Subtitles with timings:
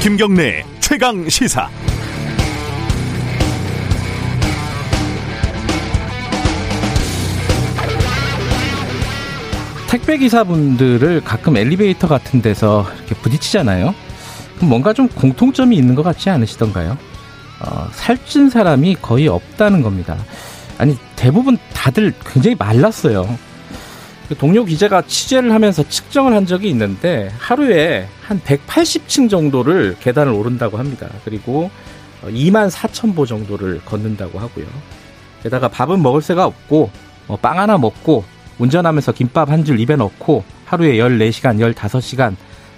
[0.00, 1.68] 김경래 최강 시사.
[9.90, 13.92] 택배 기사분들을 가끔 엘리베이터 같은 데서 이렇게 부딪히잖아요.
[14.60, 16.96] 뭔가 좀 공통점이 있는 것 같지 않으시던가요?
[17.60, 20.16] 어, 살찐 사람이 거의 없다는 겁니다.
[20.78, 23.36] 아니 대부분 다들 굉장히 말랐어요.
[24.28, 30.76] 그 동료 기자가 취재를 하면서 측정을 한 적이 있는데 하루에 한 180층 정도를 계단을 오른다고
[30.78, 31.08] 합니다.
[31.24, 31.70] 그리고
[32.24, 34.66] 2만 4천 보 정도를 걷는다고 하고요.
[35.42, 36.90] 게다가 밥은 먹을 새가 없고
[37.28, 38.24] 뭐빵 하나 먹고
[38.58, 42.34] 운전하면서 김밥 한 줄 입에 넣고 하루에 14시간, 15시간,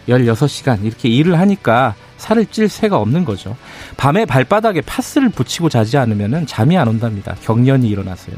[0.08, 3.56] 16시간 이렇게 일을 하니까 살을 찔 새가 없는 거죠.
[3.96, 7.34] 밤에 발바닥에 파스를 붙이고 자지 않으면 잠이 안 온답니다.
[7.42, 8.36] 경련이 일어나서요.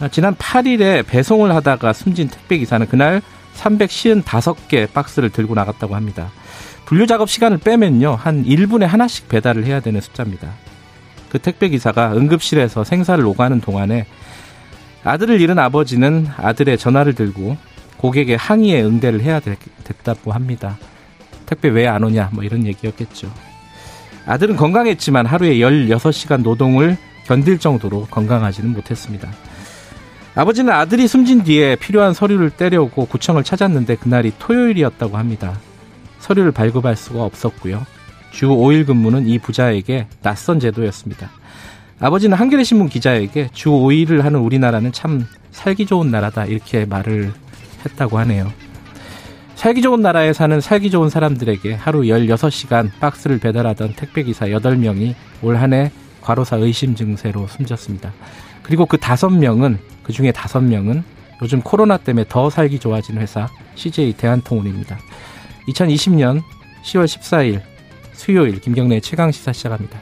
[0.00, 3.20] 아, 지난 8일에 배송을 하다가 숨진 택배 기사는 그날
[3.56, 6.30] 355개 박스를 들고 나갔다고 합니다.
[6.86, 8.14] 분류 작업 시간을 빼면요.
[8.18, 10.50] 한 1분에 하나씩 배달을 해야 되는 숫자입니다.
[11.28, 14.06] 그 택배 기사가 응급실에서 생사를 오가는 동안에
[15.04, 17.56] 아들을 잃은 아버지는 아들의 전화를 들고
[17.98, 20.78] 고객의 항의에 응대를 해야 됐다고 합니다.
[21.46, 23.30] 택배 왜 안 오냐 뭐 이런 얘기였겠죠.
[24.26, 29.28] 아들은 건강했지만 하루에 16시간 노동을 견딜 정도로 건강하지는 못했습니다.
[30.34, 35.58] 아버지는 아들이 숨진 뒤에 필요한 서류를 떼려고 구청을 찾았는데 그날이 토요일이었다고 합니다.
[36.20, 37.84] 서류를 발급할 수가 없었고요.
[38.30, 41.30] 주 5일 근무는 이 부자에게 낯선 제도였습니다.
[41.98, 47.32] 아버지는 한겨레 신문 기자에게 주 5일을 하는 우리나라는 참 살기 좋은 나라다 이렇게 말을
[47.84, 48.50] 했다고 하네요.
[49.56, 55.72] 살기 좋은 나라에 사는 살기 좋은 사람들에게 하루 16시간 박스를 배달하던 택배기사 8명이 올 한
[55.74, 55.90] 해
[56.22, 58.12] 과로사 의심 증세로 숨졌습니다.
[58.70, 61.02] 그리고 그 5명은, 그 중에 5명은
[61.42, 64.96] 요즘 코로나 때문에 더 살기 좋아진 회사 CJ 대한통운입니다.
[65.66, 66.40] 2020년
[66.84, 67.62] 10월 14일
[68.12, 69.98] 수요일 김경래 최강 시사 시작합니다.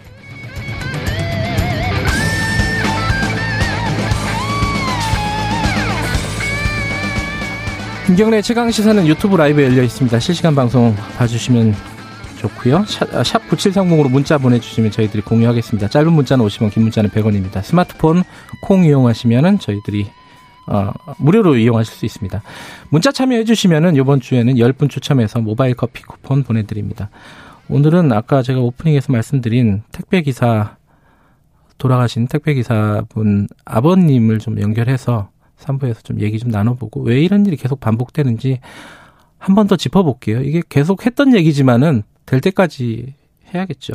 [8.05, 10.19] 김경래 최강 시사는 유튜브 라이브 열려 있습니다.
[10.21, 11.98] 실시간 방송 봐주시면
[12.39, 12.85] 좋고요.
[12.87, 13.11] 샵,
[13.49, 15.89] 9730으로 아, 문자 보내주시면 저희들이 공유하겠습니다.
[15.89, 17.63] 짧은 문자는 50원, 긴 문자는 100원입니다.
[17.63, 18.23] 스마트폰
[18.63, 20.07] 콩 이용하시면은 저희들이
[20.67, 22.43] 어, 무료로 이용하실 수 있습니다.
[22.91, 27.11] 문자 참여해 주시면은 이번 주에는 10분 추첨해서 모바일 커피 쿠폰 보내드립니다.
[27.69, 30.77] 오늘은 아까 제가 오프닝에서 말씀드린 택배 기사
[31.79, 37.81] 돌아가신 택배 기사분 아버님을 좀 연결해서 3부에서 좀 얘기 좀 나눠보고 왜 이런 일이 계속
[37.81, 38.61] 반복되는지
[39.39, 40.43] 한 번 더 짚어볼게요.
[40.43, 43.15] 이게 계속 했던 얘기지만은 될 때까지
[43.55, 43.95] 해야겠죠.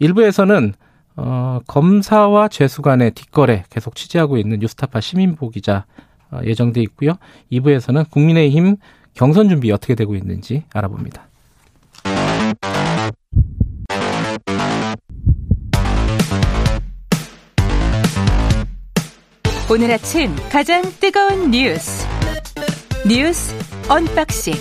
[0.00, 0.74] 1부에서는
[1.16, 5.84] 어, 검사와 죄수 간의 뒷거래 계속 취재하고 있는 뉴스타파 심인보 기자
[6.30, 7.14] 어, 예정돼 있고요.
[7.50, 8.76] 2부에서는 국민의힘
[9.14, 11.26] 경선 준비 어떻게 되고 있는지 알아봅니다.
[19.70, 22.06] 오늘 아침 가장 뜨거운 뉴스
[23.06, 23.54] 뉴스
[23.88, 24.54] unboxing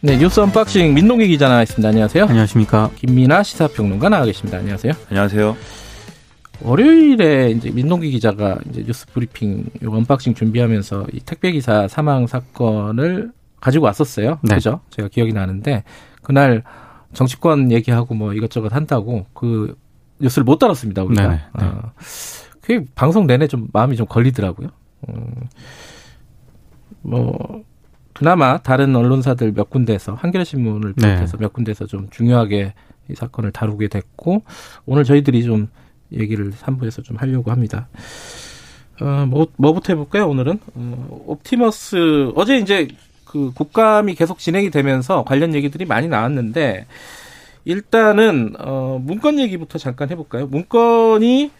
[0.00, 1.88] 네 뉴스 unboxing 민동기 기자 나와 있습니다.
[1.88, 2.26] 안녕하세요.
[2.26, 2.88] 안녕하십니까.
[2.94, 4.58] 김민하 시사평론가 나와 계십니다.
[4.58, 4.92] 안녕하세요.
[5.08, 5.56] 안녕하세요.
[6.62, 13.32] 월요일에 이제 민동기 기자가 이제 뉴스 브리핑 요 unboxing 준비하면서 이 택배 기사 사망 사건을
[13.60, 14.38] 가지고 왔었어요.
[14.42, 14.54] 네.
[14.54, 14.80] 그죠?
[14.90, 15.82] 제가 기억이 나는데
[16.22, 16.62] 그날
[17.12, 19.76] 정치권 얘기하고 뭐 이것저것 한다고 그
[20.20, 21.26] 뉴스를 못 다뤘습니다 우리가.
[21.26, 21.64] 네, 네.
[21.64, 21.92] 어,
[22.60, 24.68] 그게 방송 내내 좀 마음이 좀 걸리더라고요.
[25.08, 25.34] 음,
[27.02, 27.64] 뭐
[28.18, 31.06] 그나마 다른 언론사들 몇 군데에서 한겨레 신문을 네.
[31.06, 31.42] 비롯해서 네.
[31.42, 32.74] 몇 군데에서 좀 중요하게
[33.08, 34.42] 이 사건을 다루게 됐고
[34.86, 35.68] 오늘 저희들이 좀
[36.12, 37.86] 얘기를 3부에서 좀 하려고 합니다.
[39.00, 40.58] 어, 뭐, 뭐부터 해볼까요, 오늘은?
[40.74, 42.88] 어, 옵티머스, 어제 이제
[43.24, 46.86] 그 국감이 계속 진행이 되면서 관련 얘기들이 많이 나왔는데,
[47.64, 50.48] 일단은 어 문건 얘기부터 잠깐 해볼까요?
[50.48, 51.52] 문건이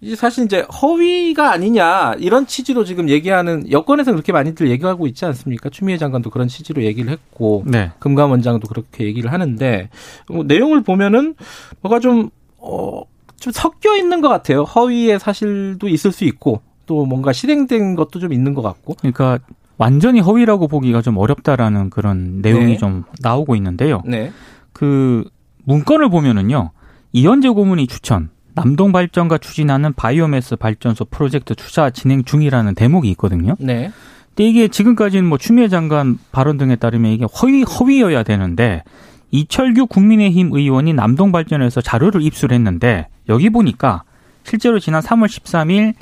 [0.00, 5.70] 이제 사실 이제 허위가 아니냐 이런 취지로 지금 얘기하는 여권에서 그렇게 많이들 얘기하고 있지 않습니까?
[5.70, 7.90] 추미애 장관도 그런 취지로 얘기를 했고 네.
[7.98, 9.90] 금감원장도 그렇게 얘기를 하는데
[10.28, 11.34] 뭐 내용을 보면은
[11.80, 13.02] 뭐가 좀 어.
[13.40, 14.62] 좀 섞여 있는 것 같아요.
[14.62, 18.94] 허위의 사실도 있을 수 있고 또 뭔가 실행된 것도 좀 있는 것 같고.
[18.98, 19.38] 그러니까
[19.76, 22.76] 완전히 허위라고 보기가 좀 어렵다라는 그런 내용이 네.
[22.78, 24.02] 좀 나오고 있는데요.
[24.04, 24.32] 네.
[24.72, 25.24] 그
[25.64, 26.72] 문건을 보면은요.
[27.12, 33.56] 이현재 고문이 추천, 남동발전과 추진하는 바이오매스 발전소 프로젝트 투자 진행 중이라는 대목이 있거든요.
[33.58, 33.90] 네.
[34.28, 38.82] 근데 이게 지금까지는 뭐 추미애 장관 발언 등에 따르면 이게 허위 허위여야 되는데
[39.30, 44.04] 이철규 국민의힘 의원이 남동발전에서 자료를 입수했는데 여기 보니까
[44.44, 45.94] 실제로 지난 3월 13일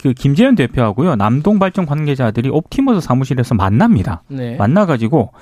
[0.00, 4.22] 그 김재현 대표하고요 남동 발전 관계자들이 옵티머스 사무실에서 만납니다.
[4.28, 4.56] 네.
[4.56, 5.32] 만나가지고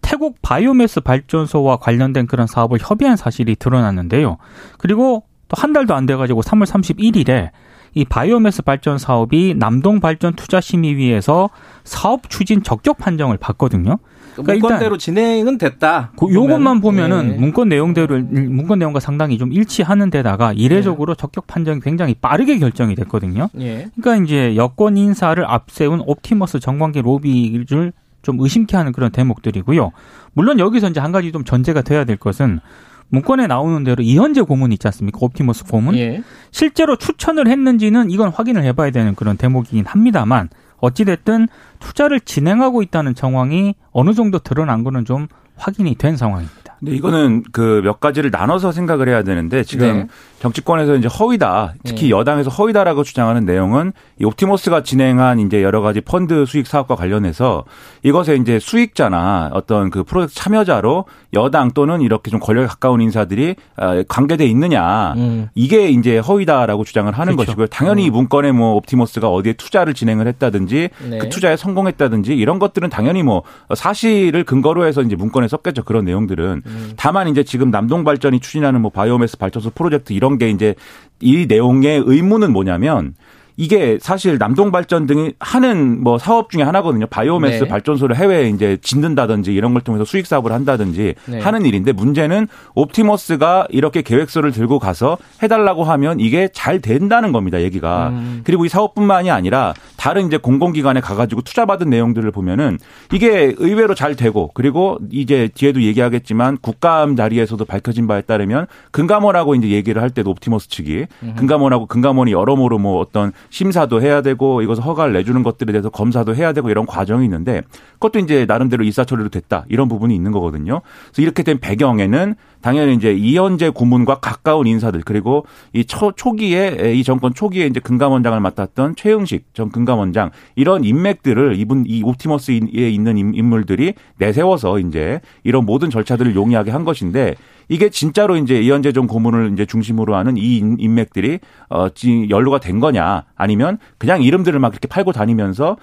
[0.00, 4.36] 태국 바이오매스 발전소와 관련된 그런 사업을 협의한 사실이 드러났는데요.
[4.78, 7.50] 그리고 또 한 달도 안 돼가지고 3월 31일에
[7.94, 11.50] 이 바이오매스 발전 사업이 남동 발전 투자 심의위에서
[11.84, 13.96] 사업 추진 적격 판정을 받거든요.
[14.34, 16.12] 그러니까 문건대로 진행은 됐다.
[16.18, 17.36] 그 요것만 보면은 네.
[17.38, 21.20] 문건 내용대로 문건 내용과 상당히 좀 일치하는 데다가 이례적으로 네.
[21.20, 23.48] 적격 판정이 굉장히 빠르게 결정이 됐거든요.
[23.54, 23.88] 네.
[23.98, 29.92] 그러니까 이제 여권 인사를 앞세운 옵티머스 정관계 로비를 좀 의심케 하는 그런 대목들이고요.
[30.34, 32.60] 물론 여기서 이제 한 가지 좀 전제가 돼야 될 것은
[33.08, 35.18] 문건에 나오는 대로 이현재 고문 있지 않습니까?
[35.20, 35.96] 옵티머스 고문.
[35.96, 36.22] 예.
[36.50, 40.48] 실제로 추천을 했는지는 이건 확인을 해봐야 되는 그런 대목이긴 합니다만
[40.78, 41.48] 어찌됐든
[41.80, 46.65] 투자를 진행하고 있다는 정황이 어느 정도 드러난 거는 좀 확인이 된 상황입니다.
[46.80, 50.06] 근데 이거는 그 몇 가지를 나눠서 생각을 해야 되는데 지금 네.
[50.40, 52.10] 정치권에서 이제 허위다, 특히 네.
[52.10, 57.64] 여당에서 허위다라고 주장하는 내용은 이 옵티머스가 진행한 이제 여러 가지 펀드 수익 사업과 관련해서
[58.02, 64.02] 이것에 이제 수익자나 어떤 그 프로젝트 참여자로 여당 또는 이렇게 좀 권력에 가까운 인사들이 아,
[64.08, 65.48] 관계돼 있느냐 음.
[65.54, 67.52] 이게 이제 허위다라고 주장을 하는 그렇죠.
[67.52, 67.66] 것이고요.
[67.68, 68.12] 당연히 음.
[68.12, 71.18] 문건에 뭐 옵티머스가 어디에 투자를 진행을 했다든지 네.
[71.18, 73.42] 그 투자에 성공했다든지 이런 것들은 당연히 뭐
[73.74, 75.84] 사실을 근거로 해서 이제 문건에 썼겠죠.
[75.84, 76.92] 그런 내용들은 음.
[76.96, 80.74] 다만 이제 지금 남동 발전이 추진하는 뭐 바이오매스 발전소 프로젝트 이런 게 이제
[81.20, 83.14] 이 내용의 의미는 뭐냐면
[83.56, 87.06] 이게 사실 남동발전 등이 하는 뭐 사업 중에 하나거든요.
[87.06, 87.68] 바이오매스 네.
[87.68, 91.40] 발전소를 해외에 이제 짓는다든지 이런 걸 통해서 수익 사업을 한다든지 네.
[91.40, 97.62] 하는 일인데 문제는 옵티머스가 이렇게 계획서를 들고 가서 해달라고 하면 이게 잘 된다는 겁니다.
[97.62, 98.08] 얘기가.
[98.10, 98.40] 음.
[98.44, 102.78] 그리고 이 사업뿐만이 아니라 다른 이제 공공기관에 가가지고 투자받은 내용들을 보면은
[103.12, 109.68] 이게 의외로 잘 되고 그리고 이제 뒤에도 얘기하겠지만 국감 자리에서도 밝혀진 바에 따르면 금감원하고 이제
[109.68, 111.34] 얘기를 할 때도 옵티머스 측이 음.
[111.36, 116.52] 금감원하고 금감원이 여러모로 뭐 어떤 심사도 해야 되고 이것을 허가를 내주는 것들에 대해서 검사도 해야
[116.52, 117.62] 되고 이런 과정이 있는데
[117.94, 120.82] 그것도 이제 나름대로 이사처리로 됐다 이런 부분이 있는 거거든요.
[121.08, 127.04] 그래서 이렇게 된 배경에는 당연히 이제 이현재 고문과 가까운 인사들 그리고 이 초, 초기에 이
[127.04, 133.94] 정권 초기에 이제 금감원장을 맡았던 최영식 전 금감원장 이런 인맥들을 이분 이 옵티머스에 있는 인물들이
[134.18, 137.36] 내세워서 이제 이런 모든 절차들을 용이하게 한 것인데
[137.68, 141.40] 이게 진짜로 이제 이현재 전 고문을 이제 중심으로 하는 이 인맥들이
[141.70, 141.88] 어
[142.28, 145.76] 연루가 된 거냐 아니면 그냥 이름들을 막 이렇게 팔고 다니면서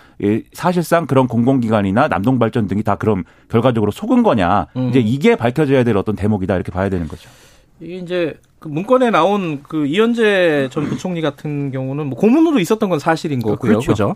[0.54, 4.90] 사실상 그런 공공기관이나 남동발전 등이 다 그럼 결과적으로 속은 거냐 음.
[4.90, 7.30] 이제 이게 밝혀져야 될 어떤 대목이다 이렇게 봐야 되는 거죠.
[7.80, 12.98] 이게 이제 그 문건에 나온 그 이현재 전 부총리 같은 경우는 뭐 고문으로 있었던 건
[12.98, 13.58] 사실인 거고요.
[13.58, 13.92] 그렇죠.
[13.92, 14.16] 그죠?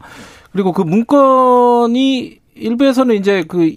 [0.54, 3.74] 그리고 그 문건이 일부에서는 이제 그,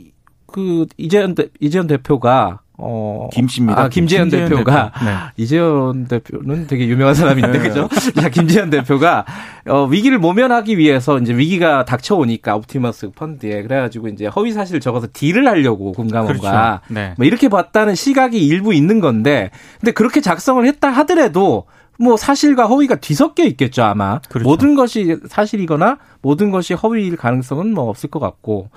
[0.46, 3.28] 그 이재현, 이재현 대표가 어.
[3.32, 3.82] 김씨입니다.
[3.82, 5.04] 아, 김재현, 김재현 대표가 대표.
[5.04, 5.16] 네.
[5.36, 7.58] 이재현 대표는 되게 유명한 사람인데 네.
[7.58, 7.88] 그죠?
[8.18, 9.24] 자, 김재현 대표가
[9.68, 15.06] 어, 위기를 모면하기 위해서 이제 위기가 닥쳐오니까 옵티머스 펀드에 그래 가지고 이제 허위 사실을 적어서
[15.12, 16.80] 딜을 하려고 금감원과 그렇죠.
[16.88, 17.14] 네.
[17.16, 21.66] 뭐 이렇게 봤다는 시각이 일부 있는 건데 근데 그렇게 작성을 했다 하더라도
[21.98, 24.48] 뭐 사실과 허위가 뒤섞여 있겠죠 아마 그렇죠.
[24.48, 28.70] 모든 것이 사실이거나 모든 것이 허위일 가능성은 뭐 없을 것 같고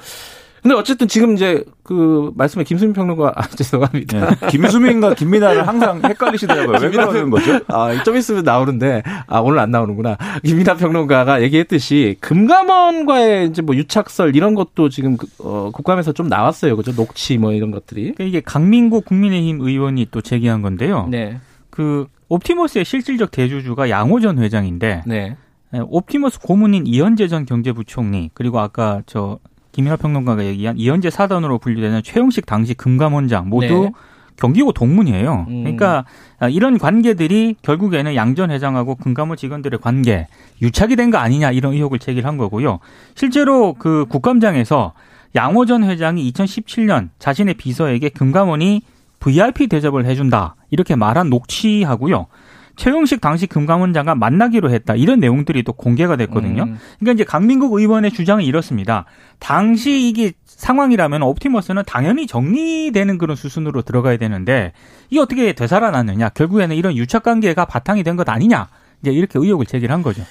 [0.64, 4.36] 근데 어쨌든 지금 이제 그 말씀에 김수민 평론가 아, 죄송합니다.
[4.36, 4.48] 네.
[4.48, 6.78] 김수민과 김민아를 항상 헷갈리시더라고요.
[6.82, 7.60] 왜 그러는 거죠?
[7.68, 10.18] 아, 좀 있으면 나오는데 아 오늘 안 나오는구나.
[10.46, 16.78] 김민아 평론가가 얘기했듯이 금감원과의 이제 뭐 유착설 이런 것도 지금 그, 어, 국감에서 좀 나왔어요.
[16.78, 16.94] 그죠?
[16.94, 18.14] 녹취 뭐 이런 것들이.
[18.14, 21.08] 그러니까 이게 강민구 국민의힘 의원이 또 제기한 건데요.
[21.12, 21.42] 네.
[21.70, 25.36] 그 옵티머스의 실질적 대주주가 양호전 회장인데 네.
[25.72, 29.40] 네 옵티머스 고문인 이현재 전 경제부총리 그리고 아까 저
[29.74, 33.92] 김민하 평론가가 얘기한 이현재 사단으로 분류되는 최영식 당시 금감원장 모두 네.
[34.38, 35.46] 경기고 동문이에요.
[35.50, 35.64] 음.
[35.64, 36.06] 그러니까
[36.50, 40.28] 이런 관계들이 결국에는 양전 회장하고 금감원 직원들의 관계
[40.62, 42.80] 유착이 된 거 아니냐 이런 의혹을 제기한 거고요.
[43.16, 44.94] 실제로 그 국감장에서
[45.36, 48.82] 양호 전 회장이 2017년 자신의 비서에게 금감원이
[49.20, 52.28] VIP 대접을 해준다 이렇게 말한 녹취하고요.
[52.76, 54.96] 최용식 당시 금감원장과 만나기로 했다.
[54.96, 56.64] 이런 내용들이 또 공개가 됐거든요.
[56.64, 56.78] 음.
[57.00, 59.06] 그러니까 이제 강민국 의원의 주장은 이렇습니다.
[59.40, 64.74] 당시 이게 상황이라면 옵티머스는 당연히 정리되는 그런 수순으로 들어가야 되는데
[65.10, 66.30] 이게 어떻게 되살아났느냐.
[66.30, 68.70] 결국에는 이런 유착 관계가 바탕이 된 것 아니냐.
[69.02, 70.24] 이제 이렇게 의혹을 제기한 거죠.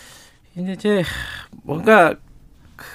[0.57, 1.03] 이제
[1.63, 2.15] 뭔가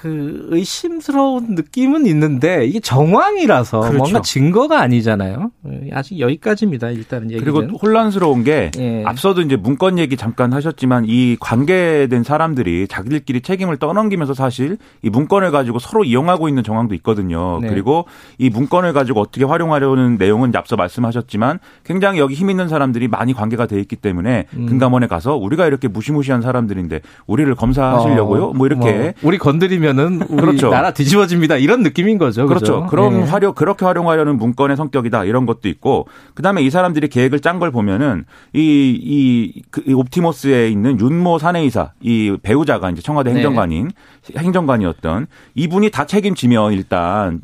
[0.01, 3.98] 그 의심스러운 느낌은 있는데 이게 정황이라서 그렇죠.
[3.98, 5.51] 뭔가 증거가 아니잖아요.
[5.91, 6.89] 아직 여기까지입니다.
[6.89, 7.44] 일단은 얘기는.
[7.53, 9.03] 그리고 혼란스러운 게 예.
[9.06, 15.51] 앞서도 이제 문건 얘기 잠깐 하셨지만 이 관계된 사람들이 자기들끼리 책임을 떠넘기면서 사실 이 문건을
[15.51, 17.60] 가지고 서로 이용하고 있는 정황도 있거든요.
[17.62, 17.70] 네.
[17.70, 18.06] 그리고
[18.38, 23.67] 이 문건을 가지고 어떻게 활용하려는 내용은 앞서 말씀하셨지만 굉장히 여기 힘 있는 사람들이 많이 관계가
[23.67, 24.65] 돼 있기 때문에 음.
[24.65, 28.46] 금감원에 가서 우리가 이렇게 무시무시한 사람들인데 우리를 검사하시려고요?
[28.46, 30.69] 어, 뭐 이렇게 뭐 우리 건드리 면은 우리 그렇죠.
[30.69, 31.57] 나라 뒤집어집니다.
[31.57, 32.48] 이런 느낌인 거죠.
[32.48, 32.65] 그렇죠.
[32.65, 32.88] 그렇죠?
[32.88, 33.29] 그런 네.
[33.29, 38.25] 활용 그렇게 활용하려는 문건의 성격이다 이런 것도 있고 그다음에 이 사람들이 계획을 짠 걸 보면은
[38.53, 43.38] 이이 그, 옵티머스에 있는 윤모 사내이사 이 배우자가 이제 청와대 네.
[43.38, 43.91] 행정관인
[44.31, 44.39] 네.
[44.39, 47.41] 행정관이었던 이분이 다 책임지면 일단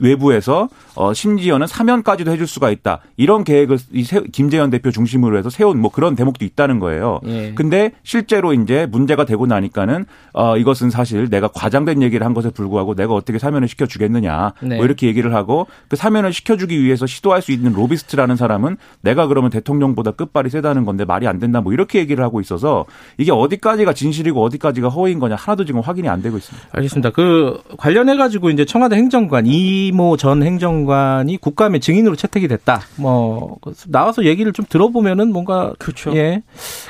[0.00, 3.00] 외부에서 어 심지어는 사면까지도 해줄 수가 있다.
[3.16, 7.20] 이런 계획을 이 김재현 대표 중심으로 해서 세운 뭐 그런 대목도 있다는 거예요.
[7.26, 7.52] 예.
[7.54, 12.94] 근데 실제로 이제 문제가 되고 나니까는 어 이것은 사실 내가 과장된 얘기를 한 것에 불구하고
[12.94, 14.52] 내가 어떻게 사면을 시켜 주겠느냐.
[14.62, 14.76] 네.
[14.76, 19.26] 뭐 이렇게 얘기를 하고 그 사면을 시켜 주기 위해서 시도할 수 있는 로비스트라는 사람은 내가
[19.26, 21.60] 그러면 대통령보다 끝발이 세다는 건데 말이 안 된다.
[21.60, 22.84] 뭐 이렇게 얘기를 하고 있어서
[23.16, 26.68] 이게 어디까지가 진실이고 어디까지가 허위인 거냐 하나도 지금 확인이 안 되고 있습니다.
[26.72, 27.10] 알겠습니다.
[27.10, 30.89] 그 관련해 가지고 이제 청와대 행정관 이모 전 행정관
[31.28, 32.82] 이 국감의 증인으로 채택이 됐다.
[32.96, 36.14] 뭐 나와서 얘기를 좀 들어보면은 뭔가 그렇죠.
[36.16, 36.42] 예.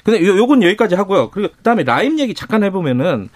[0.05, 1.31] 근데 요, 요건 여기까지 하고요.
[1.31, 3.29] 그리고 그다음에 라임 얘기 잠깐 해보면은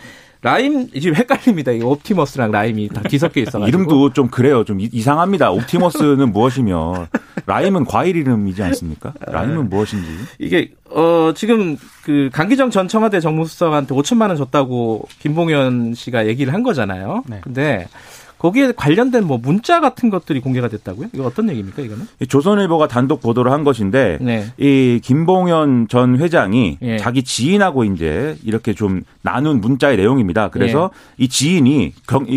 [0.45, 1.73] 라임 지금 헷갈립니다.
[1.73, 4.63] 이 옵티머스랑 라임이 다 뒤섞여 있어 이름도 좀 그래요.
[4.65, 5.51] 좀 이상합니다.
[5.51, 7.09] 옵티머스는 무엇이며
[7.47, 9.15] 라임은 과일 이름이지 않습니까?
[9.27, 10.07] 라임은 무엇인지.
[10.39, 16.63] 이게 어 지금 그 강기정 전 청와대 정무수석한테 5천만 원 줬다고 김봉현 씨가 얘기를 한
[16.63, 17.25] 거잖아요.
[17.27, 17.41] 네.
[17.43, 17.89] 근데
[18.39, 21.09] 거기에 관련된 뭐 문자 같은 것들이 공개가 됐다고요?
[21.15, 22.07] 이거 어떤 얘기입니까, 이거는?
[22.29, 24.47] 조선일보가 단독 보도를 한 것인데 네.
[24.59, 26.99] 이 김봉현 전 회장이 예.
[26.99, 30.49] 자기 지인하고 이제 이렇게 좀 나눈 문자의 내용입니다.
[30.49, 31.25] 그래서 예.
[31.25, 31.93] 이 지인이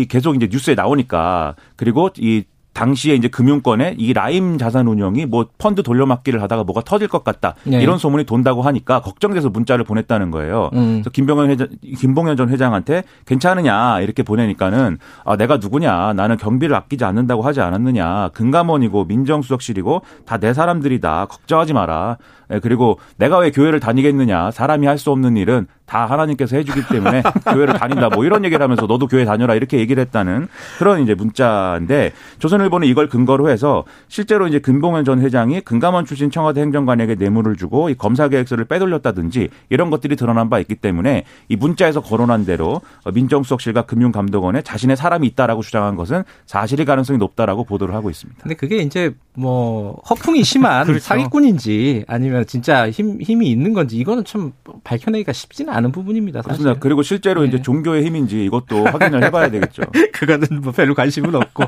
[0.08, 5.82] 계속 이제 뉴스에 나오니까 그리고 이 당시에 이제 금융권에 이 라임 자산 운용이 뭐 펀드
[5.82, 7.82] 돌려막기를 하다가 뭐가 터질 것 같다 네.
[7.82, 10.70] 이런 소문이 돈다고 하니까 걱정돼서 문자를 보냈다는 거예요.
[10.74, 10.94] 음.
[10.94, 17.04] 그래서 김병현 회장, 김봉현 전 회장한테 괜찮으냐 이렇게 보내니까는 아 내가 누구냐 나는 경비를 아끼지
[17.04, 22.16] 않는다고 하지 않았느냐 금감원이고 민정수석실이고 다 내 사람들이다 걱정하지 마라.
[22.50, 27.22] 예, 그리고 내가 왜 교회를 다니겠느냐 사람이 할 수 없는 일은 다 하나님께서 해주기 때문에
[27.52, 28.08] 교회를 다닌다.
[28.10, 33.08] 뭐 이런 얘기를 하면서 너도 교회 다녀라 이렇게 얘기를 했다는 그런 이제 문자인데 조선일보는 이걸
[33.08, 38.28] 근거로 해서 실제로 이제 금봉현 전 회장이 금감원 출신 청와대 행정관에게 뇌물을 주고 이 검사
[38.28, 42.80] 계획서를 빼돌렸다든지 이런 것들이 드러난 바 있기 때문에 이 문자에서 거론한 대로
[43.12, 48.40] 민정수석실과 금융감독원에 자신의 사람이 있다라고 주장한 것은 사실일 가능성이 높다라고 보도를 하고 있습니다.
[48.42, 51.04] 근데 그게 이제 뭐 허풍이 심한 그렇죠.
[51.04, 54.52] 사기꾼인지 아니면 진짜 힘 힘이 있는 건지 이거는 참
[54.84, 56.42] 밝혀내기가 쉽지는 않은 부분입니다.
[56.42, 56.58] 사실.
[56.58, 56.80] 그렇습니다.
[56.80, 57.48] 그리고 실제로 네.
[57.48, 59.82] 이제 종교의 힘인지 이것도 확인을 해봐야 되겠죠.
[60.12, 61.64] 그거는 뭐 별로 관심은 없고.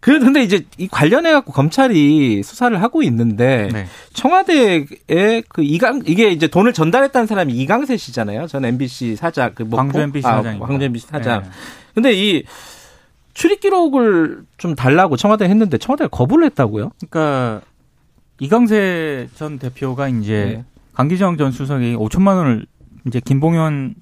[0.00, 3.86] 그런데 이제 이 관련해 갖고 검찰이 수사를 하고 있는데 네.
[4.12, 8.46] 청와대에 그 이강 이게 이제 돈을 전달했다는 사람이 이강세 씨잖아요.
[8.46, 11.42] 전 MBC 사장 그 광주 MBC 아, 사장 광주 MBC 사장.
[11.42, 11.48] 네.
[11.94, 12.44] 근데 이
[13.34, 16.90] 출입 기록을 좀 달라고 청와대 했는데 청와대가 거부를 했다고요?
[17.08, 17.60] 그러니까
[18.40, 20.64] 이강세 전 대표가 이제 네.
[20.94, 22.66] 강기정 전 수석이 5천만 원을
[23.06, 23.94] 이제 김봉현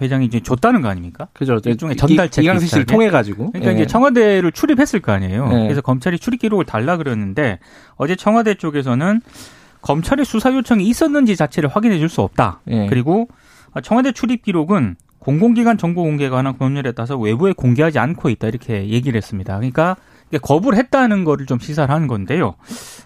[0.00, 1.28] 회장이 이제 줬다는 거 아닙니까?
[1.32, 1.58] 그죠.
[1.64, 3.50] 일종의 전달책 이강세 씨를 통해 가지고.
[3.52, 3.76] 그러니까 네.
[3.76, 5.48] 이제 청와대를 출입했을 거 아니에요.
[5.48, 5.62] 네.
[5.62, 7.58] 그래서 검찰이 출입 기록을 달라 그랬는데
[7.96, 9.22] 어제 청와대 쪽에서는
[9.80, 12.60] 검찰의 수사 요청이 있었는지 자체를 확인해 줄 수 없다.
[12.64, 12.86] 네.
[12.88, 13.28] 그리고
[13.82, 19.16] 청와대 출입 기록은 공공기관 정보 공개가 관한 법률에 따라서 외부에 공개하지 않고 있다 이렇게 얘기를
[19.16, 19.56] 했습니다.
[19.56, 19.96] 그러니까
[20.42, 22.54] 거부를 했다는 거를 좀 시사를 하는 건데요.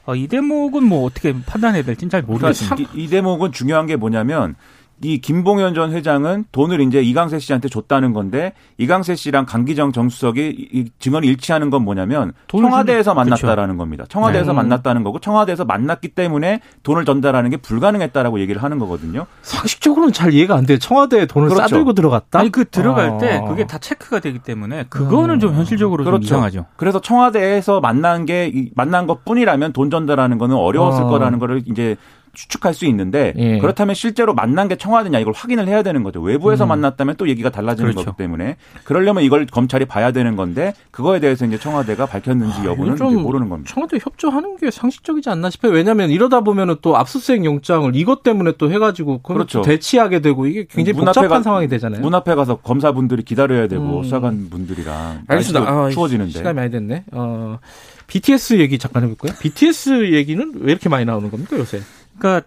[0.07, 2.75] 어, 이 대목은 뭐 어떻게 판단해야 될지는 잘 모르겠습니다.
[2.75, 4.57] 그러니까 이, 이 대목은 중요한 게 뭐냐면
[5.02, 10.90] 이 김봉현 전 회장은 돈을 이제 이강세 씨한테 줬다는 건데 이강세 씨랑 강기정 정수석이 이
[10.99, 13.78] 증언이 일치하는 건 뭐냐면 청와대에서 만났다라는 그렇죠.
[13.78, 14.04] 겁니다.
[14.09, 14.57] 청와대에서 네.
[14.57, 19.26] 만났다는 거고 청와대에서 만났기 때문에 돈을 전달하는 게 불가능했다라고 얘기를 하는 거거든요.
[19.40, 20.78] 상식적으로는 잘 이해가 안 돼.
[20.78, 21.62] 청와대에 돈을 그렇죠.
[21.62, 22.38] 싸들고 들어갔다.
[22.38, 23.19] 아니 그 들어갈 아.
[23.19, 25.40] 때 그게 다 체크가 되기 때문에 그거는 음.
[25.40, 26.21] 좀 현실적으로 그렇죠.
[26.21, 26.66] 좀 이상하죠.
[26.76, 31.07] 그래서 청와대에서 만난 게 만난 것뿐이라면 돈 전달하는 거는 어려웠을 아.
[31.07, 31.97] 거라는 거를 이제
[32.32, 33.58] 추측할 수 있는데 예.
[33.58, 36.20] 그렇다면 실제로 만난 게 청와대냐 이걸 확인을 해야 되는 거죠.
[36.20, 36.68] 외부에서 음.
[36.68, 38.06] 만났다면 또 얘기가 달라지는 그렇죠.
[38.06, 42.96] 거기 때문에 그러려면 이걸 검찰이 봐야 되는 건데 그거에 대해서 이제 청와대가 밝혔는지 아, 여부는
[43.00, 43.72] 아, 모르는 겁니다.
[43.72, 45.72] 청와대 협조하는 게 상식적이지 않나 싶어요.
[45.72, 49.62] 왜냐하면 이러다 보면은 또 압수수색 영장을 이것 때문에 또 해가지고 그렇죠.
[49.62, 52.00] 대치하게 되고 이게 굉장히 복잡한 가, 상황이 되잖아요.
[52.00, 54.02] 문 앞에 가서 검사분들이 기다려야 되고 음.
[54.04, 55.68] 수사관 분들이랑 알겠습니다.
[55.68, 57.04] 아, 추워지는데 시간 이 많이 됐네.
[57.12, 57.58] 어,
[58.06, 59.37] BTS 얘기 잠깐 해볼까요?
[59.40, 61.80] BTS 얘기는 왜 이렇게 많이 나오는 겁니까 요새?
[62.20, 62.46] 그러니까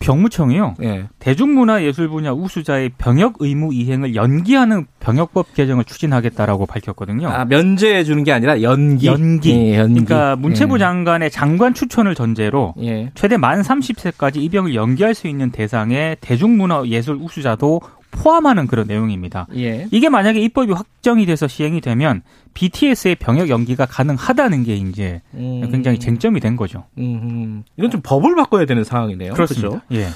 [0.00, 0.74] 병무청이요.
[0.82, 1.08] 예.
[1.18, 7.28] 대중문화예술 분야 우수자의 병역 의무 이행을 연기하는 병역법 개정을 추진하겠다라고 밝혔거든요.
[7.28, 9.06] 아, 면제해 주는 게 아니라 연기.
[9.06, 9.50] 연기.
[9.50, 10.04] 예, 연기.
[10.04, 10.78] 그러니까 문체부 예.
[10.78, 13.10] 장관의 장관 추천을 전제로 예.
[13.14, 17.80] 최대 만 30세까지 입영을 연기할 수 있는 대상의 대중문화예술 우수자도
[18.12, 19.48] 포함하는 그런 내용입니다.
[19.56, 19.88] 예.
[19.90, 22.22] 이게 만약에 입법이 확정이 돼서 시행이 되면
[22.54, 25.68] BTS의 병역 연기가 가능하다는 게 이제 음.
[25.72, 26.84] 굉장히 쟁점이 된 거죠.
[26.98, 27.64] 음.
[27.76, 29.32] 이건 좀 법을 바꿔야 되는 상황이네요.
[29.32, 29.68] 그렇습니다.
[29.68, 29.82] 그렇죠?
[29.92, 30.08] 예.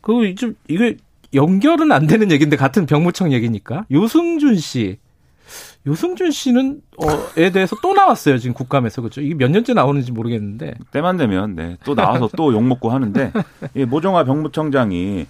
[0.00, 0.96] 그좀 이게
[1.34, 4.98] 연결은 안 되는 얘기인데 같은 병무청 얘기니까 유승준 씨
[5.86, 9.20] 유승준 씨는 어에 대해서 또 나왔어요 지금 국감에서 그렇죠.
[9.20, 13.32] 이게 몇 년째 나오는지 모르겠는데 때만 되면 네 또 나와서 또 욕 먹고 하는데
[13.74, 15.26] 이 모종화 병무청장이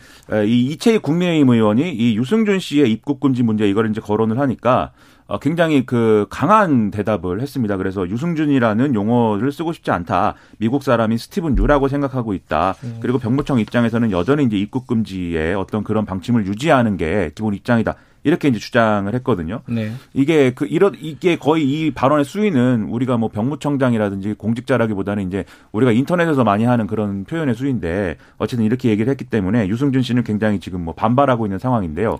[0.46, 4.92] 이 이채희 국민의힘 의원이 이 유승준 씨의 입국 금지 문제 이걸 이제 거론을 하니까
[5.26, 7.76] 어, 굉장히 그 강한 대답을 했습니다.
[7.76, 10.36] 그래서 유승준이라는 용어를 쓰고 싶지 않다.
[10.56, 12.74] 미국 사람이 스티븐 류라고 생각하고 있다.
[12.82, 12.96] 음.
[13.02, 17.94] 그리고 병무청 입장에서는 여전히 이제 입국 금지에 어떤 그런 방침을 유지하는 게 기본 입장이다.
[18.28, 19.62] 이렇게 이제 주장을 했거든요.
[19.66, 19.90] 네.
[20.12, 26.44] 이게 그 이런 이게 거의 이 발언의 수위는 우리가 뭐 병무청장이라든지 공직자라기보다는 이제 우리가 인터넷에서
[26.44, 30.94] 많이 하는 그런 표현의 수인데 어쨌든 이렇게 얘기를 했기 때문에 유승준 씨는 굉장히 지금 뭐
[30.94, 32.18] 반발하고 있는 상황인데요.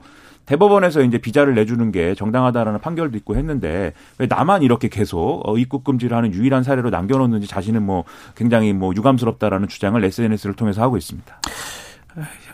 [0.48, 5.84] 대법원에서 이제 비자를 내주는 게 정당하다라는 판결도 있고 했는데 왜 나만 이렇게 계속 어, 입국
[5.84, 11.40] 금지를 하는 유일한 사례로 남겨놓는지 자신은 뭐 굉장히 뭐 유감스럽다라는 주장을 SNS를 통해서 하고 있습니다.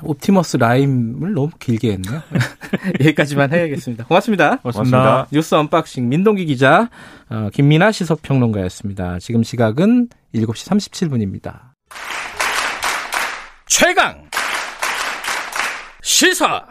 [0.02, 2.22] 옵티머스 라임을 너무 길게 했네요.
[3.00, 4.04] 여기까지만 해야겠습니다.
[4.04, 4.56] 고맙습니다.
[4.56, 4.98] 고맙습니다.
[4.98, 5.28] 고맙습니다.
[5.32, 6.90] 뉴스 unboxing 민동기 기자,
[7.30, 9.18] 어, 김민아 시석평론가였습니다.
[9.20, 11.74] 지금 시각은 7시 37분입니다.
[13.66, 14.28] 최강
[16.02, 16.66] 시사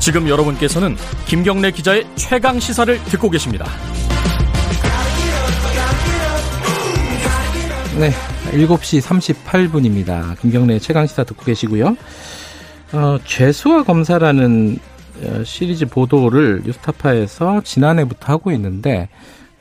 [0.00, 0.96] 지금 여러분께서는
[1.26, 3.66] 김경래 기자의 최강 시사를 듣고 계십니다.
[8.00, 8.12] 네,
[8.52, 10.40] 7시 38분입니다.
[10.40, 11.98] 김경래 최강 시사 듣고 계시고요.
[12.94, 14.78] 어, 죄수와 검사라는
[15.22, 19.10] 어, 시리즈 보도를 뉴스타파에서 지난해부터 하고 있는데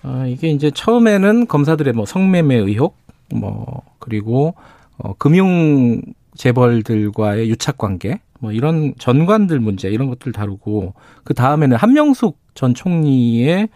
[0.03, 2.96] 어, 이게 이제 처음에는 검사들의 뭐 성매매 의혹,
[3.29, 4.53] 뭐 그리고
[4.98, 6.01] 어, 금융
[6.36, 10.93] 재벌들과의 유착 관계, 뭐 이런 전관들 문제 이런 것들 다루고
[11.25, 13.67] 그 다음에는 한명숙 전 총리의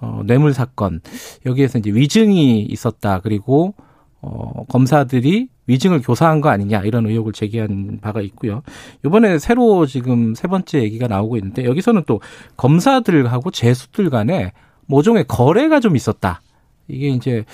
[0.00, 1.00] 어, 뇌물 사건
[1.44, 3.74] 여기에서 이제 위증이 있었다 그리고
[4.22, 8.62] 어, 검사들이 위증을 교사한 거 아니냐 이런 의혹을 제기한 바가 있고요.
[9.04, 12.20] 이번에 새로 지금 세 번째 얘기가 나오고 있는데 여기서는 또
[12.56, 14.52] 검사들하고 재수들 간에
[14.86, 16.40] 모종의 거래가 좀 있었다.
[16.88, 17.44] 이게 이제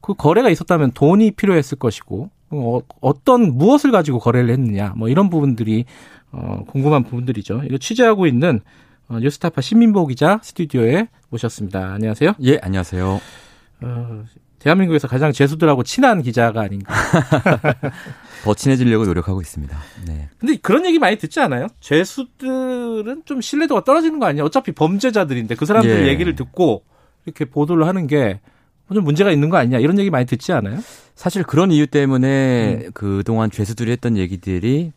[0.00, 5.84] 그 거래가 있었다면 돈이 필요했을 것이고 어, 어떤 무엇을 가지고 거래를 했느냐 뭐 이런 부분들이
[6.32, 7.62] 어, 궁금한 부분들이죠.
[7.64, 8.60] 이거 취재하고 있는
[9.08, 11.92] 어, 뉴스타파 신민보 기자 스튜디오에 모셨습니다.
[11.94, 12.34] 안녕하세요.
[12.42, 13.20] 예, 안녕하세요.
[13.82, 14.24] 어,
[14.60, 16.94] 대한민국에서 가장 재수들하고 친한 기자가 아닌가.
[18.44, 19.76] 더 친해지려고 노력하고 있습니다.
[20.06, 20.28] 네.
[20.38, 21.66] 근데 그런 얘기 많이 듣지 않아요?
[21.80, 24.44] 재수들은 좀 신뢰도가 떨어지는 거 아니에요?
[24.44, 26.08] 어차피 범죄자들인데 그 사람들 예.
[26.08, 26.84] 얘기를 듣고
[27.26, 28.40] 이렇게 보도를 하는 게
[28.94, 30.78] 좀 문제가 있는 거 아니냐 이런 얘기 많이 듣지 않아요?
[31.14, 32.90] 사실 그런 이유 때문에 음.
[32.92, 34.92] 그동안 죄수들이 했던 얘기들이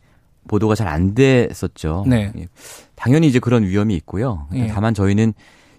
[0.48, 2.04] 보도가 잘 안 됐었죠.
[2.06, 2.32] 네.
[2.36, 2.48] 예.
[2.96, 4.46] 당연히 이제 그런 위험이 있고요.
[4.54, 4.66] 예.
[4.66, 5.32] 다만 저희는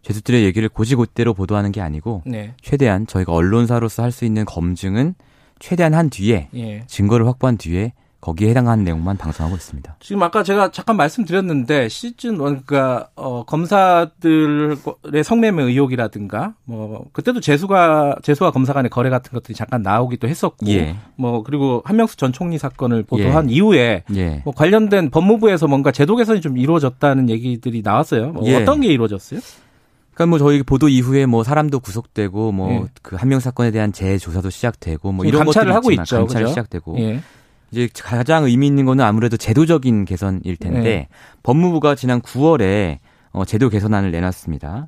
[0.05, 2.53] 죄수들의 얘기를 고지고대로 보도하는 게 아니고 네.
[2.61, 5.15] 최대한 저희가 언론사로서 할 수 있는 검증은
[5.59, 6.83] 최대한 한 뒤에 예.
[6.87, 7.91] 증거를 확보한 뒤에
[8.21, 9.97] 거기에 해당하는 내용만 방송하고 있습니다.
[9.99, 18.17] 지금 아까 제가 잠깐 말씀드렸는데 시즌 1 그러니까 어, 검사들의 성매매 의혹이라든가 뭐 그때도 재수가
[18.23, 20.95] 재수와 검사 간의 거래 같은 것들이 잠깐 나오기도 했었고 예.
[21.15, 23.53] 뭐 그리고 한명수 전 총리 사건을 보도한 예.
[23.55, 24.41] 이후에 예.
[24.45, 28.29] 뭐 관련된 법무부에서 뭔가 제도 개선이 좀 이루어졌다는 얘기들이 나왔어요.
[28.31, 28.55] 뭐 예.
[28.55, 29.39] 어떤 게 이루어졌어요?
[30.15, 33.39] 그러니까 뭐 저희 보도 이후에 뭐 사람도 구속되고 뭐 그 한명 예.
[33.39, 36.17] 사건에 대한 재조사도 시작되고 뭐 이런 감찰을 하고 있죠.
[36.17, 36.47] 감찰이 그죠?
[36.49, 37.21] 시작되고 예.
[37.71, 41.07] 이제 가장 의미 있는 거는 아무래도 제도적인 개선일 텐데 네.
[41.43, 42.97] 법무부가 지난 9월에
[43.31, 44.87] 어, 제도 개선안을 내놨습니다.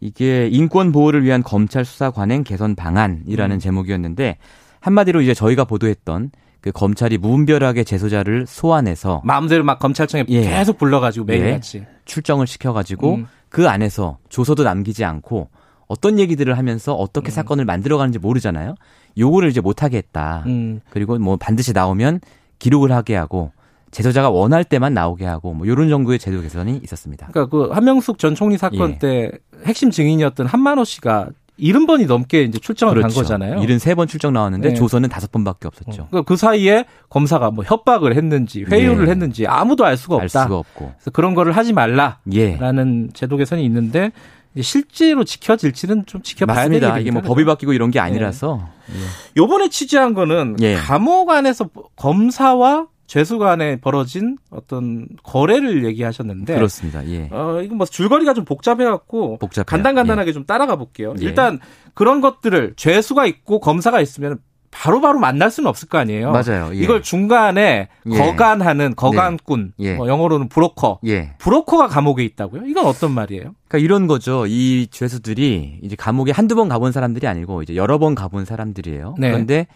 [0.00, 3.60] 이게 인권 보호를 위한 검찰 수사 관행 개선 방안이라는 음.
[3.60, 4.38] 제목이었는데
[4.80, 10.42] 한마디로 이제 저희가 보도했던 그 검찰이 무분별하게 재소자를 소환해서 마음대로 막 검찰청에 예.
[10.42, 11.88] 계속 불러가지고 매일같이 예.
[12.04, 13.26] 출정을 시켜가지고 음.
[13.52, 15.48] 그 안에서 조서도 남기지 않고
[15.86, 17.32] 어떤 얘기들을 하면서 어떻게 음.
[17.32, 18.76] 사건을 만들어가는지 모르잖아요.
[19.18, 20.42] 요거를 이제 못하게 했다.
[20.46, 20.80] 음.
[20.88, 22.20] 그리고 뭐 반드시 나오면
[22.58, 23.52] 기록을 하게 하고
[23.90, 27.28] 제소자가 원할 때만 나오게 하고 뭐 이런 정도의 제도 개선이 있었습니다.
[27.30, 28.98] 그러니까 그 한명숙 전 총리 사건 예.
[28.98, 29.32] 때
[29.66, 31.28] 핵심 증인이었던 한만호 씨가
[31.60, 33.14] 70번이 넘게 이제 출정을 그렇죠.
[33.14, 33.60] 간 거잖아요.
[33.60, 34.74] 73번 출정 나왔는데 네.
[34.74, 36.02] 조선은 5번밖에 없었죠.
[36.02, 36.06] 어.
[36.10, 39.10] 그러니까 그 사이에 검사가 뭐 협박을 했는지 회유를 예.
[39.10, 40.40] 했는지 아무도 알 수가 없다.
[40.40, 40.92] 알 수가 없고.
[40.96, 43.12] 그래서 그런 거를 하지 말라라는 예.
[43.12, 44.12] 제도 개선이 있는데
[44.60, 46.98] 실제로 지켜질지는 좀 지켜봐야 되겠다.
[46.98, 48.68] 이게 뭐 법이 바뀌고 이런 게 아니라서.
[48.90, 48.94] 예.
[49.36, 50.74] 요번에 취재한 거는 예.
[50.74, 57.06] 감옥 안에서 검사와 죄수 간에 벌어진 어떤 거래를 얘기하셨는데 그렇습니다.
[57.08, 57.28] 예.
[57.30, 60.32] 어, 이거 뭐 줄거리가 좀 복잡해 갖고 간단간단하게 예.
[60.32, 61.12] 좀 따라가 볼게요.
[61.20, 61.24] 예.
[61.26, 61.60] 일단
[61.92, 64.38] 그런 것들을 죄수가 있고 검사가 있으면
[64.70, 66.32] 바로바로 바로 만날 수는 없을 거 아니에요.
[66.32, 66.70] 맞아요.
[66.72, 66.78] 예.
[66.78, 68.16] 이걸 중간에 예.
[68.16, 69.88] 거간하는 거간꾼, 네.
[69.88, 69.94] 예.
[69.96, 71.34] 뭐 영어로는 브로커, 예.
[71.36, 72.62] 브로커가 감옥에 있다고요?
[72.64, 73.52] 이건 어떤 말이에요?
[73.68, 74.46] 그러니까 이런 거죠.
[74.46, 79.16] 이 죄수들이 이제 감옥에 한두 번 가본 사람들이 아니고 이제 여러 번 가본 사람들이에요.
[79.18, 79.30] 네.
[79.30, 79.66] 그런데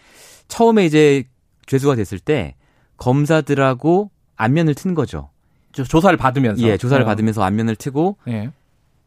[0.47, 1.25] 처음에 이제
[1.67, 2.55] 죄수가 됐을 때
[2.97, 5.29] 검사들하고 안면을 튼 거죠.
[5.71, 6.61] 조사를 받으면서.
[6.63, 7.05] 예, 조사를 어.
[7.05, 8.51] 받으면서 안면을 트고 예.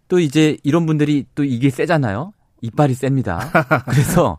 [0.09, 2.33] 또 이제 이런 분들이 또 이게 세잖아요.
[2.63, 3.51] 이빨이 셉니다.
[3.89, 4.39] 그래서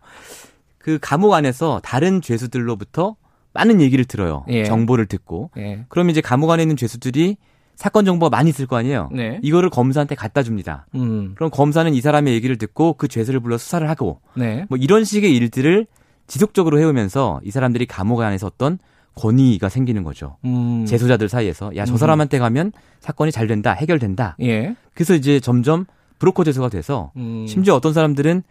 [0.77, 3.15] 그 감옥 안에서 다른 죄수들로부터
[3.53, 4.45] 많은 얘기를 들어요.
[4.49, 4.63] 예.
[4.65, 5.51] 정보를 듣고.
[5.57, 5.85] 예.
[5.89, 7.37] 그럼 이제 감옥 안에 있는 죄수들이
[7.75, 9.09] 사건 정보가 많이 있을 거 아니에요.
[9.11, 9.39] 네.
[9.41, 10.85] 이거를 검사한테 갖다 줍니다.
[10.93, 11.33] 음.
[11.35, 14.65] 그럼 검사는 이 사람의 얘기를 듣고 그 죄수를 불러 수사를 하고 네.
[14.69, 15.87] 뭐 이런 식의 일들을
[16.27, 18.77] 지속적으로 해오면서 이 사람들이 감옥 안에서 어떤
[19.15, 20.37] 권위가 생기는 거죠.
[20.45, 20.85] 음.
[20.85, 21.97] 재소자들 사이에서 야저 음.
[21.97, 24.35] 사람한테 가면 사건이 잘 된다, 해결된다.
[24.41, 24.75] 예.
[24.93, 25.85] 그래서 이제 점점
[26.19, 27.45] 브로커 재소가 돼서 음.
[27.47, 28.43] 심지어 어떤 사람들은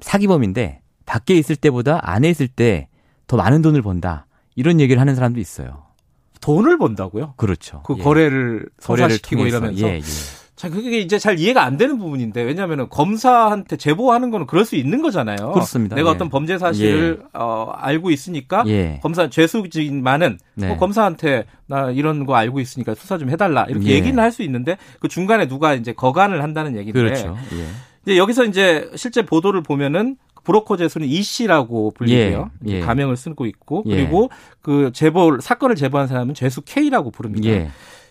[0.00, 2.88] 사기범인데 밖에 있을 때보다 안에 있을 때
[3.28, 4.26] 더 많은 돈을 번다.
[4.56, 5.84] 이런 얘기를 하는 사람도 있어요.
[6.40, 7.34] 돈을 번다고요?
[7.36, 7.82] 그렇죠.
[7.84, 8.02] 그 예.
[8.02, 9.86] 거래를 서사시키고 이러면서.
[9.86, 10.00] 예, 예.
[10.58, 15.02] 자, 그게 이제 잘 이해가 안 되는 부분인데 왜냐하면 검사한테 제보하는 거는 그럴 수 있는
[15.02, 15.52] 거잖아요.
[15.52, 15.94] 그렇습니다.
[15.94, 16.14] 내가 예.
[16.14, 17.26] 어떤 범죄 사실을 예.
[17.32, 18.98] 어, 알고 있으니까 예.
[19.00, 20.66] 검사 죄수진만은 네.
[20.66, 24.76] 뭐 검사한테 나 이런 거 알고 있으니까 수사 좀 해달라 이렇게 얘기는 할 수 있는데
[25.00, 26.92] 그 중간에 누가 이제 거간을 한다는 얘기인데.
[27.00, 27.36] 그렇죠.
[28.02, 32.50] 이제 여기서 이제 실제 보도를 보면은 브로커 재수는 이 씨라고 불리고요.
[32.66, 32.80] 예, 예.
[32.80, 33.94] 가명을 쓰고 있고 예.
[33.94, 34.28] 그리고
[34.60, 37.48] 그 제보 사건을 제보한 사람은 재수 K라고 부릅니다.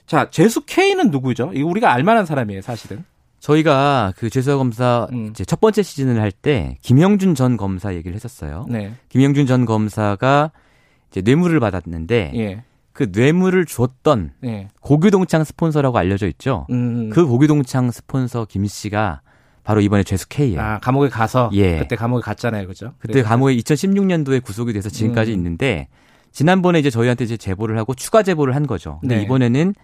[0.08, 0.10] 예.
[0.10, 1.52] 자, 재수 K는 누구죠?
[1.54, 3.04] 이거 우리가 알만한 사람이에요, 사실은.
[3.40, 5.28] 저희가 그 죄수사 검사 음.
[5.30, 8.66] 이제 첫 번째 시즌을 할 때 김영준 전 검사 얘기를 했었어요.
[8.68, 8.94] 네.
[9.10, 10.52] 김영준 전 검사가
[11.12, 12.64] 이제 뇌물을 받았는데 예.
[12.94, 14.70] 그 뇌물을 줬던 예.
[14.82, 16.66] 고규동창 스폰서라고 알려져 있죠.
[16.72, 17.10] 음.
[17.12, 19.22] 그 고규동창 스폰서 김 씨가
[19.64, 20.60] 바로 이번에 죄수 K예요.
[20.60, 21.78] 아, 감옥에 가서 예.
[21.78, 22.66] 그때 감옥에 갔잖아요.
[22.68, 22.94] 그죠?
[22.98, 25.36] 그때 감옥에 2016년도에 구속이 돼서 지금까지 음.
[25.38, 25.90] 있는데
[26.32, 28.98] 지난번에 이제 저희한테 이제 제보를 하고 추가 제보를 한 거죠.
[29.02, 29.24] 근데 네.
[29.24, 29.76] 이번에는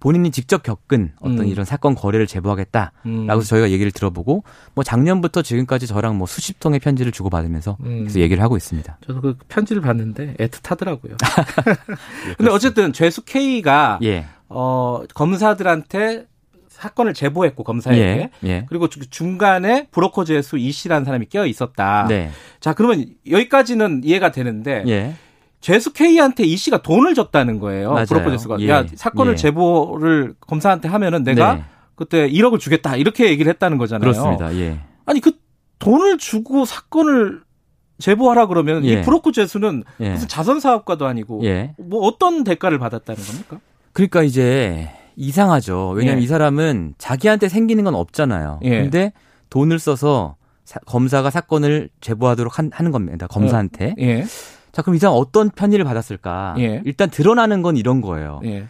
[0.00, 1.46] 본인이 직접 겪은 어떤 음.
[1.46, 3.28] 이런 사건 거래를 제보하겠다라고 음.
[3.42, 8.04] 저희가 얘기를 들어보고 뭐 작년부터 지금까지 저랑 뭐 수십 통의 편지를 주고 받으면서 음.
[8.04, 8.98] 계속 얘기를 하고 있습니다.
[9.06, 11.12] 저도 그 편지를 봤는데 애틋하더라고요.
[11.12, 14.26] 예, 근데 어쨌든 죄수 K가 예.
[14.48, 16.26] 어 검사들한테
[16.68, 18.66] 사건을 제보했고 검사에게 예, 예.
[18.68, 22.06] 그리고 중간에 브로커 제수 이 씨라는 사람이 껴 있었다.
[22.08, 22.30] 네.
[22.60, 25.14] 자 그러면 여기까지는 이해가 되는데 예.
[25.60, 27.92] 제수 K한테 이 씨가 돈을 줬다는 거예요.
[27.92, 28.06] 맞아요.
[28.06, 28.68] 브로커 제수가 예.
[28.68, 29.36] 야 사건을 예.
[29.36, 31.64] 제보를 검사한테 하면은 내가 네.
[31.94, 34.10] 그때 1억을 주겠다 이렇게 얘기를 했다는 거잖아요.
[34.10, 34.54] 그렇습니다.
[34.56, 34.80] 예.
[35.04, 35.32] 아니 그
[35.78, 37.42] 돈을 주고 사건을
[37.98, 41.42] 제보하라 그러면 이 브로커 제수는 무슨 자선 사업가도 아니고
[41.78, 43.60] 뭐 어떤 대가를 받았다는 겁니까?
[43.92, 45.90] 그러니까 이제 이상하죠.
[45.96, 46.24] 왜냐하면 예.
[46.24, 48.60] 이 사람은 자기한테 생기는 건 없잖아요.
[48.62, 48.82] 예.
[48.82, 49.12] 근데
[49.50, 53.26] 돈을 써서 사, 검사가 사건을 제보하도록 한, 하는 겁니다.
[53.26, 53.96] 검사한테.
[53.98, 54.24] 예.
[54.78, 54.80] 예.
[54.80, 56.54] 자, 그럼 이 사람 어떤 편의를 받았을까?
[56.58, 56.82] 예.
[56.84, 58.40] 일단 드러나는 건 이런 거예요.
[58.44, 58.66] 예.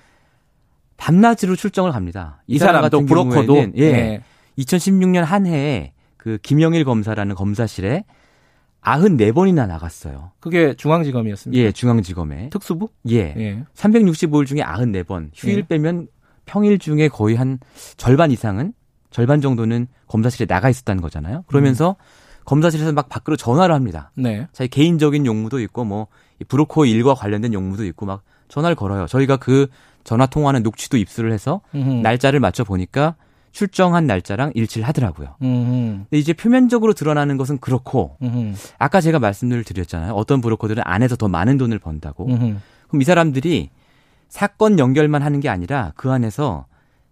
[0.96, 2.42] 밤낮으로 출정을 갑니다.
[2.46, 4.22] 이, 이 사람 같은 브로커도 예.
[4.58, 8.04] 2016년 한 해에 그 김영일 검사라는 검사실에
[8.80, 10.32] 94번이나 나갔어요.
[10.40, 11.62] 그게 중앙지검이었습니다.
[11.62, 12.48] 예, 중앙지검에.
[12.48, 12.88] 특수부?
[13.10, 13.34] 예.
[13.36, 13.64] 예.
[13.74, 15.28] 365일 중에 94번.
[15.34, 15.62] 휴일 예.
[15.66, 16.08] 빼면
[16.46, 17.58] 평일 중에 거의 한
[17.98, 18.72] 절반 이상은
[19.10, 21.44] 절반 정도는 검사실에 나가 있었다는 거잖아요.
[21.48, 22.02] 그러면서 음.
[22.48, 24.10] 검사실에서 막 밖으로 전화를 합니다.
[24.14, 24.48] 네.
[24.52, 26.06] 자기 개인적인 용무도 있고 뭐
[26.48, 29.06] 브로커 일과 관련된 용무도 있고 막 전화를 걸어요.
[29.06, 29.66] 저희가 그
[30.02, 32.00] 전화 통화는 녹취도 입수를 해서 음흠.
[32.00, 33.16] 날짜를 맞춰 보니까
[33.52, 35.34] 출정한 날짜랑 일치를 하더라고요.
[35.42, 36.06] 음흠.
[36.08, 38.54] 근데 이제 표면적으로 드러나는 것은 그렇고 음흠.
[38.78, 40.14] 아까 제가 말씀을 드렸잖아요.
[40.14, 42.24] 어떤 브로커들은 안에서 더 많은 돈을 번다고.
[42.24, 43.68] 그럼 이 사람들이
[44.30, 46.64] 사건 연결만 하는 게 아니라 그 안에서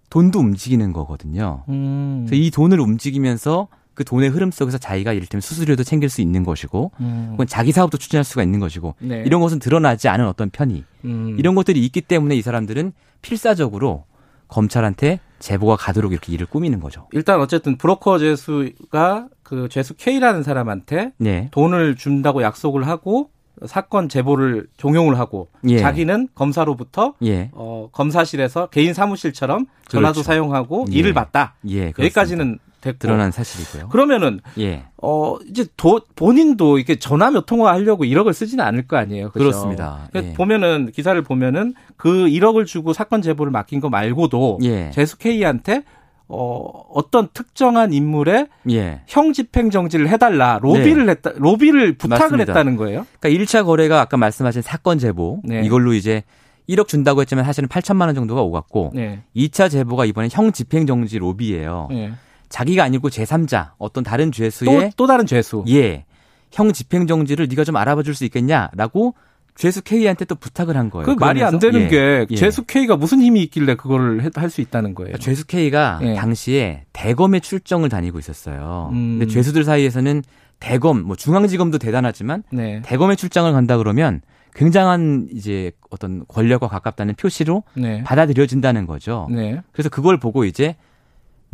[0.08, 1.64] 돈도 움직이는 거거든요.
[1.68, 2.24] 음.
[2.26, 6.92] 그래서 이 돈을 움직이면서 그 돈의 흐름 속에서 자기가 이를테면 수수료도 챙길 수 있는 것이고,
[7.00, 7.28] 음.
[7.32, 9.24] 혹은 자기 사업도 추진할 수가 있는 것이고, 네.
[9.26, 11.34] 이런 것은 드러나지 않은 어떤 편의, 음.
[11.38, 14.04] 이런 것들이 있기 때문에 이 사람들은 필사적으로
[14.48, 17.08] 검찰한테 제보가 가도록 이렇게 일을 꾸미는 거죠.
[17.12, 21.48] 일단 어쨌든 브로커 재수가 그 재수 K라는 사람한테 네.
[21.52, 23.30] 돈을 준다고 약속을 하고
[23.64, 25.78] 사건 제보를 종용을 하고 예.
[25.78, 27.50] 자기는 검사로부터 예.
[27.52, 30.22] 어, 검사실에서 개인 사무실처럼 전화도 그렇죠.
[30.22, 30.96] 사용하고 예.
[30.96, 31.54] 일을 받다.
[31.68, 32.58] 예, 여기까지는
[32.92, 33.88] 됐고 드러난 사실이고요.
[33.88, 34.84] 그러면은 예.
[35.02, 39.30] 어 이제 도, 본인도 이렇게 전화 몇 통화 하려고 1억을 쓰지는 않을 거 아니에요.
[39.30, 39.50] 그렇죠?
[39.50, 40.32] 그렇습니다 예.
[40.32, 44.90] 보면은 기사를 보면은 그 1억을 주고 사건 제보를 맡긴 거 말고도 예.
[44.92, 45.84] 제수 K한테
[46.28, 49.02] 어, 어떤 특정한 인물의 예.
[49.06, 51.12] 형 집행 정지를 해달라 로비를 네.
[51.12, 52.52] 했다 로비를 부탁을 맞습니다.
[52.52, 53.06] 했다는 거예요.
[53.20, 55.62] 그러니까 1차 거래가 아까 말씀하신 사건 제보 네.
[55.64, 56.24] 이걸로 이제
[56.68, 59.22] 1억 준다고 했지만 사실은 8천만 원 정도가 오갔고 네.
[59.36, 61.88] 2차 제보가 이번에 형 집행 정지 로비예요.
[61.90, 62.12] 네.
[62.48, 66.04] 자기가 아니고 제3자 어떤 다른 죄수의 또, 또 다른 죄수 예.
[66.52, 69.14] 형 집행 정지를 네가 좀 알아봐 줄 수 있겠냐라고
[69.56, 71.06] 죄수 K한테 또 부탁을 한 거예요.
[71.06, 72.36] 그 말이 안 되는 예, 게 예.
[72.36, 75.12] 죄수 K가 무슨 힘이 있길래 그걸 할 수 있다는 거예요.
[75.12, 76.14] 그러니까 죄수 K가 예.
[76.14, 78.90] 당시에 대검에 출정을 다니고 있었어요.
[78.92, 79.18] 음.
[79.18, 80.22] 근데 죄수들 사이에서는
[80.60, 82.80] 대검, 뭐 중앙지검도 대단하지만 네.
[82.84, 84.20] 대검에 출장을 간다 그러면
[84.54, 88.02] 굉장한 이제 어떤 권력과 가깝다는 표시로 네.
[88.04, 89.26] 받아들여진다는 거죠.
[89.30, 89.60] 네.
[89.72, 90.76] 그래서 그걸 보고 이제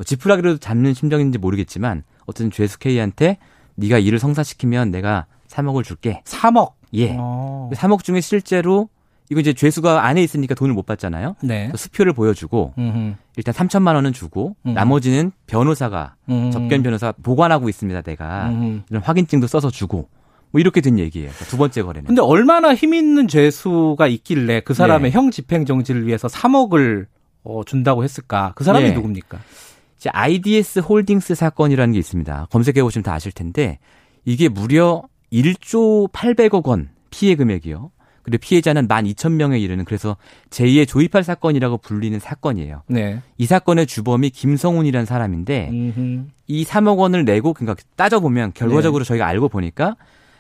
[0.02, 3.38] 뭐 지푸라기로 잡는 심정인지 모르겠지만 어떤 죄수 K한테
[3.76, 6.22] 네가 일을 성사시키면 내가 3억을 줄게.
[6.24, 6.72] 3억.
[6.94, 7.12] 예.
[7.12, 7.18] 오.
[7.20, 7.70] 어.
[7.72, 8.88] 3억 중에 실제로
[9.30, 11.36] 이거 이제 죄수가 안에 있으니까 돈을 못 받잖아요.
[11.42, 11.70] 네.
[11.74, 13.14] 수표를 보여주고 음흠.
[13.36, 14.74] 일단 3천만 원은 주고 음흠.
[14.74, 16.50] 나머지는 변호사가 음흠.
[16.50, 18.02] 접견 변호사 보관하고 있습니다.
[18.02, 20.08] 내가 이런 확인증도 써서 주고
[20.50, 21.30] 뭐 이렇게 된 얘기예요.
[21.48, 22.08] 두 번째 거래는.
[22.08, 25.16] 근데 얼마나 힘 있는 죄수가 있길래 그 사람의 네.
[25.16, 27.06] 형 집행 정지를 위해서 3억을
[27.44, 28.52] 어, 준다고 했을까?
[28.56, 28.94] 그 사람이 네.
[28.94, 29.38] 누굽니까?
[30.02, 32.48] 이제 IDS 홀딩스 사건이라는 게 있습니다.
[32.50, 33.78] 검색해 보시면 다 아실 텐데
[34.24, 37.92] 이게 무려 1조 800억 원 피해 금액이요.
[38.24, 40.16] 그리고 피해자는 12,000명에 이르는 그래서
[40.50, 42.82] 제2의 조이팔 사건이라고 불리는 사건이에요.
[42.88, 43.20] 네.
[43.38, 46.24] 이 사건의 주범이 김성훈이라는 사람인데 음흠.
[46.48, 49.08] 이 3억 원을 내고 그러니까 따져보면 결과적으로 네.
[49.08, 49.94] 저희가 알고 보니까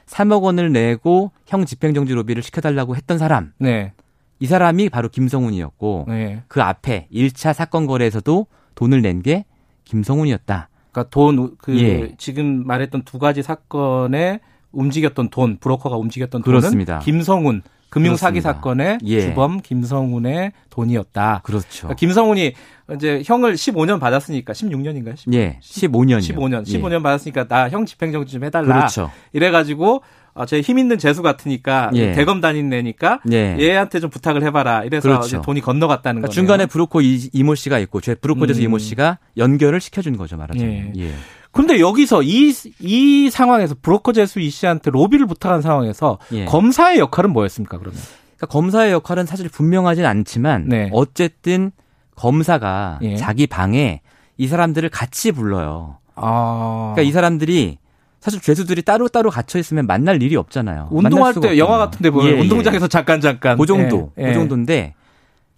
[0.06, 3.52] 3억 원을 내고 형 집행정지 로비를 시켜달라고 했던 사람.
[3.58, 3.92] 네.
[4.40, 6.42] 이 사람이 바로 김성훈이었고 네.
[6.48, 9.44] 그 앞에 1차 사건 거래에서도 돈을 낸 게
[9.84, 10.68] 김성훈이었다.
[10.90, 12.14] 그러니까 돈, 그, 예.
[12.18, 14.40] 지금 말했던 두 가지 사건에
[14.72, 16.94] 움직였던 돈, 브로커가 움직였던 그렇습니다.
[16.98, 19.20] 돈은 김성훈 금융 사기 사건의 예.
[19.20, 21.42] 주범 김성훈의 돈이었다.
[21.44, 21.66] 그렇죠.
[21.88, 22.54] 그러니까 김성훈이
[22.94, 25.14] 이제 형을 15년 받았으니까 16년인가요?
[25.14, 25.34] 15년.
[25.34, 25.58] 예.
[25.62, 26.18] 15년.
[26.20, 26.62] 15년.
[26.64, 27.02] 15년 예.
[27.02, 28.74] 받았으니까 나 형 집행정지 좀 해달라.
[28.76, 29.10] 그렇죠.
[29.34, 30.02] 이래가지고
[30.34, 32.12] 아, 제힘 있는 재수 같으니까 예.
[32.12, 33.56] 대검 다닌 애니까 예.
[33.58, 34.84] 얘한테 좀 부탁을 해봐라.
[34.84, 35.42] 이래서 그렇죠.
[35.42, 38.64] 돈이 건너갔다는 그러니까 중간에 브로커 이, 이모 씨가 있고 제 브로커 제수 음.
[38.64, 40.92] 이모 씨가 연결을 시켜준 거죠 말하자면.
[40.96, 41.04] 예.
[41.04, 41.14] 예.
[41.50, 46.46] 근데 여기서 이, 이 상황에서 브로커 제수 이 씨한테 로비를 부탁한 상황에서 예.
[46.46, 48.00] 검사의 역할은 뭐였습니까, 그러면?
[48.36, 50.88] 그러니까 검사의 역할은 사실 분명하진 않지만 네.
[50.92, 51.72] 어쨌든
[52.16, 53.16] 검사가 예.
[53.16, 54.00] 자기 방에
[54.38, 55.98] 이 사람들을 같이 불러요.
[56.14, 56.92] 아.
[56.94, 57.78] 그러니까 이 사람들이
[58.22, 60.88] 사실 죄수들이 따로따로 갇혀 있으면 만날 일이 없잖아요.
[60.92, 61.58] 운동할 때 없잖아요.
[61.58, 64.12] 영화 같은 데 보면 예, 예, 운동장에서 잠깐 잠깐 그 정도.
[64.16, 64.94] 예, 그 정도인데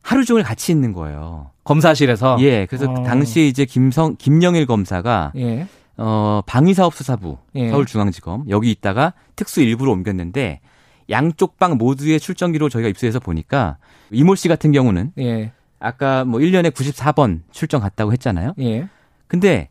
[0.00, 1.50] 하루 종일 같이 있는 거예요.
[1.64, 2.38] 검사실에서.
[2.40, 2.64] 예.
[2.64, 3.02] 그래서 어.
[3.02, 5.66] 당시에 이제 김성 김영일 검사가 예.
[5.98, 7.68] 어, 방위사업 수사부 예.
[7.68, 10.60] 서울중앙지검 여기 있다가 특수 일부로 옮겼는데
[11.10, 13.76] 양쪽 방 모두의 출정 기로 저희가 입수해서 보니까
[14.10, 15.52] 이모 씨 같은 경우는 예.
[15.80, 18.54] 아까 뭐 1년에 94번 출정 갔다고 했잖아요.
[18.60, 18.88] 예.
[19.26, 19.68] 근데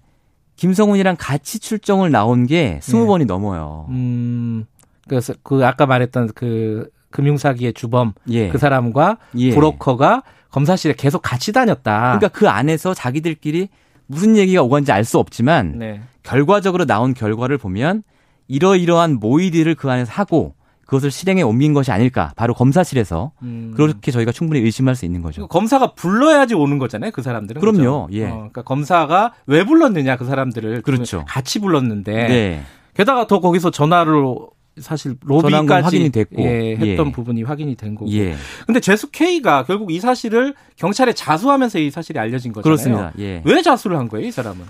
[0.55, 3.25] 김성훈이랑 같이 출정을 나온 게 20번이 예.
[3.25, 3.87] 넘어요.
[3.89, 4.65] 음.
[5.07, 8.49] 그래서 그 아까 말했던 그 금융사기의 주범 예.
[8.49, 9.53] 그 사람과 예.
[9.53, 12.17] 브로커가 검사실에 계속 같이 다녔다.
[12.17, 13.69] 그러니까 그 안에서 자기들끼리
[14.05, 16.01] 무슨 얘기가 오간지 알 수 없지만 네.
[16.21, 18.03] 결과적으로 나온 결과를 보면
[18.47, 20.53] 이러이러한 모의들을 그 안에서 하고
[20.93, 22.31] 그것을 실행에 옮긴 것이 아닐까.
[22.35, 23.73] 바로 검사실에서 음.
[23.75, 25.47] 그렇게 저희가 충분히 의심할 수 있는 거죠.
[25.47, 27.09] 검사가 불러야지 오는 거잖아요.
[27.09, 27.59] 그 사람들은.
[27.59, 28.07] 그럼요.
[28.07, 28.07] 그렇죠?
[28.11, 28.25] 예.
[28.25, 31.25] 어, 그러니까 검사가 왜 불렀느냐 그 사람들을 그렇죠.
[31.27, 32.61] 같이 불렀는데 네.
[32.93, 34.35] 게다가 더 거기서 전화를
[34.77, 37.11] 사실 로비까지 확인이 됐고 예, 했던 예.
[37.11, 38.11] 부분이 확인이 된 거고.
[38.11, 38.35] 예.
[38.67, 42.63] 근데 제수 K가 결국 이 사실을 경찰에 자수하면서 이 사실이 알려진 거잖아요.
[42.63, 43.13] 그렇습니다.
[43.17, 43.41] 예.
[43.45, 44.63] 왜 자수를 한 거예요, 이 사람은?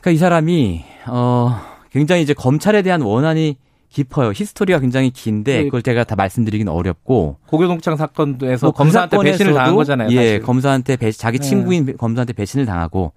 [0.00, 3.56] 그러니까 이 사람이 어 굉장히 이제 검찰에 대한 원한이
[3.92, 4.32] 깊어요.
[4.34, 5.64] 히스토리가 굉장히 긴데 네.
[5.64, 10.08] 그걸 제가 다 말씀드리기는 어렵고 고교동창 사건에서 뭐 검사한테 배신을 당한 거잖아요.
[10.10, 10.42] 예, 사실.
[10.42, 11.46] 검사한테 배신, 자기 네.
[11.46, 11.92] 친구인 네.
[11.92, 13.12] 검사한테 배신을 당하고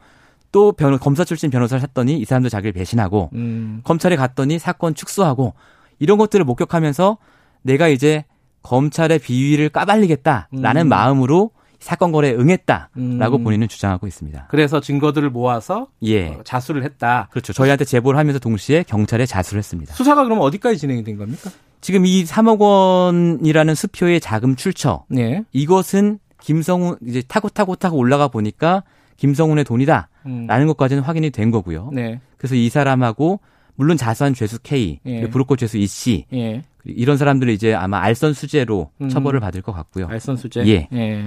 [0.51, 3.81] 또 변호, 검사 출신 변호사를 샀더니 이 사람도 자기를 배신하고 음.
[3.83, 5.53] 검찰에 갔더니 사건 축소하고
[5.99, 7.17] 이런 것들을 목격하면서
[7.61, 8.25] 내가 이제
[8.63, 10.89] 검찰의 비위를 까발리겠다라는 음.
[10.89, 13.43] 마음으로 사건 거래에 응했다라고 음.
[13.43, 14.47] 본인은 주장하고 있습니다.
[14.49, 16.29] 그래서 증거들을 모아서 예.
[16.29, 17.27] 어, 자수를 했다.
[17.31, 17.53] 그렇죠.
[17.53, 19.93] 저희한테 제보를 하면서 동시에 경찰에 자수를 했습니다.
[19.93, 21.49] 수사가 그럼 어디까지 진행이 된 겁니까?
[21.81, 25.05] 지금 이 3억 원이라는 수표의 자금 출처.
[25.17, 25.43] 예.
[25.53, 28.83] 이것은 김성훈 이제 타고 타고 타고 올라가 보니까
[29.17, 30.67] 김성훈의 돈이다라는 음.
[30.67, 31.89] 것까지는 확인이 된 거고요.
[31.93, 32.19] 네.
[32.37, 33.39] 그래서 이 사람하고
[33.75, 35.29] 물론 자수한 죄수 K, 예.
[35.29, 36.63] 브로커 죄수 E 씨 예.
[36.85, 39.09] 이런 사람들은 이제 아마 알선 수재로 음.
[39.09, 40.07] 처벌을 받을 것 같고요.
[40.07, 40.65] 알선 수재.
[40.67, 40.87] 예.
[40.93, 41.25] 예.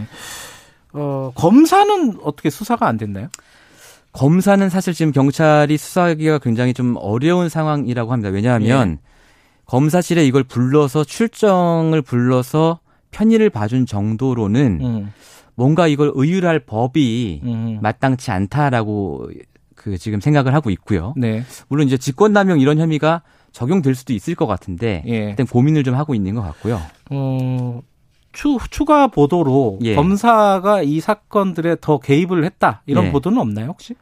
[0.93, 3.29] 어, 검사는 어떻게 수사가 안 됐나요?
[4.13, 8.31] 검사는 사실 지금 경찰이 수사하기가 굉장히 좀 어려운 상황이라고 합니다.
[8.31, 9.09] 왜냐하면 예.
[9.67, 12.81] 검사실에 이걸 불러서 출정을 불러서
[13.11, 15.13] 편의를 봐준 정도로는 음.
[15.55, 17.79] 뭔가 이걸 의율할 법이 음.
[17.83, 19.29] 마땅치 않다라고
[19.89, 21.15] 그 지금 생각을 하고 있고요.
[21.17, 21.43] 네.
[21.69, 23.23] 물론 이제 직권남용 이런 혐의가
[23.53, 25.31] 적용될 수도 있을 것 같은데 예.
[25.31, 26.81] 일단 고민을 좀 하고 있는 것 같고요.
[27.11, 27.81] 어,
[28.33, 29.95] 추, 추가 보도로 예.
[29.95, 33.13] 검사가 이 사건들에 더 개입을 했다 이런 예.
[33.13, 33.95] 보도는 없나요 혹시?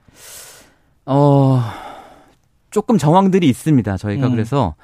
[1.07, 1.63] 어
[2.71, 3.97] 조금 정황들이 있습니다.
[3.97, 4.33] 저희가 음.
[4.33, 4.75] 그래서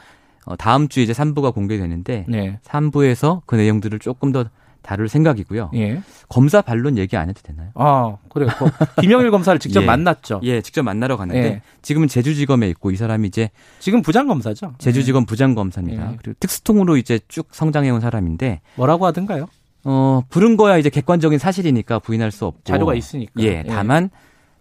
[0.44, 2.58] 어, 다음 주에 이제 3부가 공개되는데 네.
[2.64, 4.44] 3부에서 그 내용들을 조금 더
[4.82, 5.70] 다룰 생각이고요.
[5.74, 6.02] 예.
[6.28, 7.70] 검사 반론 얘기 안 해도 되나요?
[7.74, 8.50] 아, 그래요.
[8.58, 8.68] 뭐
[9.00, 9.86] 김영일 검사를 직접 예.
[9.86, 10.40] 만났죠.
[10.42, 11.62] 예, 직접 만나러 갔는데 예.
[11.82, 14.74] 지금은 제주지검에 있고 이 사람이 이제 지금 부장검사죠.
[14.78, 15.26] 제주지검 예.
[15.26, 16.12] 부장검사입니다.
[16.12, 16.16] 예.
[16.20, 19.46] 그리고 특수통으로 이제 쭉 성장해온 사람인데 뭐라고 하던가요?
[19.84, 23.32] 어, 부른 거야 이제 객관적인 사실이니까 부인할 수 없고 자료가 있으니까.
[23.40, 23.64] 예, 예.
[23.68, 24.10] 다만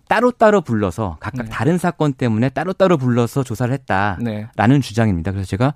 [0.07, 1.49] 따로따로 불러서 각각 네.
[1.49, 4.79] 다른 사건 때문에 따로따로 불러서 조사를 했다라는 네.
[4.81, 5.31] 주장입니다.
[5.31, 5.73] 그래서 제가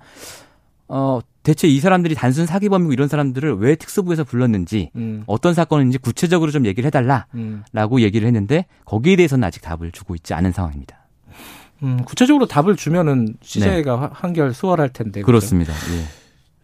[0.88, 5.22] 어 대체 이 사람들이 단순 사기범이고 이런 사람들을 왜 특수부에서 불렀는지 음.
[5.26, 8.00] 어떤 사건인지 구체적으로 좀 얘기를 해달라라고 음.
[8.00, 11.06] 얘기를 했는데 거기에 대해서는 아직 답을 주고 있지 않은 상황입니다.
[11.82, 14.08] 음, 구체적으로 답을 주면은 취재가 네.
[14.12, 15.22] 한결 수월할 텐데.
[15.22, 15.72] 그렇습니다.
[15.72, 16.06] 예.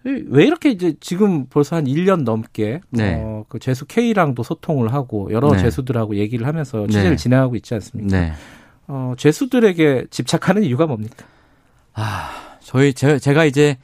[0.05, 3.21] 왜 이렇게 이제 지금 벌써 한 1년 넘게 네.
[3.23, 5.59] 어, 그 재수 K랑도 소통을 하고 여러 네.
[5.59, 7.17] 재수들하고 얘기를 하면서 취재를 네.
[7.17, 8.19] 진행하고 있지 않습니까?
[8.19, 8.33] 네.
[8.89, 11.25] 어, 재수들에게 집착하는 이유가 뭡니까?
[11.95, 12.31] 아,
[12.61, 13.79] 저희 제, 제가 이제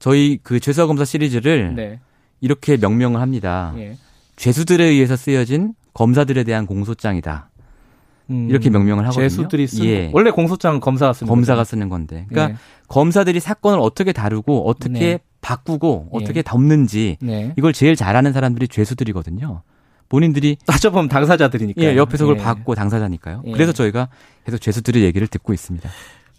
[0.00, 2.00] 저희 그 죄수와 검사 시리즈를 네.
[2.40, 3.72] 이렇게 명명을 합니다.
[3.76, 3.96] 예.
[4.34, 7.50] 죄수들에 의해서 쓰여진 검사들에 대한 공소장이다.
[8.30, 9.28] 음, 이렇게 명명을 하거든요.
[9.28, 10.10] 죄수들이 쓴 예.
[10.14, 11.64] 원래 공소장은 검사가 쓰는 검사가.
[11.64, 12.24] 쓰는 건데.
[12.30, 12.58] 그러니까 예.
[12.88, 15.18] 검사들이 사건을 어떻게 다루고 어떻게 네.
[15.42, 16.16] 바꾸고 예.
[16.16, 17.52] 어떻게 덮는지 네.
[17.58, 19.62] 이걸 제일 잘하는 사람들이 죄수들이거든요.
[20.08, 21.82] 본인들이 따져보면 당사자들이니까.
[21.82, 22.76] 예, 옆에서 그걸 받고 예.
[22.76, 23.42] 당사자니까요.
[23.44, 23.52] 예.
[23.52, 24.08] 그래서 저희가
[24.46, 25.88] 계속 죄수들의 얘기를 듣고 있습니다.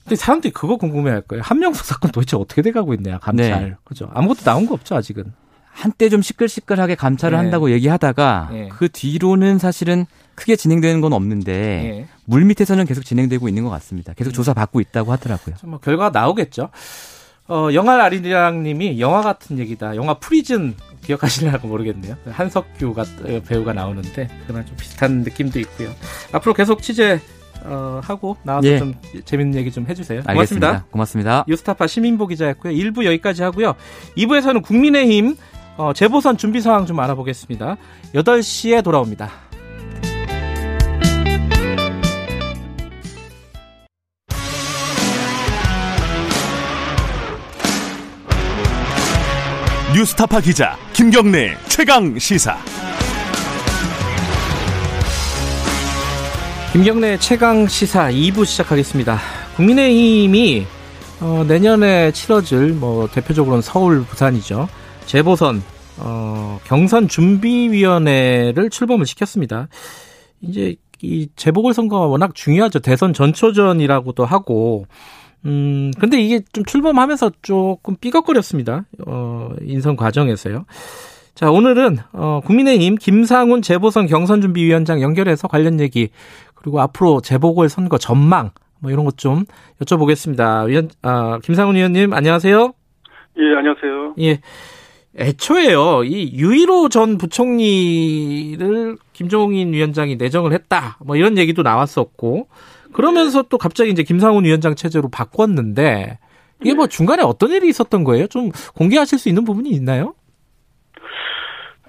[0.03, 1.43] 근데 사람들이 그거 궁금해할 거예요.
[1.43, 3.69] 한명숙 사건 도대체 어떻게 돼가고 있냐 감찰.
[3.69, 3.75] 네.
[3.83, 4.09] 그죠?
[4.13, 5.33] 아무것도 나온 거 없죠 아직은.
[5.71, 7.43] 한때 좀 시끌시끌하게 감찰을 네.
[7.43, 8.69] 한다고 얘기하다가 네.
[8.69, 12.07] 그 뒤로는 사실은 크게 진행되는 건 없는데 네.
[12.25, 14.13] 물 밑에서는 계속 진행되고 있는 것 같습니다.
[14.13, 14.33] 계속 음.
[14.33, 15.55] 조사 받고 있다고 하더라고요.
[15.63, 16.69] 뭐 결과가 나오겠죠.
[17.47, 19.95] 어, 영화 아리랑님이 영화 같은 얘기다.
[19.95, 22.15] 영화 프리즌 기억하시려나 모르겠네요.
[22.29, 25.89] 한석규 어, 배우가 나오는데 그런 좀 비슷한 느낌도 있고요.
[26.31, 27.19] 앞으로 계속 취재
[27.65, 28.80] 어, 하고 나와서 예.
[28.80, 28.93] 좀
[29.26, 30.24] 재밌는 얘기 좀 해주세요.
[30.24, 30.67] 고맙습니다.
[30.67, 30.86] 알겠습니다.
[30.91, 31.45] 고맙습니다.
[31.47, 32.74] 유스타파 시민보 기자였고요.
[32.74, 33.76] 1부 여기까지 하고요.
[34.17, 35.36] 2부에서는 국민의힘
[35.78, 37.78] 어, 재보선 준비 상황 좀 알아보겠습니다.
[38.13, 39.30] 8시에 돌아옵니다.
[49.93, 52.58] 뉴스타파 기자 김경래 최강 시사.
[56.71, 59.19] 김경래 최강 시사 2부 시작하겠습니다.
[59.57, 60.65] 국민의힘이
[61.19, 64.69] 어, 내년에 치러질 뭐 대표적으로는 서울, 부산이죠.
[65.05, 65.62] 재보선
[65.97, 69.67] 어, 경선 준비위원회를 출범을 시켰습니다.
[70.39, 72.79] 이제 이 재보궐 선거가 워낙 중요하죠.
[72.79, 74.86] 대선 전초전이라고도 하고
[75.43, 78.86] 음, 근데 이게 좀 출범하면서 조금 삐걱거렸습니다.
[79.07, 80.65] 어, 인선 과정에서요.
[81.34, 86.10] 자, 오늘은, 어, 국민의힘 김상훈 재보선 경선준비위원장 연결해서 관련 얘기
[86.56, 89.46] 그리고 앞으로 재보궐 선거 전망 뭐 이런 것 좀
[89.82, 90.67] 여쭤보겠습니다.
[90.67, 92.74] 위원, 아, 김상훈 의원님 안녕하세요.
[93.38, 94.15] 예, 안녕하세요.
[94.20, 94.39] 예.
[95.17, 100.98] 애초에요, 이 유일호 전 부총리를 김종인 위원장이 내정을 했다.
[101.04, 102.48] 뭐 이런 얘기도 나왔었고,
[102.94, 106.17] 그러면서 또 갑자기 이제 김상훈 위원장 체제로 바꿨는데,
[106.62, 108.28] 이게 뭐 중간에 어떤 일이 있었던 거예요?
[108.28, 110.13] 좀 공개하실 수 있는 부분이 있나요?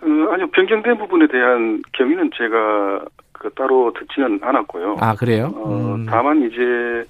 [0.03, 4.97] 어, 아니요, 변경된 부분에 대한 경위는 제가 그 따로 듣지는 않았고요.
[5.01, 5.53] 아 그래요?
[5.57, 6.07] 어, 음.
[6.07, 7.05] 다만 이제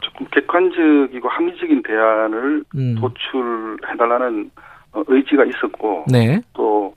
[0.00, 2.96] 조금 객관적이고 합리적인 대안을 음.
[3.00, 4.50] 도출해달라는
[4.92, 6.40] 어, 의지가 있었고, 네.
[6.54, 6.94] 또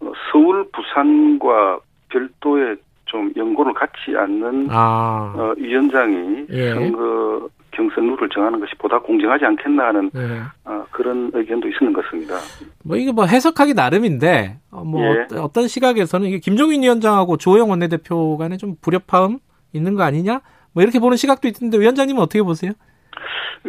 [0.00, 5.34] 어, 서울, 부산과 별도의 좀 연고를 갖지 않는 아.
[5.36, 6.74] 어, 위원장이 예.
[6.74, 10.40] 선거 경선 룰을 정하는 것이 보다 공정하지 않겠나 하는 네.
[10.64, 12.36] 어, 그런 의견도 있는 것 같습니다.
[12.84, 15.26] 뭐 이게 뭐 해석하기 나름인데 어, 뭐 예.
[15.36, 19.38] 어떤 시각에서는 이게 김종인 위원장하고 조영 원내대표 간에 좀 불협화음
[19.72, 20.40] 있는 거 아니냐?
[20.72, 22.72] 뭐 이렇게 보는 시각도 있는데 위원장님은 어떻게 보세요?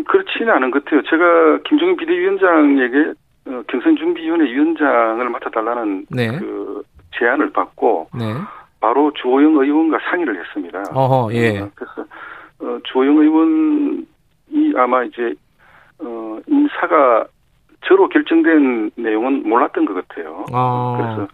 [0.07, 1.01] 그렇지는 않은 것 같아요.
[1.03, 3.13] 제가 김종인 비대위원장에게
[3.47, 6.37] 어, 경선준비위원회 위원장을 맡아달라는 네.
[6.37, 6.83] 그
[7.17, 8.33] 제안을 받고 네.
[8.79, 10.83] 바로 주호영 의원과 상의를 했습니다.
[10.93, 11.59] 어허, 예.
[11.59, 12.05] 어, 그래서
[12.61, 15.33] 어, 주호영 의원이 아마 이제
[15.99, 17.25] 어, 인사가
[17.85, 20.45] 저로 결정된 내용은 몰랐던 것 같아요.
[20.53, 20.97] 아.
[20.97, 21.27] 그래서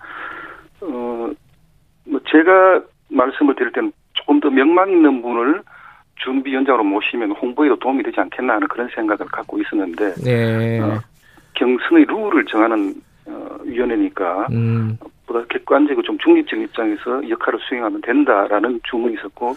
[0.81, 1.31] 어,
[2.05, 5.61] 뭐 제가 말씀을 드릴 때는 조금 더 명망 있는 분을
[6.15, 10.79] 준비위원장으로 모시면 홍보에도 도움이 되지 않겠나 하는 그런 생각을 갖고 있었는데 네.
[10.79, 10.99] 어,
[11.53, 12.93] 경선의 룰을 정하는
[13.25, 14.97] 어, 위원회니까 음.
[15.25, 19.55] 보다 객관적이고 좀 중립적 입장에서 역할을 수행하면 된다라는 주문이 있었고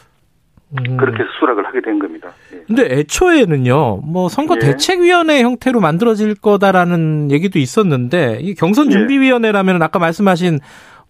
[0.79, 0.97] 음.
[0.97, 2.31] 그렇게 수락을 하게 된 겁니다.
[2.55, 2.61] 예.
[2.67, 4.67] 근데 애초에는요, 뭐 선거 예.
[4.67, 10.61] 대책위원회 형태로 만들어질 거다라는 얘기도 있었는데 이 경선 준비위원회라면 아까 말씀하신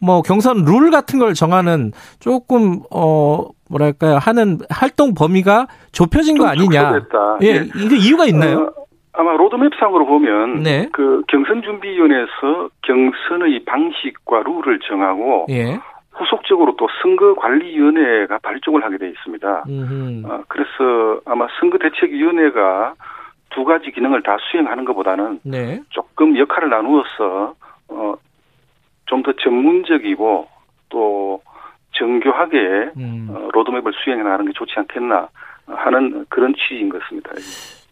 [0.00, 7.00] 뭐 경선 룰 같은 걸 정하는 조금 어 뭐랄까요 하는 활동 범위가 좁혀진 거 아니냐?
[7.00, 7.38] 좁혀졌다.
[7.42, 7.68] 예, 예.
[7.76, 8.72] 이게 이유가 있나요?
[8.76, 8.80] 어,
[9.12, 10.88] 아마 로드맵상으로 보면 네.
[10.92, 15.78] 그 경선 준비위원회에서 경선의 방식과 룰을 정하고 예.
[16.12, 19.64] 후속적으로 또 선거관리위원회가 발족을 하게 돼 있습니다.
[20.26, 22.94] 어, 그래서 아마 선거대책위원회가
[23.50, 25.80] 두 가지 기능을 다 수행하는 것보다는 네.
[25.90, 27.54] 조금 역할을 나누어서
[27.88, 28.14] 어,
[29.06, 30.48] 좀 더 전문적이고
[30.88, 31.42] 또
[31.92, 33.28] 정교하게 음.
[33.30, 35.28] 어, 로드맵을 수행해 나가는 게 좋지 않겠나
[35.66, 37.30] 하는 그런 취지인 것 같습니다.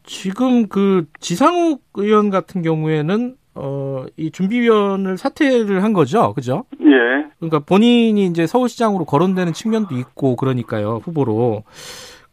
[0.05, 6.33] 지금 그 지상욱 의원 같은 경우에는 어, 이 준비위원을 사퇴를 한 거죠.
[6.35, 6.65] 그죠?
[6.81, 7.27] 예.
[7.39, 11.01] 그러니까 본인이 이제 서울시장으로 거론되는 측면도 있고 그러니까요.
[11.05, 11.65] 후보로.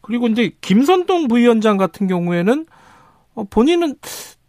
[0.01, 2.65] 그리고 이제 김선동 부위원장 같은 경우에는
[3.34, 3.95] 어, 본인은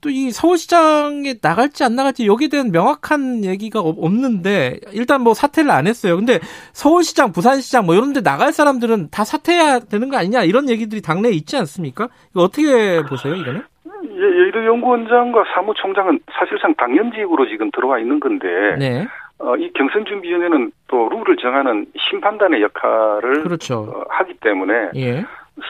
[0.00, 5.86] 또 이 서울시장에 나갈지 안 나갈지 여기에 대한 명확한 얘기가 없는데 일단 뭐 사퇴를 안
[5.88, 6.16] 했어요.
[6.16, 6.38] 근데
[6.72, 11.32] 서울시장, 부산시장 뭐 이런 데 나갈 사람들은 다 사퇴해야 되는 거 아니냐 이런 얘기들이 당내에
[11.32, 12.08] 있지 않습니까?
[12.30, 13.64] 이거 어떻게 보세요, 이거는?
[14.14, 19.06] 여의도 연구원장과 사무총장은 사실상 당연직으로 지금 들어와 있는 건데 네.
[19.38, 23.80] 어, 이 경선준비위원회는 또 룰을 정하는 심판단의 역할을 그렇죠.
[23.80, 25.24] 어, 하기 때문에 예.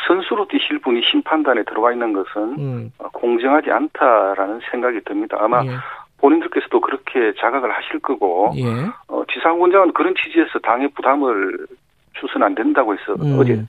[0.06, 2.92] 선수로 뛰실 분이 심판단에 들어와 있는 것은 음.
[2.98, 5.36] 어, 공정하지 않다라는 생각이 듭니다.
[5.40, 5.70] 아마 예.
[6.18, 8.64] 본인들께서도 그렇게 자각을 하실 거고 예.
[9.08, 11.66] 어, 지상 원장은 그런 취지에서 당의 부담을
[12.14, 13.38] 주서는 안 된다고 해서 음.
[13.38, 13.62] 어제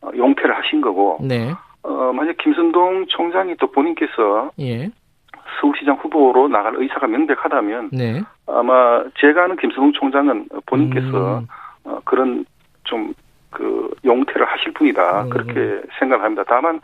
[0.00, 1.52] 어, 용퇴를 하신 거고 네.
[1.82, 4.90] 어, 만약 김선동 총장이 또 본인께서 예.
[5.60, 8.22] 서울시장 후보로 나갈 의사가 명백하다면 네.
[8.46, 11.46] 아마 제가 아는 김선동 총장은 본인께서 음.
[11.84, 12.44] 어, 그런
[12.84, 13.12] 좀
[13.52, 15.30] 그 용태를 하실 분이다 음.
[15.30, 16.42] 그렇게 생각합니다.
[16.48, 16.80] 다만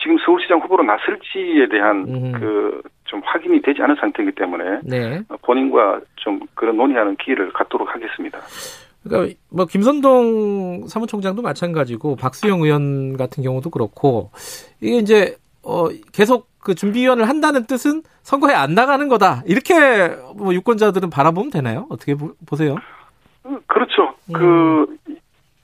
[0.00, 2.32] 지금 서울시장 후보로 나설지에 대한 음.
[2.32, 5.22] 그좀 확인이 되지 않은 상태이기 때문에 네.
[5.42, 8.38] 본인과 좀 그런 논의하는 기회를 갖도록 하겠습니다.
[9.08, 14.30] 그러니까 뭐 김선동 사무총장도 마찬가지고 박수영 의원 같은 경우도 그렇고
[14.80, 21.10] 이게 이제 어 계속 그 준비위원을 한다는 뜻은 선거에 안 나가는 거다 이렇게 뭐 유권자들은
[21.10, 21.86] 바라보면 되나요?
[21.90, 22.76] 어떻게 보, 세요
[23.66, 24.14] 그렇죠.
[24.28, 24.32] 음.
[24.32, 24.96] 그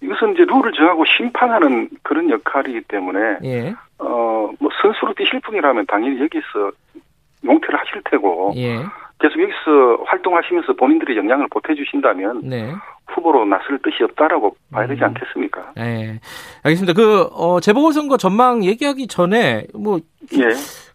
[0.01, 3.75] 이것은 이제 룰을 정하고 심판하는 그런 역할이기 때문에 예.
[3.99, 6.73] 어뭐 선수로 뛰실 분이라면 당연히 여기서
[7.45, 8.85] 용퇴를 하실 테고 예.
[9.23, 12.75] 계속 여기서 활동하시면서 본인들이 영향을 보태주신다면 네.
[13.07, 15.07] 후보로 나설 뜻이 없다라고 봐야 되지 음.
[15.07, 15.73] 않겠습니까?
[15.77, 16.19] 네,
[16.65, 16.93] 알겠습니다.
[16.93, 20.01] 그 어, 재보궐선거 전망 얘기하기 전에 뭐
[20.33, 20.49] 예.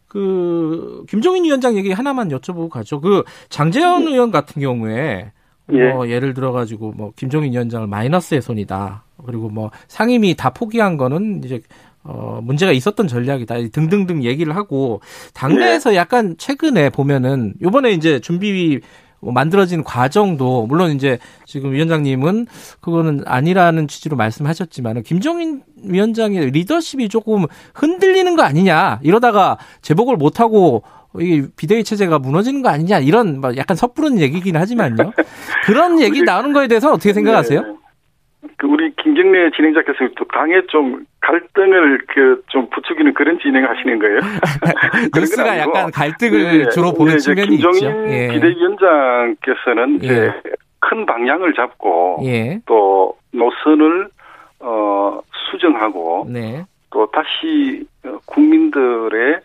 [0.10, 3.00] 그 김종인 위원장 얘기 하나만 여쭤보고 가죠.
[3.00, 4.12] 그 장재현 예.
[4.12, 5.32] 의원 같은 경우에
[5.72, 5.94] 예.
[5.94, 9.04] 뭐 예를 들어 가지고 뭐 김종인 위원장을 마이너스의 손이다.
[9.26, 11.62] 그리고 뭐 상임위 다 포기한 거는 이제
[12.08, 13.56] 어, 문제가 있었던 전략이다.
[13.74, 15.02] 등등등 얘기를 하고
[15.34, 15.98] 당내에서 네.
[15.98, 18.80] 약간 최근에 보면은 요번에 이제 준비
[19.20, 22.48] 만들어진 과정도 물론 이제 지금 위원장님은
[22.80, 30.84] 그거는 아니라는 취지로 말씀하셨지만 김종인 위원장의 리더십이 조금 흔들리는 거 아니냐 이러다가 제복을 못 하고
[31.20, 35.12] 이게 비대위 체제가 무너지는 거 아니냐 이런 약간 섣부른 얘기긴 하지만요
[35.66, 37.77] 그런 얘기 나오는 거에 대해서 어떻게 생각하세요?
[38.42, 38.50] 네.
[38.58, 44.20] 그 우리 김경래 진행자께서 또 당에 좀 갈등을 그 좀 부추기는 그런 진행을 하시는 거예요.
[45.16, 48.08] 뉴스가 약간 갈등을 네, 주로 보는 네, 측면이 김종인 있죠.
[48.10, 48.28] 예.
[48.34, 50.06] 비대위원장께서는 예.
[50.06, 50.34] 이제
[50.80, 52.60] 큰 방향을 잡고 예.
[52.66, 54.10] 또 노선을
[54.60, 55.20] 어
[55.52, 56.66] 수정하고 네.
[56.90, 59.40] 또 다시 어, 국민들의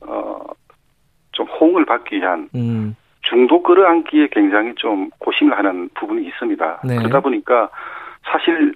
[0.00, 2.96] 어좀 호응을 받기 위한 음.
[3.20, 6.80] 중도 끌어안기에 굉장히 좀 고심을 하는 부분이 있습니다.
[6.84, 6.96] 네.
[6.96, 7.68] 그러다 보니까
[8.30, 8.74] 사실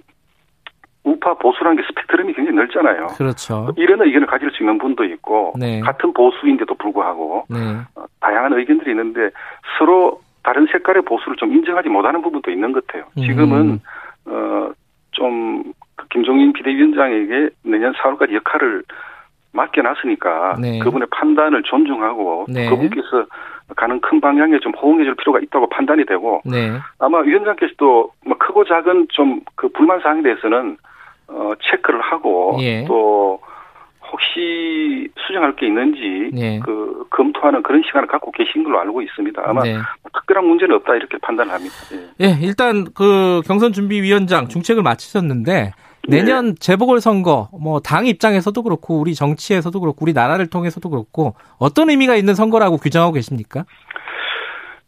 [1.03, 3.07] 우파 보수라는 게 스펙트럼이 굉장히 넓잖아요.
[3.17, 3.69] 그렇죠.
[3.75, 5.79] 이런 의견을 가질 수 있는 분도 있고 네.
[5.79, 7.57] 같은 보수인데도 불구하고 네.
[7.95, 9.31] 어, 다양한 의견들이 있는데
[9.77, 13.05] 서로 다른 색깔의 보수를 좀 인정하지 못하는 부분도 있는 것 같아요.
[13.17, 13.21] 음.
[13.23, 13.79] 지금은
[14.27, 14.73] 음.
[15.15, 18.83] 어좀 그 김종인 비대위원장에게 내년 4월까지 역할을
[19.53, 20.79] 맡겨놨으니까 네.
[20.79, 22.69] 그분의 판단을 존중하고 네.
[22.69, 23.25] 그분께서
[23.75, 26.71] 가는 큰 방향에 좀 호응해줄 필요가 있다고 판단이 되고 네.
[26.99, 30.75] 아마 위원장께서도 뭐 크고 작은 좀 그 불만 사항에 대해서는
[31.27, 32.83] 어 체크를 하고 예.
[32.85, 33.39] 또
[34.11, 36.59] 혹시 수정할 게 있는지 예.
[36.59, 39.39] 그 검토하는 그런 시간을 갖고 계신 걸로 알고 있습니다.
[39.45, 39.77] 아마 네.
[40.13, 41.75] 특별한 문제는 없다 이렇게 판단을 합니다.
[41.93, 42.25] 예.
[42.25, 45.73] 예, 일단 그 경선 준비 위원장 중책을 마치셨는데
[46.07, 46.55] 내년 네.
[46.59, 52.35] 재보궐선거 뭐 당 입장에서도 그렇고 우리 정치에서도 그렇고 우리 나라를 통해서도 그렇고 어떤 의미가 있는
[52.35, 53.65] 선거라고 규정하고 계십니까?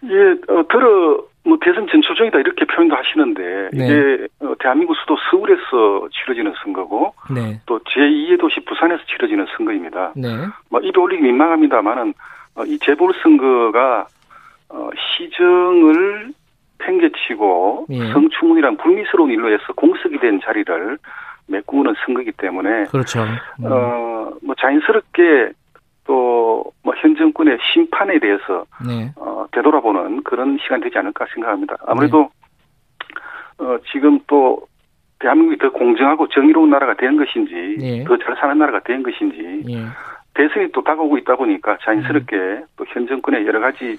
[0.05, 3.85] 예, 어, 들어 뭐 대선 전초전이다 이렇게 표현도 하시는데 네.
[3.85, 7.59] 이게 어, 대한민국 수도 서울에서 치러지는 선거고 네.
[7.65, 10.13] 또 제2의 도시 부산에서 치러지는 선거입니다.
[10.15, 10.29] 네.
[10.69, 12.13] 뭐 입에 올리기 민망합니다만은
[12.55, 14.07] 어, 이 재보궐 선거가
[14.69, 16.31] 어, 시정을
[16.85, 18.11] 팽개치고 예.
[18.11, 20.97] 성추문이란 불미스러운 일로 해서 공석이 된 자리를
[21.47, 23.23] 메꾸는 선거이기 때문에 그렇죠.
[23.59, 23.65] 음.
[23.65, 25.51] 어뭐 자연스럽게
[26.05, 29.11] 또뭐 현 정권의 심판에 대해서 네.
[29.15, 31.75] 어 되돌아보는 그런 시간 되지 않을까 생각합니다.
[31.85, 32.29] 아무래도
[33.59, 33.65] 네.
[33.65, 34.67] 어 지금 또
[35.19, 38.03] 대한민국이 더 공정하고 정의로운 나라가 된 것인지 네.
[38.03, 39.85] 더잘 사는 나라가 된 것인지 예.
[40.33, 42.65] 대선이 또 다가오고 있다 보니까 자연스럽게 음.
[42.75, 43.97] 또현 정권의 여러 가지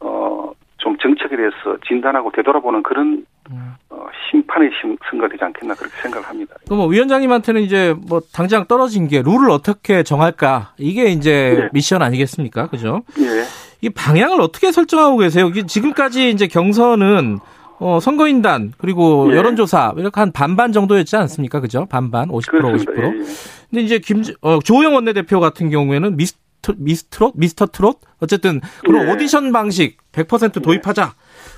[0.00, 1.54] 어 좀 정책에 대해서
[1.86, 3.74] 진단하고 되돌아보는 그런 음.
[3.90, 4.70] 어, 심판의
[5.08, 6.54] 선거가 되지 않겠나 그렇게 생각을 합니다.
[6.64, 11.68] 그럼 뭐 위원장님한테는 이제 뭐 당장 떨어진 게 룰을 어떻게 정할까 이게 이제 네.
[11.72, 13.02] 미션 아니겠습니까, 그죠?
[13.18, 13.44] 예.
[13.80, 15.50] 이 방향을 어떻게 설정하고 계세요?
[15.52, 17.38] 지금까지 이제 경선은
[17.78, 19.36] 어, 선거인단 그리고 예.
[19.36, 21.86] 여론조사 이렇게 한 반반 정도였지 않습니까, 그죠?
[21.88, 22.92] 반반 50% 그렇습니다.
[22.92, 22.98] 50%.
[22.98, 23.24] 예, 예.
[23.70, 26.36] 근데 이제 김 어, 조영 원내대표 같은 경우에는 미스
[26.76, 29.12] 미스트롯, 미스터 트롯 어쨌든 그런 네.
[29.12, 31.12] 오디션 방식 100% 도입하자.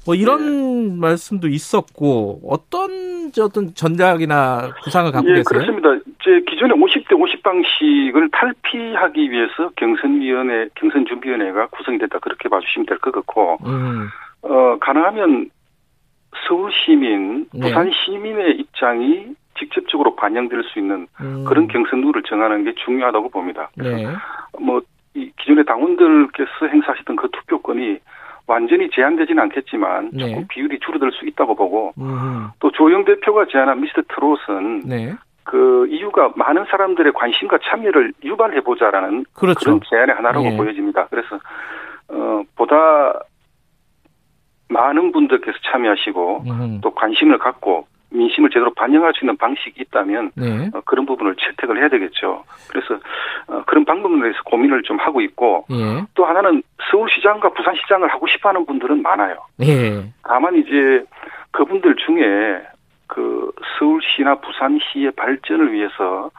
[0.07, 0.97] 뭐 이런 네.
[1.01, 5.45] 말씀도 있었고 어떤 어떤 전략이나 구상을 갖고 예, 계세요?
[5.45, 5.89] 그렇습니다.
[6.25, 13.13] 제 기존의 50대 50 방식을 탈피하기 위해서 경선위원회, 경선준비위원회가 구성이 됐다 그렇게 봐주시면 될 것
[13.13, 14.09] 같고, 음.
[14.43, 15.51] 어 가능하면
[16.47, 17.61] 서울 시민, 네.
[17.69, 19.27] 부산 시민의 입장이
[19.59, 21.45] 직접적으로 반영될 수 있는 음.
[21.45, 23.71] 그런 경선 룰을 정하는 게 중요하다고 봅니다.
[23.77, 24.07] 네.
[24.61, 24.81] 뭐
[25.15, 27.99] 이 기존의 당원들께서 행사하셨던 그 투표권이
[28.47, 30.29] 완전히 제한되지는 않겠지만 네.
[30.29, 32.49] 조금 비율이 줄어들 수 있다고 보고 음.
[32.61, 35.15] 또 조영 대표가 제안한 미스터 트롯은 네.
[35.45, 39.61] 그 이유가 많은 사람들의 관심과 참여를 유발해 보자라는 그렇죠.
[39.61, 40.57] 그런 제안의 하나라고 예.
[40.57, 41.07] 보여집니다.
[41.09, 41.39] 그래서
[42.09, 43.21] 어 보다
[44.69, 46.81] 많은 분들께서 참여하시고 음.
[46.83, 50.71] 또 관심을 갖고 민심을 제대로 반영할 수 있는 방식이 있다면 네.
[50.73, 52.45] 어, 그런 부분을 채택을 해야 되겠죠.
[52.69, 52.99] 그래서
[53.47, 56.05] 어, 그런 방법에 대해서 고민을 좀 하고 있고 예.
[56.15, 59.37] 또 하나는 서울시장과 부산시장을 하고 싶어하는 분들은 많아요.
[59.63, 60.05] 예.
[60.23, 61.05] 다만 이제
[61.51, 62.63] 그분들 중에
[63.07, 66.31] 그 서울시나 부산시의 발전을 위해서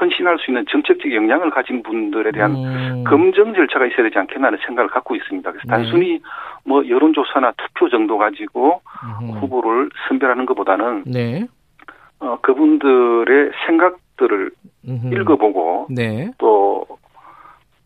[0.00, 3.04] 헌신할 수 있는 정책적 영향을 가진 분들에 대한 음.
[3.04, 5.50] 검증 절차가 있어야 되지 않겠나 하는 생각을 갖고 있습니다.
[5.50, 5.70] 그래서 네.
[5.70, 6.20] 단순히
[6.64, 8.80] 뭐 여론조사나 투표 정도 가지고
[9.20, 9.30] 음.
[9.38, 11.46] 후보를 선별하는 것보다는 네.
[12.20, 14.50] 어, 그분들의 생각들을
[14.88, 15.10] 음.
[15.12, 16.30] 읽어보고 네.
[16.38, 16.86] 또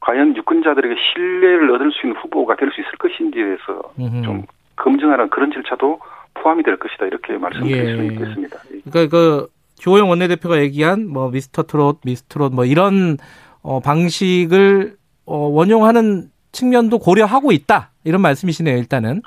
[0.00, 3.82] 과연 유권자들에게 신뢰를 얻을 수 있는 후보가 될 수 있을 것인지에 대해서
[4.24, 4.44] 좀
[4.76, 5.98] 검증하는 그런 절차도
[6.34, 7.96] 포함이 될 것이다 이렇게 말씀드릴 예.
[7.96, 8.58] 수 있겠습니다.
[8.90, 9.48] 그러니까 그
[9.78, 13.18] 조호영 원내대표가 얘기한 뭐 미스터 트롯, 미스트롯 뭐 이런
[13.62, 14.96] 어 방식을
[15.26, 17.90] 어 원용하는 측면도 고려하고 있다.
[18.04, 19.22] 이런 말씀이시네요, 일단은.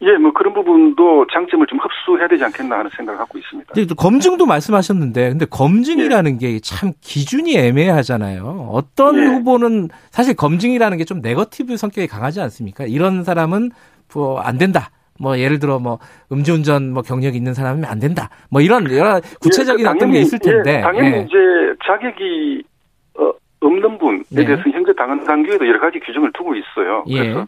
[0.00, 3.74] 예, 뭐 그런 부분도 장점을 좀 흡수해야 되지 않겠나 하는 생각을 갖고 있습니다.
[3.96, 6.52] 검증도 말씀하셨는데, 근데 검증이라는 예.
[6.52, 8.68] 게참 기준이 애매하잖아요.
[8.70, 9.24] 어떤 예.
[9.26, 12.84] 후보는 사실 검증이라는 게 좀 네거티브 성격이 강하지 않습니까?
[12.84, 13.70] 이런 사람은
[14.14, 14.90] 뭐 안 된다.
[15.20, 15.98] 뭐 예를 들어 뭐
[16.32, 18.30] 음주운전 뭐 경력이 있는 사람이면 안 된다.
[18.50, 20.78] 뭐 이런 여러 구체적인 예, 그 어떤 게 있을 텐데.
[20.78, 21.20] 예, 당연히 예.
[21.20, 21.36] 이제
[21.84, 22.62] 자격이
[23.18, 24.44] 어, 없는 분에 네.
[24.44, 27.04] 대해서 현재 당헌 단계에도 여러 가지 규정을 두고 있어요.
[27.08, 27.18] 예.
[27.18, 27.46] 그래서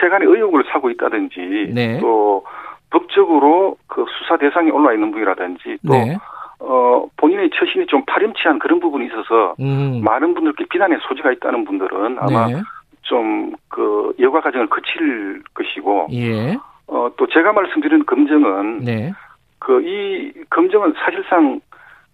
[0.00, 1.98] 세간의 의혹을 사고 있다든지 네.
[2.00, 2.44] 또
[2.90, 6.16] 법적으로 그 수사 대상에 올라 있는 분이라든지 또 네.
[6.58, 10.02] 어, 본인의 처신이 좀 파렴치한 그런 부분이 있어서 음.
[10.04, 12.60] 많은 분들께 비난의 소지가 있다는 분들은 아마 네.
[13.02, 16.56] 좀그 여가 과정을 거칠 것이고 예.
[16.90, 19.12] 어, 또 제가 말씀드린 검증은 네.
[19.58, 21.60] 그 이 검증은 사실상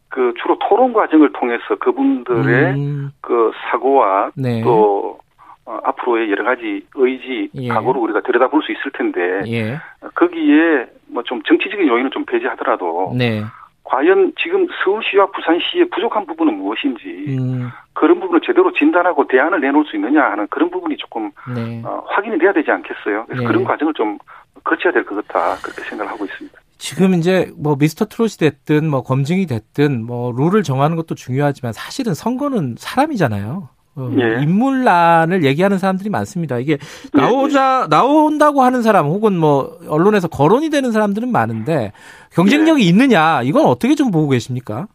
[0.09, 3.11] 그 주로 토론 과정을 통해서 그분들의 음.
[3.20, 4.62] 그 사고와 네.
[4.62, 5.18] 또
[5.64, 7.68] 어, 앞으로의 여러 가지 의지, 예.
[7.68, 9.79] 각오를 우리가 들여다볼 수 있을 텐데 예.
[10.14, 13.43] 거기에 뭐 좀 정치적인 요인은 좀 배제하더라도 네.
[13.87, 17.70] 과연 지금 서울시와 부산시의 부족한 부분은 무엇인지 음.
[17.93, 21.82] 그런 부분을 제대로 진단하고 대안을 내놓을 수 있느냐 하는 그런 부분이 조금 네.
[21.84, 23.24] 어, 확인이 돼야 되지 않겠어요.
[23.26, 23.47] 그래서 네.
[23.47, 24.18] 그런 과정을 좀
[24.64, 26.59] 거쳐야 될 것 같다 그렇게 생각을 하고 있습니다.
[26.78, 32.12] 지금 이제 뭐 미스터 트롯이 됐든 뭐 검증이 됐든 뭐 룰을 정하는 것도 중요하지만 사실은
[32.12, 33.68] 선거는 사람이잖아요.
[33.97, 34.42] 어, 예.
[34.42, 36.59] 인물란을 얘기하는 사람들이 많습니다.
[36.59, 36.76] 이게
[37.14, 37.88] 나오자 예, 예.
[37.88, 41.92] 나온다고 하는 사람 혹은 뭐 언론에서 거론이 되는 사람들은 많은데
[42.32, 42.88] 경쟁력이 예.
[42.88, 44.86] 있느냐 이건 어떻게 좀 보고 계십니까?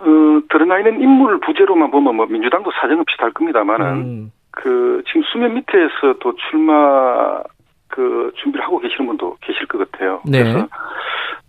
[0.00, 0.04] 어,
[0.48, 4.32] 드러나 있는 인물 부재로만 보면 뭐 민주당도 사정없이 달 겁니다만은 음.
[4.50, 7.42] 그 지금 수면 밑에서 또 출마
[7.88, 10.22] 그 준비를 하고 계시는 분도 계실 것 같아요.
[10.24, 10.42] 네.
[10.42, 10.68] 그래서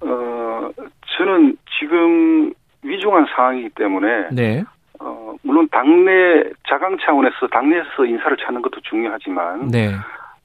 [0.02, 0.70] 어
[1.18, 2.52] 저는 지금
[2.84, 4.64] 위중한 상황이기 때문에 네.
[5.04, 9.92] 어 물론 당내 자강 차원에서 당내에서 인사를 찾는 것도 중요하지만 네.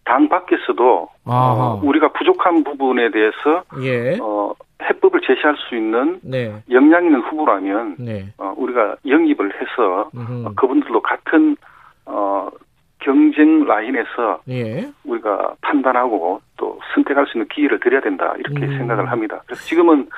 [0.04, 4.16] 당 밖에서도 어, 우리가 부족한 부분에 대해서 예.
[4.20, 6.62] 어, 해법을 제시할 수 있는 네.
[6.70, 8.32] 역량 있는 후보라면 네.
[8.38, 11.56] 어, 우리가 영입을 해서 어, 그분들도 같은
[12.06, 12.48] 어,
[13.00, 14.88] 경쟁 라인에서 예.
[15.04, 18.78] 우리가 판단하고 또 선택할 수 있는 기회를 드려야 된다 이렇게 음.
[18.78, 19.42] 생각을 합니다.
[19.46, 20.08] 그래서 지금은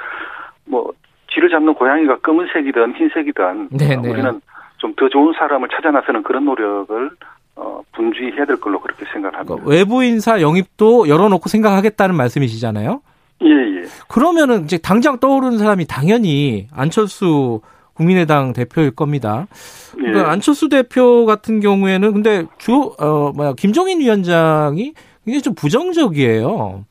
[0.67, 0.93] 뭐
[1.33, 3.97] 쥐를 잡는 고양이가 검은색이든 흰색이든 네네.
[3.97, 4.11] 어, 네.
[4.11, 4.41] 우리는
[4.79, 7.11] 좀 더 좋은 사람을 찾아 나서는 그런 노력을
[7.57, 9.55] 어, 분주히 해야 될 걸로 그렇게 생각합니다.
[9.55, 13.03] 그러니까 외부 인사 영입도 열어놓고 생각하겠다는 말씀이시잖아요.
[13.43, 13.83] 예, 예.
[14.09, 17.61] 그러면은 이제 당장 떠오르는 사람이 당연히 안철수
[17.95, 19.49] 국민의당 대표일 겁니다.
[19.93, 20.25] 그러니까 예.
[20.25, 26.85] 안철수 대표 같은 경우에는 근데 주, 어, 뭐야, 김종인 위원장이 굉장히 좀 부정적이에요.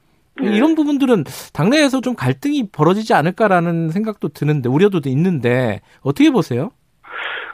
[0.44, 0.50] 예.
[0.56, 1.24] 이런 부분들은
[1.54, 6.70] 당내에서 좀 갈등이 벌어지지 않을까라는 생각도 드는데, 우려도 있는데, 어떻게 보세요?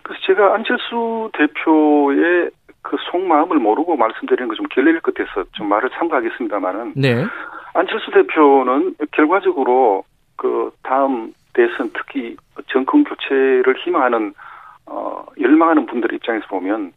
[0.04, 2.50] 그래서 제가 안철수 대표의
[2.82, 6.94] 그 속마음을 모르고 말씀드리는 거 좀 결례일 끝에서 좀 말을 참가하겠습니다만은.
[6.98, 7.26] 네.
[7.74, 10.04] 안철수 대표는 결과적으로
[10.36, 12.36] 그 다음 대선 특히
[12.72, 14.34] 정권 교체를 희망하는
[14.86, 16.92] 어 열망하는 분들 입장에서 보면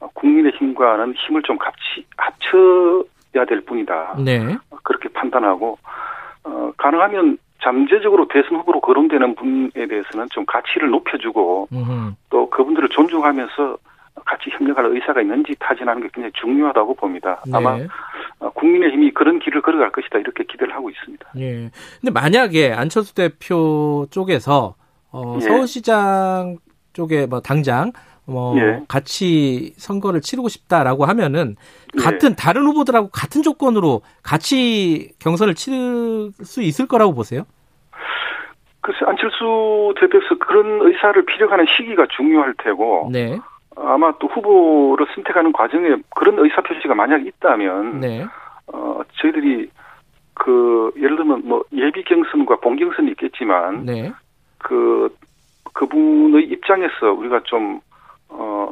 [0.00, 4.16] 어, 국민의 힘과는 힘을 좀 같이 합쳐야 될 뿐이다.
[4.24, 4.56] 네.
[4.82, 5.78] 그렇게 판단하고
[6.44, 12.12] 어 가능하면 잠재적으로 대선 후보로 거론되는 분에 대해서는 좀 가치를 높여주고 음흠.
[12.30, 13.76] 또 그분들을 존중하면서
[14.24, 17.42] 같이 협력할 의사가 있는지 타진하는 게 굉장히 중요하다고 봅니다.
[17.46, 17.52] 네.
[17.54, 17.78] 아마
[18.38, 21.26] 어, 국민의힘이 그런 길을 걸어갈 것이다 이렇게 기대를 하고 있습니다.
[21.38, 21.70] 예.
[22.00, 24.74] 근데 만약에 안철수 대표 쪽에서
[25.12, 25.40] 어, 예.
[25.40, 26.58] 서울시장
[26.92, 27.92] 쪽에 뭐 당장
[28.30, 28.82] 뭐 예.
[28.88, 31.56] 같이 선거를 치르고 싶다라고 하면은
[31.98, 32.02] 예.
[32.02, 37.42] 같은 다른 후보들하고 같은 조건으로 같이 경선을 치를 수 있을 거라고 보세요?
[38.82, 43.38] 글쎄 안철수 대표에서 그런 의사를 피력하는 시기가 중요할 테고 네.
[43.76, 48.26] 아마 또 후보를 선택하는 과정에 그런 의사 표시가 만약 있다면 네.
[48.72, 49.68] 어 저희들이
[50.34, 54.12] 그 예를 들면 뭐 예비 경선과 본 경선이 있겠지만 네.
[54.58, 55.14] 그
[55.72, 57.80] 그분의 입장에서 우리가 좀
[58.30, 58.68] 어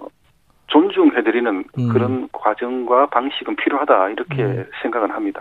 [0.68, 1.88] 존중해드리는 음.
[1.88, 4.64] 그런 과정과 방식은 필요하다 이렇게 음.
[4.82, 5.40] 생각은 합니다.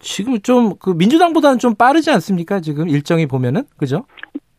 [0.00, 2.60] 지금 좀 그 민주당보다는 좀 빠르지 않습니까?
[2.60, 4.04] 지금 일정이 보면은 그죠?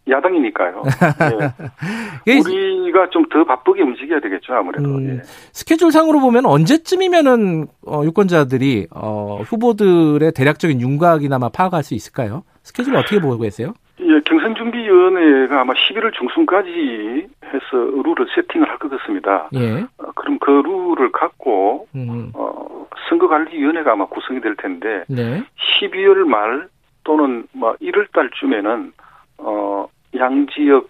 [0.07, 0.83] 야당이니까요.
[2.27, 2.37] 예.
[2.39, 4.87] 우리가 좀 더 바쁘게 움직여야 되겠죠, 아무래도.
[4.87, 5.21] 음, 예.
[5.51, 12.43] 스케줄 상으로 보면 언제쯤이면은 어, 유권자들이 어, 후보들의 대략적인 윤곽이나마 파악할 수 있을까요?
[12.63, 13.73] 스케줄 어떻게 보고 계세요?
[13.99, 19.47] 예, 경선 준비위원회가 아마 11월 중순까지 해서 룰을 세팅을 할 것 같습니다.
[19.53, 19.85] 예.
[19.97, 22.31] 어, 그럼 그 룰을 갖고 음.
[22.33, 25.43] 어, 선거관리위원회가 아마 구성이 될 텐데 네.
[25.81, 26.67] 12월 말
[27.03, 28.93] 또는 뭐 1월 달쯤에는
[29.37, 29.87] 어,
[30.17, 30.89] 양 지역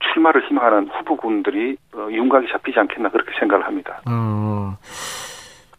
[0.00, 4.00] 출마를 희망하는 후보군들이 어, 윤곽이 잡히지 않겠나 그렇게 생각을 합니다.
[4.08, 4.76] 어,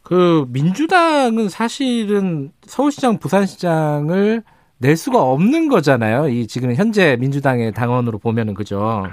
[0.03, 4.43] 그 민주당은 사실은 서울시장, 부산시장을
[4.85, 6.27] 낼 수가 없는 거잖아요.
[6.27, 9.07] 이 지금 현재 민주당의 당원으로 보면은 그죠.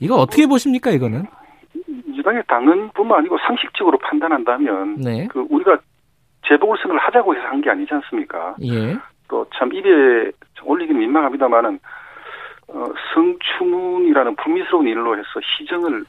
[0.00, 1.24] 이거 어떻게 보십니까 이거는?
[1.86, 5.28] 민주당의 당원뿐만 아니고 상식적으로 판단한다면 네.
[5.30, 5.78] 그 우리가
[6.48, 8.56] 재보궐선거를 하자고 해서 한 게 아니지 않습니까?
[8.62, 8.96] 예.
[9.28, 10.32] 또 참 입에
[10.64, 11.78] 올리기는 민망합니다만은
[12.68, 15.26] 어, 성추문이라는 불미스러운 일로 해서
[15.56, 16.04] 시정을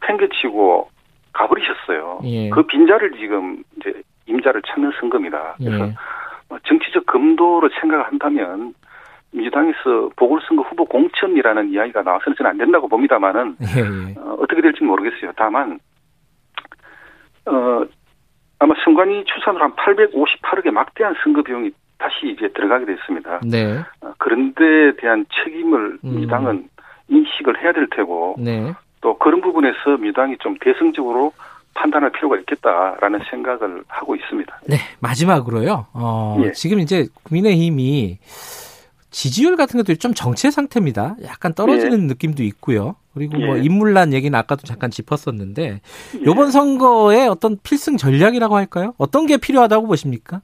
[0.00, 0.88] 팽개치고
[1.32, 2.20] 가버리셨어요.
[2.24, 2.50] 예.
[2.50, 5.54] 그 빈자를 지금 이제 임자를 찾는 선거입니다.
[5.58, 5.94] 그래서 예.
[6.48, 8.74] 뭐 정치적 검도로 생각을 한다면
[9.30, 14.14] 민주당에서 보궐선거 후보 공천이라는 이야기가 나와서는 저는 안 된다고 봅니다만은 예, 예.
[14.18, 15.32] 어, 어떻게 될지 모르겠어요.
[15.36, 15.78] 다만
[17.46, 17.84] 어
[18.58, 23.40] 아마 선관위 추산으로 한 858억의 막대한 선거 비용이 다시 이제 들어가게 됐습니다.
[23.44, 23.78] 네.
[24.00, 26.14] 어, 그런 데에 대한 책임을 음.
[26.14, 26.68] 민주당은
[27.08, 28.72] 인식을 해야 될 테고 네.
[29.00, 31.32] 또 그런 부분에서 민주당이 좀 대승적으로
[31.78, 34.60] 판단할 필요가 있겠다라는 생각을 하고 있습니다.
[34.66, 35.86] 네, 마지막으로요.
[35.92, 36.52] 어, 예.
[36.52, 38.18] 지금 이제 국민의힘이
[39.10, 41.16] 지지율 같은 것도 좀 정체 상태입니다.
[41.24, 42.06] 약간 떨어지는 예.
[42.06, 42.96] 느낌도 있고요.
[43.14, 43.62] 그리고 뭐 예.
[43.62, 45.80] 인물난 얘기는 아까도 잠깐 짚었었는데 예.
[46.20, 48.94] 이번 선거에 어떤 필승 전략이라고 할까요?
[48.98, 50.40] 어떤 게 필요하다고 보십니까?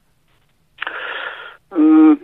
[1.73, 2.17] 음,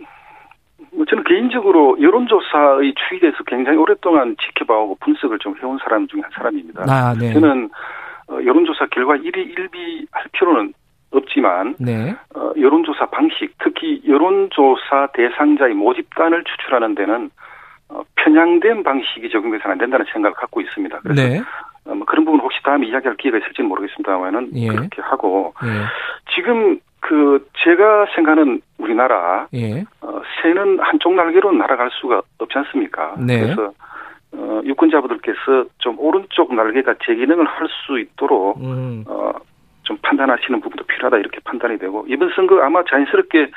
[0.92, 6.84] 뭐 저는 개인적으로 여론조사의 추이에서 굉장히 오랫동안 지켜봐오고 분석을 좀 해온 사람 중에 한 사람입니다.
[6.88, 7.34] 아, 네.
[7.34, 8.01] 저는 어,
[8.44, 10.72] 여론조사 결과 일이 일비할 필요는
[11.10, 12.14] 없지만 네.
[12.34, 17.30] 어, 여론조사 방식, 특히 여론조사 대상자의 모집단을 추출하는 데는
[17.88, 21.00] 어, 편향된 방식이 적용돼서는 안 된다는 생각을 갖고 있습니다.
[21.00, 21.42] 그래서 네.
[21.84, 24.68] 어, 뭐 그런 부분 혹시 다음에 이야기할 기회가 있을지는 모르겠습니다만은 예.
[24.68, 25.68] 그렇게 하고 예.
[26.34, 29.84] 지금 그 제가 생각하는 우리나라 예.
[30.00, 33.14] 어, 새는 한쪽 날개로 날아갈 수가 없지 않습니까?
[33.18, 33.40] 네.
[33.40, 33.72] 그래서
[34.34, 39.04] 어, 유권자분들께서 좀 오른쪽 날개가 제 기능을 할 수 있도록 음.
[39.06, 39.32] 어,
[39.82, 43.50] 좀 판단하시는 부분도 필요하다 이렇게 판단이 되고 이번 선거 아마 자연스럽게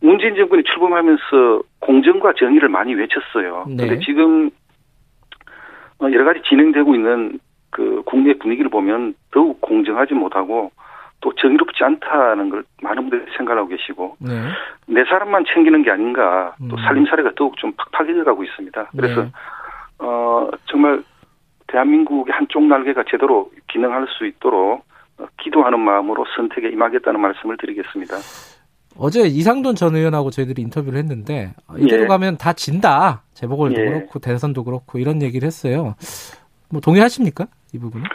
[0.00, 3.66] 문재인 정권이 출범하면서 공정과 정의를 많이 외쳤어요.
[3.68, 3.86] 네.
[3.86, 4.50] 근데 지금
[6.00, 7.38] 어, 여러 가지 진행되고 있는
[7.70, 10.70] 그 국내 분위기를 보면 더욱 공정하지 못하고
[11.20, 14.30] 또 정의롭지 않다는 걸 많은 분들이 생각하고 계시고 네.
[14.86, 16.82] 내 사람만 챙기는 게 아닌가 또 음.
[16.82, 18.90] 살림살이가 더욱 좀 팍팍해져 가고 있습니다.
[18.96, 19.28] 그래서 네.
[19.98, 21.02] 어 정말
[21.66, 24.84] 대한민국의 한쪽 날개가 제대로 기능할 수 있도록
[25.18, 28.16] 어, 기도하는 마음으로 선택에 임하겠다는 말씀을 드리겠습니다.
[28.98, 32.06] 어제 이상돈 전 의원하고 저희들이 인터뷰를 했는데 이대로 예.
[32.06, 33.22] 가면 다 진다.
[33.34, 33.84] 재보궐도 예.
[33.84, 35.94] 그렇고 대선도 그렇고 이런 얘기를 했어요.
[36.70, 37.46] 뭐 동의하십니까?
[37.72, 38.06] 이 부분은?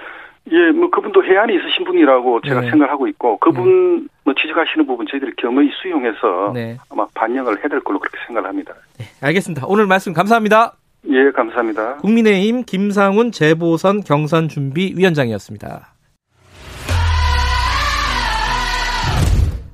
[0.51, 2.69] 예, 뭐 그분도 해안이 있으신 분이라고 제가 네.
[2.69, 4.07] 생각하고 있고 그분 네.
[4.25, 6.77] 뭐 지적하시는 부분 저희들이 겸허히 수용해서 네.
[6.89, 8.73] 아마 반영을 해야 될 걸로 그렇게 생각을 합니다.
[8.97, 9.65] 네, 알겠습니다.
[9.67, 10.73] 오늘 말씀 감사합니다.
[11.09, 11.97] 예, 감사합니다.
[11.97, 15.95] 국민의힘 김상훈 재보선 경선 준비 위원장이었습니다.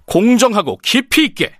[0.06, 1.54] 공정하고 깊이 있게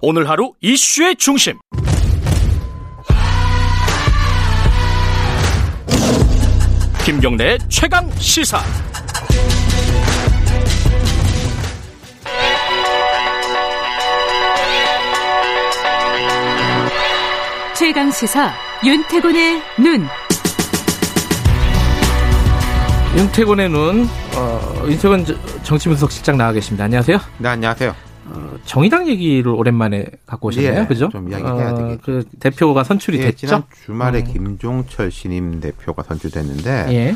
[0.00, 1.58] 오늘 하루 이슈의 중심
[7.04, 8.58] 김경래 최강 시사.
[17.78, 18.52] 최강 시사
[18.84, 20.04] 윤태곤의 눈.
[23.16, 24.08] 윤태곤의 눈.
[24.34, 25.24] 어, 윤태곤
[25.62, 26.82] 정치분석실장 나와 계십니다.
[26.86, 27.18] 안녕하세요.
[27.38, 27.94] 네, 안녕하세요.
[28.30, 31.08] 어, 정의당 얘기를 오랜만에 갖고 오셨네요, 예, 그죠?
[31.10, 32.00] 좀 이야기해야 어, 되겠죠.
[32.02, 33.46] 그 대표가 선출이 예, 됐죠.
[33.46, 34.24] 지난 주말에 음.
[34.24, 37.14] 김종철 신임 대표가 선출됐는데 예.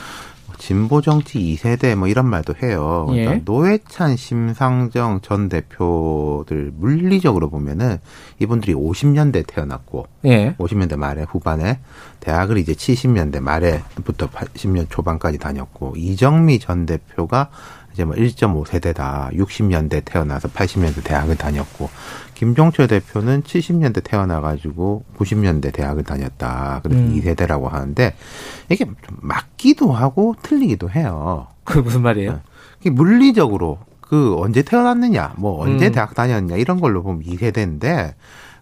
[0.63, 3.07] 진보 정치 2세대 뭐 이런 말도 해요.
[3.09, 3.43] 그러니까 예.
[3.45, 7.99] 노회찬, 심상정 전 대표들 물리적으로 보면은
[8.39, 10.55] 이분들이 50년대 태어났고 예.
[10.59, 11.81] 50년대 말에 후반에
[12.21, 17.51] 대학을 이제 70년대 말에부터 80년 초반까지 다녔고 이정미 전 대표가
[17.93, 19.37] 이제 뭐 1.5세대다.
[19.37, 21.91] 60년대 태어나서 80년대 대학을 다녔고
[22.35, 26.81] 김종철 대표는 70년대 태어나가지고 90년대 대학을 다녔다.
[26.83, 27.15] 그래서 음.
[27.15, 28.15] 2세대라고 하는데
[28.69, 31.47] 이게 좀 맞기도 하고 틀리기도 해요.
[31.65, 32.41] 그 무슨 말이에요?
[32.83, 32.91] 네.
[32.91, 35.93] 물리적으로 그 언제 태어났느냐, 뭐 언제 음.
[35.93, 38.15] 대학 다녔냐 이런 걸로 보면 2세대인데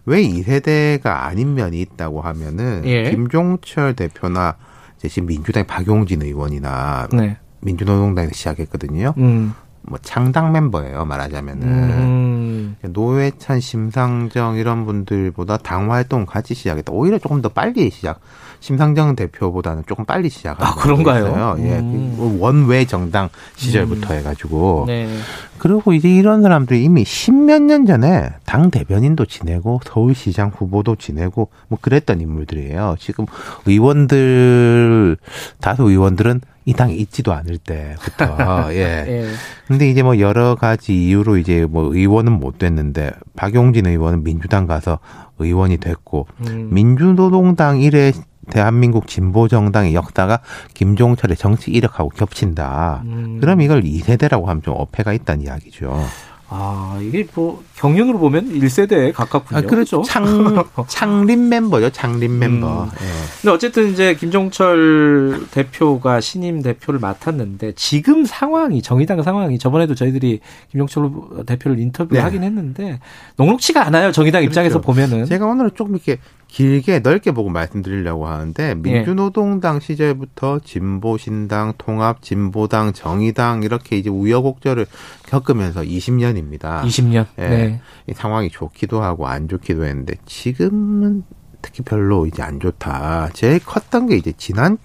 [0.05, 3.09] 왜 2세대가 아닌 면이 있다고 하면은 예.
[3.11, 4.55] 김종철 대표나
[4.97, 7.37] 이제 지금 민주당 박용진 의원이나 네.
[7.61, 9.13] 민주노동당에서 시작했거든요.
[9.17, 9.53] 음.
[9.83, 12.75] 뭐 창당 멤버예요 말하자면은 음.
[12.83, 18.19] 노회찬 심상정 이런 분들보다 당 활동 같이 시작했다 오히려 조금 더 빨리 시작
[18.59, 21.55] 심상정 대표보다는 조금 빨리 시작한 아 그런가요?
[21.59, 22.15] 예, 음.
[22.15, 24.19] 그 원외 정당 시절부터 음.
[24.19, 25.09] 해가지고 네.
[25.57, 31.79] 그리고 이제 이런 사람들이 이미 십몇 년 전에 당 대변인도 지내고 서울시장 후보도 지내고 뭐
[31.81, 32.97] 그랬던 인물들이에요.
[32.99, 33.25] 지금
[33.65, 35.17] 의원들
[35.59, 39.05] 다수 의원들은 이 당에 있지도 않을 때부터 예.
[39.07, 39.27] 예.
[39.67, 44.99] 근데 이제 뭐 여러 가지 이유로 이제 뭐 의원은 못 됐는데 박용진 의원은 민주당 가서
[45.39, 46.69] 의원이 됐고 음.
[46.71, 48.11] 민주노동당 일에
[48.49, 50.39] 대한민국 진보 정당의 역사가
[50.73, 53.01] 김종철의 정치 이력하고 겹친다.
[53.05, 53.39] 음.
[53.39, 56.05] 그럼 이걸 2세대라고 하면 좀 어폐가 있다는 이야기죠.
[56.53, 59.57] 아, 이게 뭐 경륜으로 보면 1세대에 가깝군요.
[59.57, 60.01] 아, 그렇죠.
[60.01, 60.25] 창,
[60.89, 61.89] 창립 멤버죠.
[61.91, 62.83] 창립 멤버.
[62.83, 62.89] 음.
[62.91, 63.05] 예.
[63.41, 70.41] 근데 어쨌든 이제 김종철 대표가 신임 대표를 맡았는데 지금 상황이 정의당 상황이 저번에도 저희들이
[70.71, 71.09] 김종철
[71.45, 72.23] 대표를 인터뷰를 네.
[72.23, 72.99] 하긴 했는데
[73.37, 74.11] 녹록치가 않아요.
[74.11, 74.51] 정의당 그렇죠.
[74.51, 75.23] 입장에서 보면은.
[75.25, 76.17] 제가 오늘은 조금 이렇게
[76.51, 78.73] 길게 넓게 보고 말씀드리려고 하는데 예.
[78.75, 84.85] 민주노동당 시절부터 진보신당, 통합, 진보당, 정의당 이렇게 이제 우여곡절을
[85.27, 86.81] 겪으면서 20년입니다.
[86.81, 87.25] 20년.
[87.37, 87.47] 예.
[87.47, 87.81] 네.
[88.07, 91.23] 이 상황이 좋기도 하고 안 좋기도 했는데 지금은
[91.61, 93.29] 특히 별로 이제 안 좋다.
[93.31, 94.77] 제일 컸던 게 이제 지난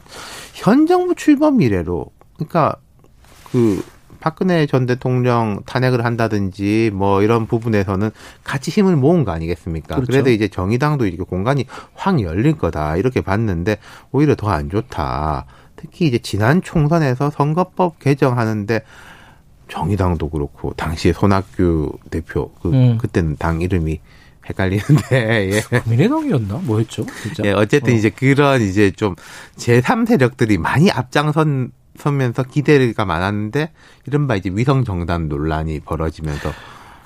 [0.54, 2.06] 현 정부 출범 이래로
[2.36, 2.76] 그러니까
[3.50, 3.82] 그
[4.26, 8.10] 박근혜 전 대통령 탄핵을 한다든지 뭐 이런 부분에서는
[8.42, 9.94] 같이 힘을 모은 거 아니겠습니까?
[9.94, 10.10] 그렇죠.
[10.10, 11.64] 그래도 이제 정의당도 이렇게 공간이
[11.94, 13.78] 확 열릴 거다 이렇게 봤는데
[14.10, 15.46] 오히려 더 안 좋다.
[15.76, 18.80] 특히 이제 지난 총선에서 선거법 개정하는데
[19.68, 22.98] 정의당도 그렇고 당시에 손학규 대표 그 음.
[22.98, 24.00] 그때는 당 이름이
[24.48, 25.60] 헷갈리는데 예.
[25.60, 27.06] 국민의당이었나 뭐였죠?
[27.22, 27.44] 진짜?
[27.44, 27.96] 예, 어쨌든 어.
[27.96, 29.14] 이제 그런 이제 좀
[29.56, 33.72] 제3 세력들이 많이 앞장선 서면서 기대가 많았는데
[34.06, 36.50] 이른바 이제 위성 정당 논란이 벌어지면서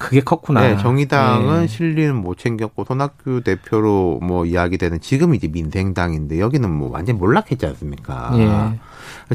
[0.00, 0.62] 그게 컸구나.
[0.62, 1.66] 네, 정의당은 네.
[1.66, 8.32] 실리는 못 챙겼고 손학규 대표로 뭐 이야기되는 지금 이제 민생당인데 여기는 뭐 완전 몰락했지 않습니까?
[8.38, 8.78] 예.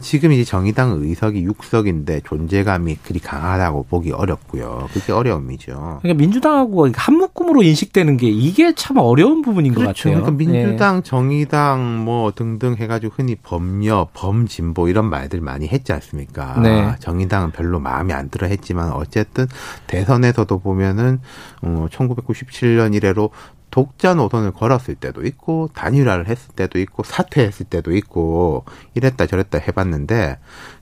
[0.01, 4.89] 지금 이제 정의당 의석이 6석인데 존재감이 그리 강하다고 보기 어렵고요.
[4.91, 5.99] 그게 어려움이죠.
[6.01, 9.85] 그러니까 민주당하고 한 묶음으로 인식되는 게 이게 참 어려운 부분인 그렇죠.
[9.85, 10.21] 것 같아요.
[10.21, 11.01] 그러니까 민주당, 네.
[11.03, 16.59] 정의당 뭐 등등 해가지고 흔히 범여, 범진보 이런 말들 많이 했지 않습니까?
[16.61, 16.95] 네.
[16.99, 19.47] 정의당은 별로 마음에 안 들어 했지만 어쨌든
[19.87, 21.19] 대선에서도 보면은
[21.61, 23.31] 어, 1997년 이래로
[23.75, 30.37] 독자 노선을 걸었을 때도 있고 단일화를 했을 때도 있고 사퇴했을 때도 있고 이랬다 저랬다 해봤는데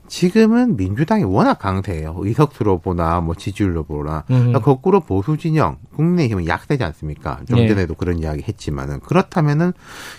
[0.06, 2.14] 지금은 민주당이 워낙 강세예요.
[2.16, 7.40] 의석수로 보나 뭐 지지율로 보나 그러니까 거꾸로 보수 진영 국민의힘은 약세지 않습니까?
[7.48, 7.68] 좀 네.
[7.68, 7.98] 전에도 네.
[7.98, 9.72] 그런 이야기 했지만은 그렇다면은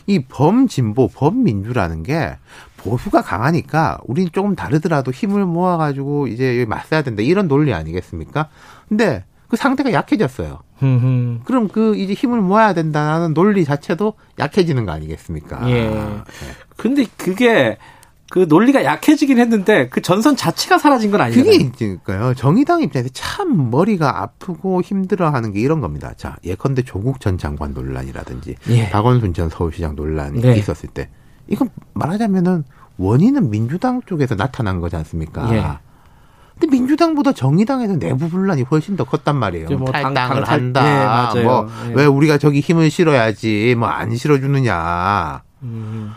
[0.06, 2.36] 이 범진보 범민주라는 게
[2.76, 8.50] 보수가 강하니까 우린 조금 다르더라도 힘을 모아가지고 이제 맞서야 된다 이런 논리 아니겠습니까?
[8.90, 10.60] 근데 그 상대가 약해졌어요.
[11.46, 15.70] 그럼 그 이제 힘을 모아야 된다는 논리 자체도 약해지는 거 아니겠습니까?
[15.70, 15.90] 예.
[15.90, 16.24] 네.
[16.76, 17.78] 근데 그게
[18.30, 21.44] 그 논리가 약해지긴 했는데 그 전선 자체가 사라진 건 아니에요.
[21.44, 22.34] 그게 있으니까요.
[22.34, 26.14] 정의당 입장에서 참 머리가 아프고 힘들어하는 게 이런 겁니다.
[26.18, 28.90] 자, 예컨대 조국 전 장관 논란이라든지 예.
[28.90, 30.58] 박원순 전 서울시장 논란이 네.
[30.58, 31.10] 있었을 때
[31.48, 32.64] 이건 말하자면은
[32.98, 35.54] 원인은 민주당 쪽에서 나타난 거지 않습니까?
[35.54, 35.64] 예.
[36.60, 39.68] 근데 민주당보다 정의당에서 내부 분란이 훨씬 더 컸단 말이에요.
[39.78, 41.32] 뭐 탈당을 당, 한다.
[41.34, 42.06] 네, 뭐왜 네.
[42.06, 45.42] 우리가 저기 힘을 실어야지 뭐 안 실어주느냐.
[45.64, 46.12] 음.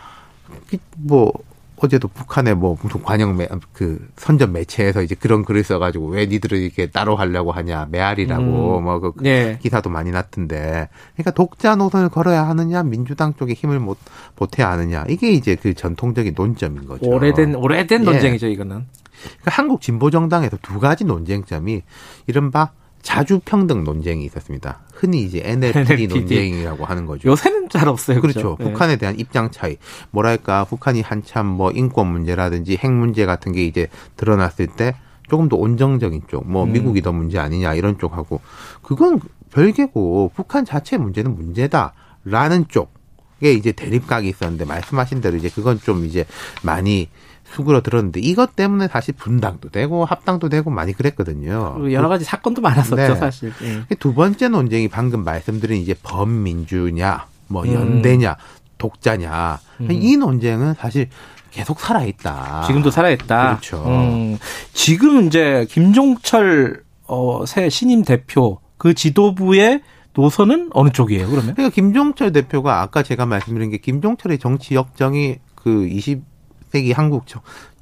[0.96, 1.32] 뭐
[1.80, 6.58] 어제도 북한의 뭐 무슨 관영 매, 그 선전 매체에서 이제 그런 글을 써가지고 왜 니들을
[6.58, 8.84] 이렇게 따로 하려고 하냐 메아리라고 음.
[8.84, 9.58] 뭐그 네.
[9.62, 13.96] 기사도 많이 났던데 그러니까 독자 노선을 걸어야 하느냐 민주당 쪽에 힘을 못
[14.34, 17.06] 보태야 하느냐 이게 이제 그 전통적인 논점인 거죠.
[17.06, 18.04] 오래된 오래된 예.
[18.04, 18.86] 논쟁이죠 이거는.
[19.22, 21.82] 그러니까 한국 진보 정당에서 두 가지 논쟁점이
[22.26, 22.70] 이른바
[23.02, 24.80] 자주 평등 논쟁이 있었습니다.
[24.92, 26.14] 흔히 이제 NLPD, NLPD.
[26.14, 27.28] 논쟁이라고 하는 거죠.
[27.28, 28.20] 요새는 잘 없어요.
[28.20, 28.40] 그렇죠.
[28.40, 28.56] 그렇죠.
[28.58, 28.70] 네.
[28.70, 29.76] 북한에 대한 입장 차이.
[30.10, 34.94] 뭐랄까, 북한이 한참 뭐 인권 문제라든지 핵 문제 같은 게 이제 드러났을 때
[35.28, 36.72] 조금 더 온정적인 쪽, 뭐 음.
[36.72, 38.40] 미국이 더 문제 아니냐 이런 쪽하고
[38.82, 39.20] 그건
[39.52, 46.24] 별개고 북한 자체 문제는 문제다라는 쪽에 이제 대립각이 있었는데 말씀하신 대로 이제 그건 좀 이제
[46.62, 47.08] 많이
[47.52, 51.92] 수그러 들었는데 이것 때문에 사실 분당도 되고 합당도 되고 많이 그랬거든요.
[51.92, 53.14] 여러 가지 사건도 많았었죠, 네.
[53.16, 53.52] 사실.
[53.62, 53.94] 예.
[53.96, 57.74] 두 번째 논쟁이 방금 말씀드린 이제 범민주냐, 뭐 음.
[57.74, 58.36] 연대냐,
[58.76, 59.88] 독자냐 음.
[59.90, 61.08] 이 논쟁은 사실
[61.50, 62.64] 계속 살아있다.
[62.66, 63.48] 지금도 살아있다.
[63.48, 63.84] 그렇죠.
[63.86, 64.38] 음.
[64.72, 69.82] 지금 이제 김종철 어, 새 신임 대표 그 지도부의
[70.14, 71.54] 노선은 어느 쪽이에요, 그러면?
[71.54, 76.22] 그러니까 김종철 대표가 아까 제가 말씀드린 게 김종철의 정치 역정이 그 20,
[76.70, 77.24] 세기 한국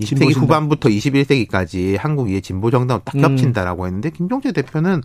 [0.01, 3.23] 20세기 후반부터 21세기까지 한국 위에 진보 정당을 딱 음.
[3.23, 3.87] 겹친다라고 음.
[3.87, 5.03] 했는데 김종철 대표는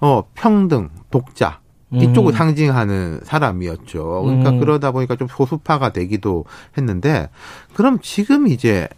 [0.00, 1.60] 어 평등, 독자
[1.92, 2.36] 이쪽을 음.
[2.36, 4.22] 상징하는 사람이었죠.
[4.24, 4.60] 그러니까 음.
[4.60, 6.44] 그러다 보니까 좀 소수파가 되기도
[6.76, 7.28] 했는데
[7.74, 8.88] 그럼 지금 이제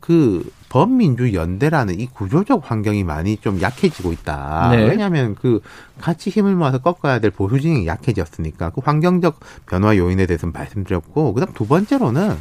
[0.00, 4.70] 그 범민주 연대라는 이 구조적 환경이 많이 좀 약해지고 있다.
[4.72, 4.84] 네.
[4.84, 5.60] 왜냐하면 그
[6.00, 11.52] 같이 힘을 모아서 꺾어야 될 보수 진영이 약해졌으니까 그 환경적 변화 요인에 대해서 말씀드렸고 그다음
[11.54, 12.36] 두 번째로는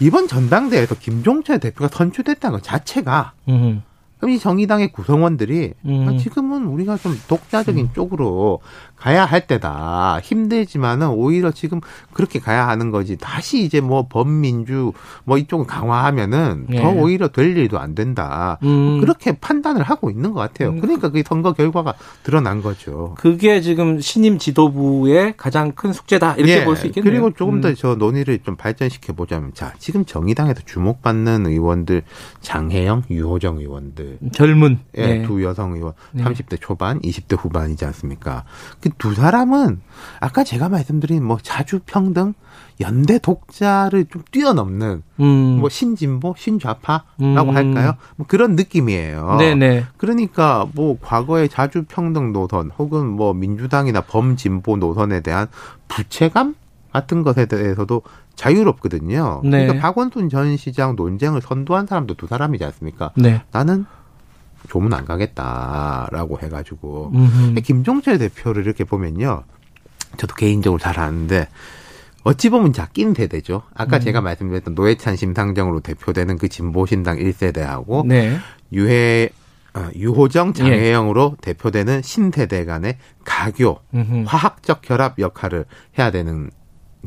[0.00, 3.82] 이번 전당대회에서 김종철 대표가 선출됐다는 것 자체가 음.
[4.20, 6.06] 그럼 이 정의당의 구성원들이 음.
[6.08, 7.90] 아, 지금은 우리가 좀 독자적인 음.
[7.94, 8.60] 쪽으로
[9.00, 10.20] 가야 할 때다.
[10.22, 11.80] 힘들지만은 오히려 지금
[12.12, 13.16] 그렇게 가야 하는 거지.
[13.16, 14.92] 다시 이제 뭐 범민주
[15.24, 16.80] 뭐 이쪽을 강화하면은 예.
[16.80, 18.58] 더 오히려 될 일도 안 된다.
[18.62, 19.00] 음.
[19.00, 20.70] 그렇게 판단을 하고 있는 것 같아요.
[20.70, 20.80] 음.
[20.80, 23.14] 그러니까 그 선거 결과가 드러난 거죠.
[23.16, 26.34] 그게 지금 신임 지도부의 가장 큰 숙제다.
[26.34, 26.64] 이렇게 예.
[26.64, 27.10] 볼수 있겠네요.
[27.10, 27.98] 그리고 조금 더저 음.
[27.98, 32.02] 논의를 좀 발전시켜 보자면 자, 지금 정의당에서 주목받는 의원들
[32.42, 35.22] 장혜영, 유호정 의원들 젊은 예, 네.
[35.22, 36.22] 두 여성 의원 네.
[36.22, 38.44] 30대 초반, 20대 후반이지 않습니까?
[38.80, 39.80] 그두 사람은
[40.20, 42.34] 아까 제가 말씀드린 뭐 자주 평등,
[42.80, 45.56] 연대 독자를 좀 뛰어넘는 음.
[45.60, 47.56] 뭐 신진보, 신좌파라고 음.
[47.56, 47.94] 할까요?
[48.16, 49.36] 뭐 그런 느낌이에요.
[49.38, 49.86] 네네.
[49.96, 55.46] 그러니까 뭐 과거의 자주 평등 노선 혹은 뭐 민주당이나 범진보 노선에 대한
[55.88, 56.54] 부채감
[56.92, 58.02] 같은 것에 대해서도
[58.34, 59.42] 자유롭거든요.
[59.44, 59.66] 네.
[59.66, 63.12] 그러니까 박원순 전 시장 논쟁을 선도한 사람도 두 사람이지 않습니까?
[63.16, 63.42] 네.
[63.52, 63.84] 나는
[64.68, 67.12] 조문 안 가겠다라고 해가지고
[67.64, 69.42] 김종철 대표를 이렇게 보면요,
[70.16, 71.48] 저도 개인적으로 잘 아는데
[72.22, 73.62] 어찌 보면 작긴 세대죠.
[73.74, 74.00] 아까 음.
[74.00, 78.38] 제가 말씀드렸던 노회찬 심상정으로 대표되는 그 진보신당 1세대하고 네.
[78.72, 79.30] 유해
[79.72, 81.40] 어, 유호정 장혜영으로 예.
[81.42, 84.24] 대표되는 신세대 간의 가교 음흠.
[84.26, 85.64] 화학적 결합 역할을
[85.98, 86.50] 해야 되는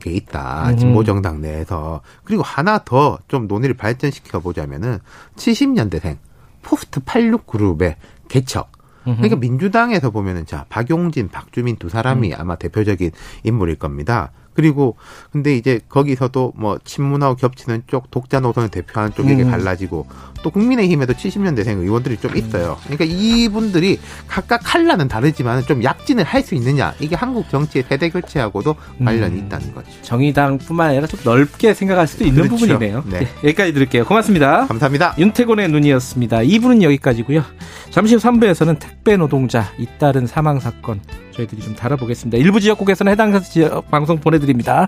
[0.01, 0.69] 게 있다.
[0.69, 0.79] 음흠.
[0.79, 4.99] 진보정당 내에서 그리고 하나 더 좀 논의를 발전시켜 보자면은
[5.35, 6.17] 70년대생
[6.63, 7.97] 포스트 86 그룹의
[8.27, 8.71] 개척.
[9.03, 12.39] 그러니까 민주당에서 보면은 자 박용진, 박주민 두 사람이 음.
[12.39, 13.11] 아마 대표적인
[13.43, 14.31] 인물일 겁니다.
[14.53, 14.95] 그리고
[15.31, 19.51] 근데 이제 거기서도 뭐 친문하고 겹치는 쪽 독자 노선을 대표하는 쪽에게 음.
[19.51, 20.07] 갈라지고
[20.43, 22.77] 또 국민의힘에도 70년대생 의원들이 좀 있어요.
[22.83, 28.75] 그러니까 이분들이 각각 칼라는 다르지만 좀 약진을 할 수 있느냐 이게 한국 정치의 세대 교체하고도
[29.03, 29.45] 관련이 음.
[29.45, 29.89] 있다는 거죠.
[30.01, 32.57] 정의당뿐만 아니라 좀 넓게 생각할 수도 있는 그렇죠.
[32.57, 33.03] 부분이네요.
[33.07, 33.19] 네.
[33.19, 33.27] 네.
[33.45, 34.03] 여기까지 드릴게요.
[34.03, 34.67] 고맙습니다.
[34.67, 35.15] 감사합니다.
[35.17, 36.39] 윤태곤의 눈이었습니다.
[36.39, 37.43] 2부는 여기까지고요.
[37.91, 40.99] 잠시 후 3부에서는 택배 노동자 잇따른 사망 사건
[41.33, 42.37] 저희들이 좀 다뤄보겠습니다.
[42.37, 44.87] 일부 지역국에서는 해당 지역 방송 보내드립니다.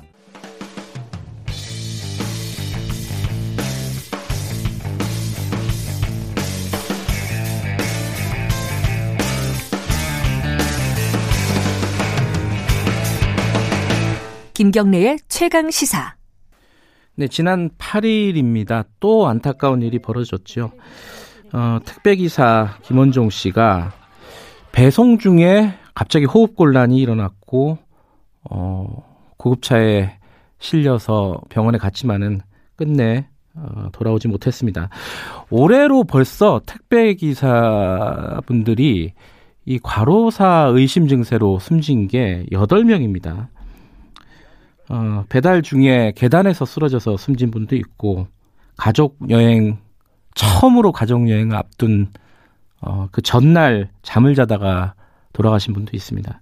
[14.54, 16.16] 김경래의 최강 시사.
[17.16, 18.86] 네, 지난 8일입니다.
[19.02, 20.72] 또 안타까운 일이 벌어졌죠.
[21.54, 23.91] 어, 택배기사 김원종 씨가
[24.72, 27.80] 배송 중에 갑자기 호흡 곤란이 일어났고,
[28.50, 29.04] 어,
[29.38, 30.18] 구급차에
[30.60, 32.41] 실려서 병원에 갔지만은
[32.76, 34.89] 끝내 어, 돌아오지 못했습니다.
[35.50, 37.54] 올해로 벌써 택배 기사분들이
[39.64, 43.48] 이 과로사 의심 증세로 숨진 게 8명입니다.
[44.89, 48.28] 어, 배달 중에 계단에서 쓰러져서 숨진 분도 있고,
[48.76, 49.78] 가족 여행
[50.36, 52.12] 처음으로 가족 여행을 앞둔
[52.82, 54.93] 어, 그 전날 잠을 자다가
[55.36, 56.40] 돌아가신 분도 있습니다.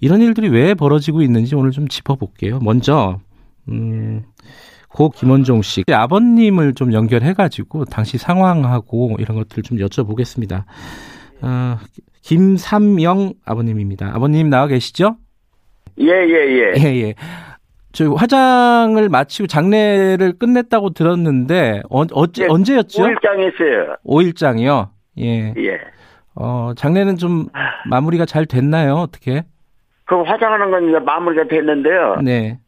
[0.00, 2.58] 이런 일들이 왜 벌어지고 있는지 오늘 좀 짚어볼게요.
[2.60, 3.20] 먼저
[3.68, 4.24] 음,
[4.88, 10.64] 고 김원종 씨 아버님을 좀 연결해가지고 당시 상황하고 이런 것들을 좀 여쭤보겠습니다.
[11.42, 11.76] 어,
[12.22, 14.10] 김삼영 아버님입니다.
[14.14, 15.16] 아버님 나와 계시죠?
[16.00, 16.74] 예, 예, 예.
[16.78, 17.14] 예, 예.
[17.92, 23.02] 저 화장을 마치고 장례를 끝냈다고 들었는데 어, 어째, 예, 언제였죠?
[23.02, 23.96] 5일장 했어요.
[24.06, 24.88] 5일장이요?
[25.18, 25.54] 예.
[25.56, 25.78] 예.
[26.40, 27.48] 어, 장례는 좀
[27.90, 28.94] 마무리가 잘 됐나요?
[28.94, 29.44] 어떻게?
[30.04, 32.16] 그 화장하는 건 이제 마무리가 됐는데요.
[32.22, 32.58] 네.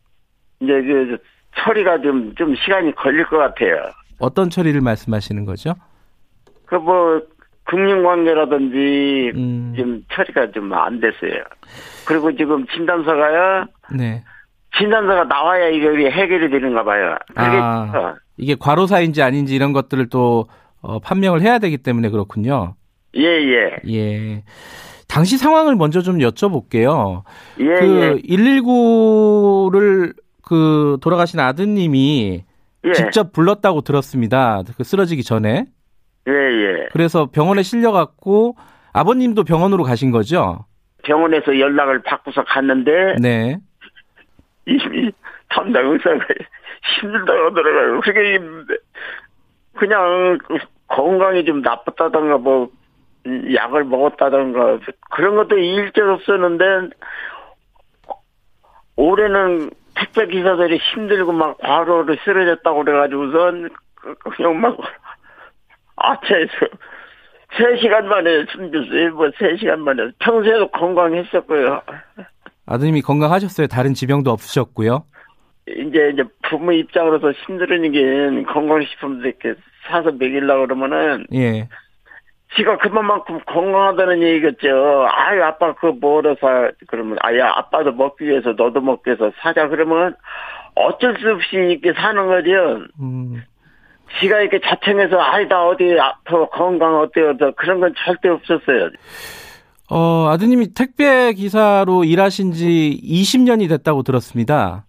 [0.60, 1.18] 이제 그
[1.56, 3.76] 처리가 좀, 좀 시간이 걸릴 것 같아요.
[4.18, 5.74] 어떤 처리를 말씀하시는 거죠?
[6.66, 7.20] 그 뭐,
[7.64, 9.72] 금융 관계라든지 음.
[9.76, 11.42] 지금 처리가 좀 안 됐어요.
[12.06, 13.66] 그리고 지금 진단서가요.
[13.96, 14.24] 네.
[14.76, 17.16] 진단서가 나와야 이게 해결이 되는가 봐요.
[17.36, 20.48] 아, 이게 과로사인지 아닌지 이런 것들을 또
[20.80, 22.74] 어, 판명을 해야 되기 때문에 그렇군요.
[23.16, 23.76] 예, 예.
[23.88, 24.42] 예.
[25.08, 27.24] 당시 상황을 먼저 좀 여쭤볼게요.
[27.58, 28.22] 예, 그 예.
[28.22, 32.44] 119를 그 돌아가신 아드님이
[32.84, 32.92] 예.
[32.92, 34.62] 직접 불렀다고 들었습니다.
[34.76, 35.66] 그 쓰러지기 전에.
[36.28, 36.88] 예, 예.
[36.92, 38.56] 그래서 병원에 실려 갔고
[38.92, 40.64] 아버님도 병원으로 가신 거죠?
[41.02, 43.58] 병원에서 연락을 받고서 갔는데 네.
[44.66, 45.10] 이미
[45.48, 46.18] 담당 의사가
[47.00, 48.00] 힘들다고 하더라고요.
[48.00, 48.38] 그게
[49.76, 50.38] 그냥
[50.88, 52.70] 건강이 좀 나빴다던가 뭐
[53.26, 56.94] 약을 먹었다던가 그런 것도 일절 없었는데
[58.96, 63.70] 올해는 택배 기사들이 힘들고 막 과로를 쓰러졌다고 그래가지고선
[64.36, 64.78] 그냥 막
[65.96, 66.52] 아차에서
[67.58, 69.14] 3시간 만에 숨졌어요.
[69.14, 70.10] 뭐 3시간 만에.
[70.20, 71.82] 평소에도 건강했었고요.
[72.66, 73.66] 아드님이 건강하셨어요?
[73.66, 75.04] 다른 지병도 없으셨고요?
[75.66, 79.54] 이제 이제 부모 입장으로서 힘들으니 건강식품도 이렇게
[79.88, 81.68] 사서 먹이려고 그러면은 예.
[82.56, 85.06] 지가 그만큼 건강하다는 얘기겠죠.
[85.08, 90.16] 아유 아빠 그 뭐로 사 그러면 아야 아빠도 먹기 위해서 너도 먹기 위해서 사자 그러면
[90.74, 92.86] 어쩔 수 없이 이렇게 사는 거죠.
[93.00, 93.42] 음.
[94.18, 98.90] 지가 이렇게 자청해서 아이 다 어디 더 건강 어때요 더 그런 건 절대 없었어요.
[99.88, 104.86] 어 아드님이 택배 기사로 일하신 지 20년이 됐다고 들었습니다.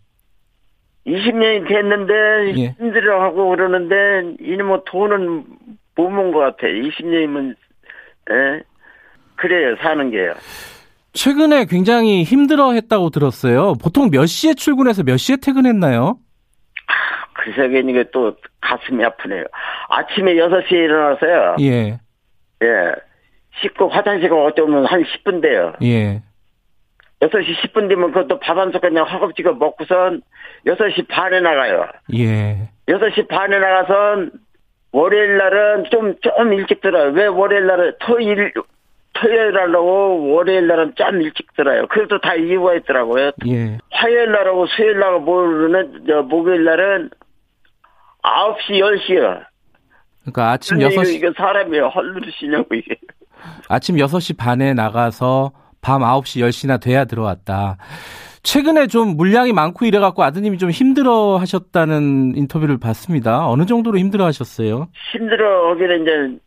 [1.05, 2.75] 20년이 됐는데 예.
[2.79, 5.45] 힘들어하고 그러는데 뭐 돈은
[5.95, 6.67] 못 모은 것 같아.
[6.67, 7.55] 20년이면
[8.31, 8.63] 예?
[9.35, 10.33] 그래요 사는 게요.
[11.13, 13.73] 최근에 굉장히 힘들어 했다고 들었어요.
[13.81, 16.17] 보통 몇 시에 출근해서 몇 시에 퇴근했나요?
[16.87, 16.93] 아,
[17.33, 19.43] 글쎄 괜히 또 가슴이 아프네요.
[19.89, 21.55] 아침에 6시에 일어나서요.
[21.61, 21.99] 예.
[22.63, 22.95] 예.
[23.61, 25.73] 씻고 화장실 가 어쩌면 한 10분 돼요.
[25.83, 26.21] 예.
[27.21, 30.21] 6시 10분 되면 그것도 밥 한 숟갈 그냥 허겁지겁 먹고선
[30.65, 31.87] 6시 반에 나가요.
[32.15, 32.69] 예.
[32.87, 34.31] 6시 반에 나가선
[34.91, 37.11] 월요일 날은 좀, 좀 일찍 들어요.
[37.11, 38.53] 왜 월요일 날은 토요일,
[39.13, 41.87] 토요일 날하고 월요일 날은 좀 일찍 들어요.
[41.87, 43.31] 그래도 다 이유가 있더라고요.
[43.47, 43.77] 예.
[43.91, 47.09] 화요일 날하고 수요일 날하고 모르는, 저, 목요일 날은
[48.23, 49.45] 9시, 10시요.
[50.21, 51.15] 그러니까 아침 6시.
[51.15, 52.95] 이게 사람이 헐르시냐고, 이게.
[53.69, 57.77] 아침 6시 반에 나가서 밤 9시, 10시나 돼야 들어왔다.
[58.43, 63.47] 최근에 좀 물량이 많고 이래갖고 아드님이 좀 힘들어 하셨다는 인터뷰를 봤습니다.
[63.47, 64.87] 어느 정도로 힘들어 하셨어요?
[65.11, 66.39] 힘들어 하기는 이제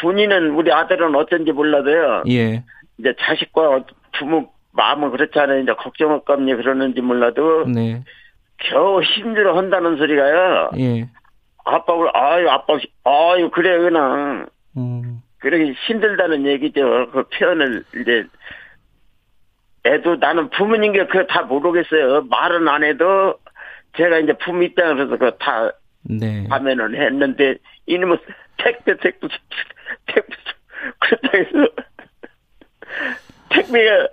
[0.00, 2.24] 본인은 우리 아들은 어쩐지 몰라도요.
[2.28, 2.62] 예.
[2.98, 3.84] 이제 자식과
[4.18, 5.60] 부모 마음은 그렇잖아요.
[5.62, 8.04] 이제 걱정할 겁니 그러는지 몰라도 네.
[8.58, 10.70] 겨우 힘들어 한다는 소리가요.
[10.78, 11.08] 예.
[11.64, 14.46] 아빠 우 아유 아빠 아유 그래 그냥
[14.76, 15.20] 음.
[15.38, 17.10] 그렇게 힘들다는 얘기죠.
[17.12, 18.24] 그 표현을 이제
[19.88, 22.22] 애도 나는 부모님께 그거 다 모르겠어요.
[22.30, 23.38] 말은 안 해도
[23.96, 25.72] 제가 이제 부모 입장에 서 그거 다
[26.02, 26.46] 네.
[26.50, 28.18] 하면은 했는데 이놈은
[28.58, 29.28] 택배 택배
[30.06, 30.36] 택배
[30.98, 31.68] 그렇다 해서
[33.50, 34.08] 택배가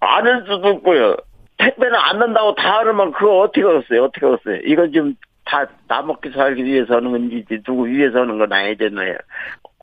[0.00, 1.16] 안 할 수도 없고요.
[1.58, 4.04] 택배는 안 난다고 다 하면 그거 어떻게 얻었어요?
[4.04, 4.56] 어떻게 얻었어요?
[4.64, 5.14] 이건 지금
[5.44, 9.16] 다 나먹기 살기 위해서 하는 건지 누구 위해서 하는 건 아니잖아요.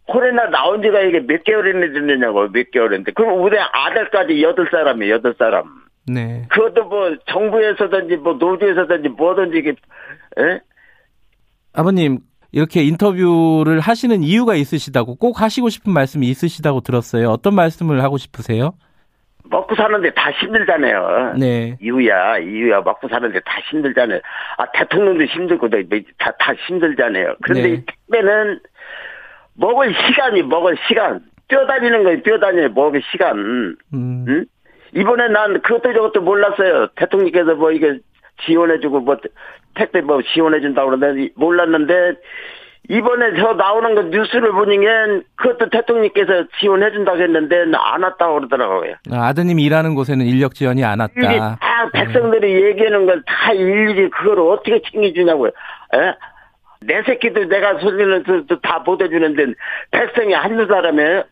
[0.08, 5.34] 코로나 나온 지가 이게 몇 개월이나 됐느냐고 몇 개월인데 그럼 우리 아들까지 여덟 사람이에요 여덟
[5.38, 5.64] 사람
[6.06, 6.46] 네.
[6.50, 10.60] 그것도 뭐 정부에서든지 뭐 노조에서든지 뭐든지 이게 에?
[11.74, 12.20] 아버님
[12.52, 17.30] 이렇게 인터뷰를 하시는 이유가 있으시다고 꼭 하시고 싶은 말씀이 있으시다고 들었어요.
[17.30, 18.74] 어떤 말씀을 하고 싶으세요?
[19.46, 21.34] 먹고 사는데 다 힘들잖아요.
[21.38, 21.78] 네.
[21.82, 24.20] 이유야, 이유야, 먹고 사는데 다 힘들잖아요.
[24.58, 25.70] 아, 대통령도 힘들고,
[26.18, 27.36] 다, 다 힘들잖아요.
[27.42, 27.74] 그런데 네.
[27.74, 28.60] 이 택배는
[29.56, 31.22] 먹을 시간이 먹을 시간.
[31.48, 33.38] 뛰어다니는 거예요, 뛰어다녀요, 먹을 시간.
[33.38, 33.76] 음.
[33.94, 34.46] 응?
[34.94, 36.88] 이번에 난 그것도 저것도 몰랐어요.
[36.96, 38.00] 대통령께서 뭐 이게
[38.46, 39.18] 지원해주고 뭐
[39.76, 42.16] 택배 뭐 지원해준다고 그러는데 몰랐는데
[42.90, 44.92] 이번에 저 나오는 거 뉴스를 보니까
[45.36, 48.96] 그것도 대통령께서 지원해준다고 했는데 안 왔다고 그러더라고요.
[49.12, 51.58] 아, 아드님이 일하는 곳에는 인력 지원이 안 왔다.
[51.60, 52.62] 다 백성들이 네.
[52.68, 55.50] 얘기하는 걸 다 일일이 그걸 어떻게 챙겨주냐고요.
[55.96, 56.14] 에?
[56.86, 58.24] 내 새끼도 내가 소리를
[58.62, 59.54] 다 보내주는데
[59.92, 61.24] 백성이 한두 사람이에요.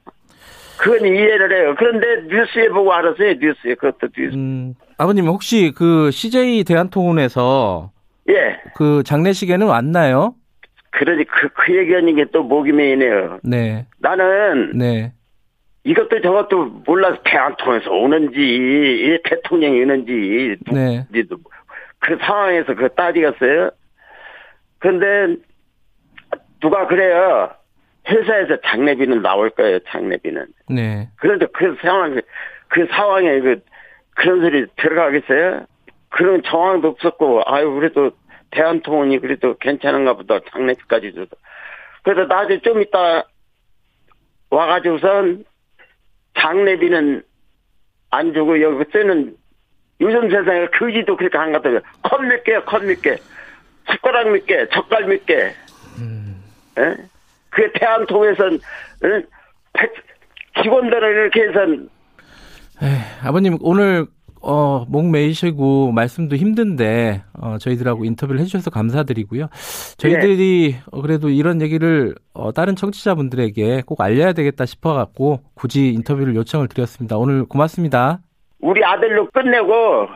[0.78, 1.76] 그건 이해를 해요.
[1.78, 3.34] 그런데 뉴스에 보고 알았어요.
[3.40, 4.36] 뉴스에 그것도 뉴스.
[4.36, 7.92] 음, 아버님 혹시 그 CJ 대한통운에서
[8.30, 8.60] 예.
[8.76, 10.34] 그 장례식에는 왔나요?
[10.92, 13.40] 그러지 그, 그 얘기하는 게 또 목이 메이네요.
[13.44, 13.86] 네.
[14.00, 15.14] 나는 네.
[15.84, 21.06] 이것도 저것도 몰라서 대한통에서 오는지 대통령이 오는지 네.
[22.00, 23.72] 그 상황에서 그 따지겠어요.
[24.82, 25.38] 그런데
[26.60, 27.52] 누가 그래요.
[28.10, 29.80] 회사에서 장례비는 나올 거예요.
[29.88, 30.48] 장례비는.
[30.70, 31.08] 네.
[31.18, 32.20] 그런데 그 상황
[32.68, 33.62] 그 상황에 그
[34.16, 35.66] 그런 소리 들어가겠어요?
[36.10, 38.12] 그런 정황도 없었고 아유 그래도
[38.52, 41.30] 대한통운이 그래도 괜찮은가 보다 장례비까지 줘서
[42.04, 43.24] 그래서 나중에 좀 이따
[44.50, 45.46] 와가지고선
[46.38, 47.24] 장례비는
[48.10, 49.36] 안 주고 여기 쓰는
[50.02, 51.80] 요즘 세상에 거지도 그렇게 한 것 같아요.
[52.02, 53.16] 컵몇 개, 컵몇 개,
[53.90, 55.54] 숟가락 몇 개, 젓갈 몇 개.
[56.00, 56.42] 음.
[56.78, 56.96] 예?
[57.50, 58.60] 그 대한통에선
[60.62, 61.66] 직원들을 이렇게 해서
[62.84, 64.08] 에이, 아버님 오늘
[64.44, 69.48] 어, 목 메이시고 말씀도 힘든데 어, 저희들하고 인터뷰를 해주셔서 감사드리고요.
[69.98, 70.82] 저희들이 네.
[70.92, 77.18] 어, 그래도 이런 얘기를 어, 다른 청취자분들에게 꼭 알려야 되겠다 싶어갖고 굳이 인터뷰를 요청을 드렸습니다.
[77.18, 78.20] 오늘 고맙습니다.
[78.60, 80.08] 우리 아들로 끝내고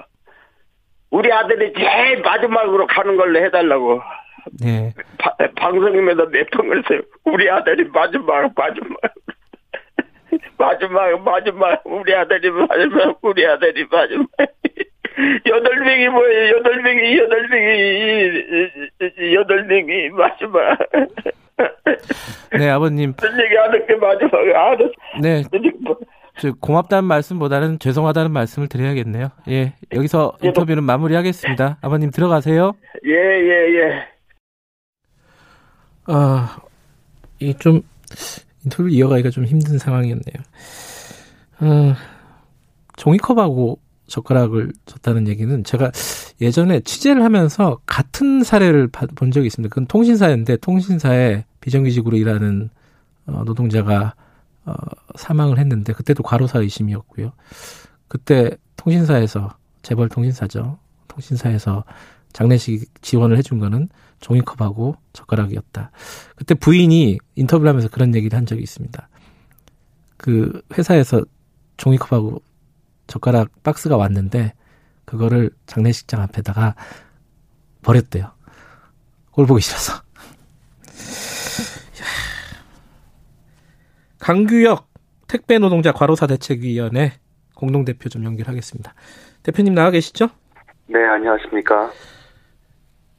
[1.15, 4.01] 우리 아들이 제일 마지막으로 가는 걸로 해달라고.
[4.61, 4.91] 네.
[5.17, 6.99] 바, 방송임에도 몇 평을 써요.
[7.23, 8.97] 우리 아들이 마지막 마지막.
[10.59, 14.27] 마지막, 마지막, 우리 아들이 마지막, 우리 아들이 마지막.
[15.47, 16.57] 여덟 명이 뭐예요?
[16.57, 20.77] 여덟 명이, 여덟 명이, 여덟 명이 마지막.
[22.59, 23.13] 네, 아버님.
[23.41, 24.91] 얘기 게 마지막, 알았
[25.21, 25.43] 네.
[26.59, 29.29] 고맙다는 말씀보다는 죄송하다는 말씀을 드려야겠네요.
[29.49, 30.49] 예, 여기서 예, 뭐.
[30.49, 31.77] 인터뷰는 마무리하겠습니다.
[31.81, 32.73] 아버님 들어가세요.
[33.05, 34.07] 예, 예, 예.
[36.07, 36.57] 아,
[37.39, 37.81] 이 좀
[38.63, 40.35] 인터뷰를 이어가기가 좀 힘든 상황이었네요.
[41.61, 41.93] 어,
[42.97, 45.91] 종이컵하고 젓가락을 줬다는 얘기는 제가
[46.41, 49.71] 예전에 취재를 하면서 같은 사례를 본 적이 있습니다.
[49.73, 52.69] 그건 통신사인데 통신사에 비정규직으로 일하는
[53.27, 54.13] 어, 노동자가
[54.65, 54.73] 어,
[55.15, 57.31] 사망을 했는데 그때도 과로사 의심이었고요.
[58.07, 60.79] 그때 통신사에서 재벌 통신사죠.
[61.07, 61.83] 통신사에서
[62.33, 63.89] 장례식 지원을 해준 거는
[64.19, 65.91] 종이컵하고 젓가락이었다.
[66.35, 69.07] 그때 부인이 인터뷰를 하면서 그런 얘기를 한 적이 있습니다.
[70.17, 71.23] 그 회사에서
[71.77, 72.41] 종이컵하고
[73.07, 74.53] 젓가락 박스가 왔는데
[75.05, 76.75] 그거를 장례식장 앞에다가
[77.83, 78.31] 버렸대요.
[79.31, 80.04] 꼴 보기 싫어서.
[84.25, 84.87] 강규혁
[85.27, 87.11] 택배 노동자 과로사 대책위원회
[87.55, 88.95] 공동 대표 좀 연결하겠습니다.
[89.43, 90.29] 대표님 나와 계시죠?
[90.87, 91.91] 네, 안녕하십니까.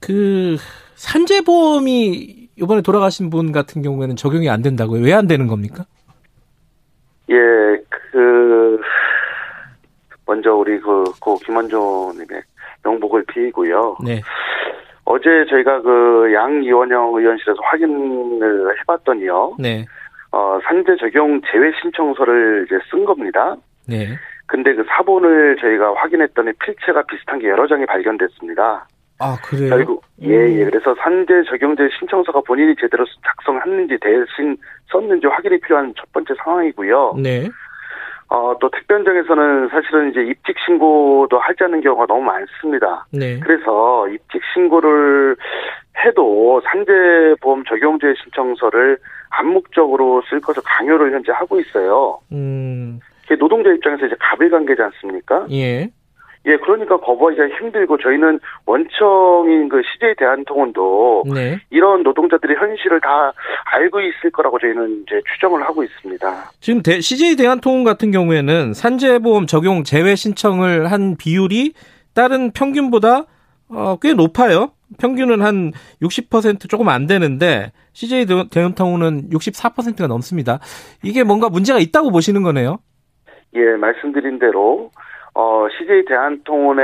[0.00, 0.56] 그
[0.96, 5.00] 산재보험이 이번에 돌아가신 분 같은 경우에는 적용이 안 된다고요?
[5.04, 5.84] 왜 안 되는 겁니까?
[7.30, 7.34] 예,
[8.10, 8.80] 그
[10.26, 12.42] 먼저 우리 그, 고 김원조님의
[12.82, 13.98] 명복을 비고요.
[14.04, 14.22] 네.
[15.04, 19.54] 어제 저희가 그 양 이원영 의원실에서 확인을 해봤더니요.
[19.60, 19.86] 네.
[20.36, 23.56] 어, 산재 적용 제외 신청서를 이제 쓴 겁니다.
[23.88, 24.08] 네.
[24.46, 28.86] 근데 그 사본을 저희가 확인했더니 필체가 비슷한 게 여러 장이 발견됐습니다.
[29.18, 29.70] 아, 그래요?
[29.70, 30.64] 결국, 예, 예.
[30.66, 34.58] 그래서 산재 적용제 신청서가 본인이 제대로 작성했는지 대신
[34.92, 37.14] 썼는지 확인이 필요한 첫 번째 상황이고요.
[37.22, 37.48] 네.
[38.28, 43.06] 어, 또 택배 현장에서는 사실은 이제 입직 신고도 하지 않는 경우가 너무 많습니다.
[43.10, 43.40] 네.
[43.40, 45.36] 그래서 입직 신고를
[46.04, 48.98] 해도 산재보험 적용제 신청서를
[49.30, 52.20] 암묵적으로 쓸 것을 강요를 현재 하고 있어요.
[52.32, 53.00] 음.
[53.38, 55.46] 노동자 입장에서 이제 가불관계지 않습니까?
[55.50, 55.90] 예.
[56.46, 61.58] 예, 그러니까 거부하기가 힘들고 저희는 원청인 그 CJ 대한통운도 네.
[61.70, 63.32] 이런 노동자들의 현실을 다
[63.64, 66.50] 알고 있을 거라고 저희는 이제 추정을 하고 있습니다.
[66.60, 71.72] 지금 대, CJ 대한통운 같은 경우에는 산재보험 적용 제외 신청을 한 비율이
[72.14, 73.24] 다른 평균보다
[73.68, 74.70] 어, 꽤 높아요.
[75.00, 75.72] 평균은 한
[76.02, 80.58] 60% 조금 안 되는데 CJ 대한통운은 64%가 넘습니다.
[81.02, 82.78] 이게 뭔가 문제가 있다고 보시는 거네요.
[83.54, 84.90] 예, 말씀드린 대로
[85.34, 86.82] 어, CJ 대한통운에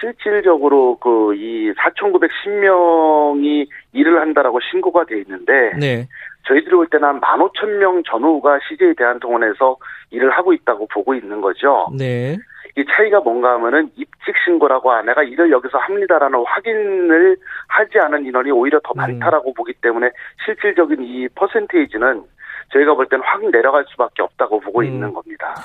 [0.00, 6.08] 실질적으로 그 이 4,910명이 일을 한다라고 신고가 돼 있는데 네.
[6.46, 9.76] 저희들이 볼 때는 한 15,000명 전후가 CJ 대한통운에서
[10.10, 11.88] 일을 하고 있다고 보고 있는 거죠.
[11.96, 12.36] 네.
[12.78, 17.36] 이 차이가 뭔가 하면은 입직 신고라고 아 내가 일을 여기서 합니다라는 확인을
[17.66, 19.54] 하지 않은 인원이 오히려 더 많다라고 음.
[19.54, 20.10] 보기 때문에
[20.44, 22.22] 실질적인 이 퍼센테이지는
[22.72, 24.84] 저희가 볼 때는 확 내려갈 수밖에 없다고 보고 음.
[24.84, 25.56] 있는 겁니다.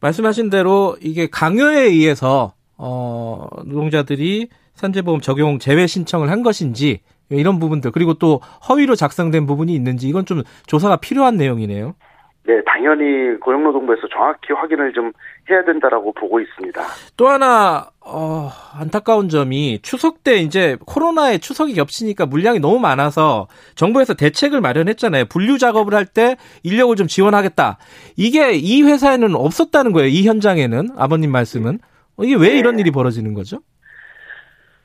[0.00, 7.00] 말씀하신 대로 이게 강요에 의해서 어 노동자들이 산재보험 적용 제외 신청을 한 것인지
[7.30, 11.94] 이런 부분들 그리고 또 허위로 작성된 부분이 있는지 이건 좀 조사가 필요한 내용이네요.
[12.46, 15.12] 네, 당연히 고용노동부에서 정확히 확인을 좀
[15.48, 16.82] 해야 된다라고 보고 있습니다.
[17.16, 24.12] 또 하나 어, 안타까운 점이 추석 때 이제 코로나에 추석이 겹치니까 물량이 너무 많아서 정부에서
[24.14, 25.24] 대책을 마련했잖아요.
[25.26, 27.78] 분류 작업을 할 때 인력을 좀 지원하겠다.
[28.16, 30.08] 이게 이 회사에는 없었다는 거예요.
[30.08, 31.78] 이 현장에는 아버님 말씀은
[32.22, 32.58] 이게 왜 네.
[32.58, 33.60] 이런 일이 벌어지는 거죠?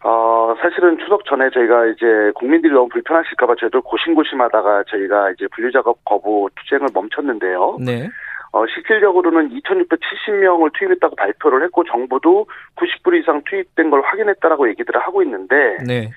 [0.03, 6.49] 어, 사실은 추석 전에 저희가 이제 국민들이 너무 불편하실까봐 저희도 고심고심하다가 저희가 이제 분류작업 거부
[6.55, 7.77] 투쟁을 멈췄는데요.
[7.85, 8.09] 네.
[8.51, 12.47] 어, 실질적으로는 2,670명을 투입했다고 발표를 했고 정부도
[12.77, 16.09] 90불 이상 투입된 걸 확인했다라고 얘기들을 하고 있는데 네.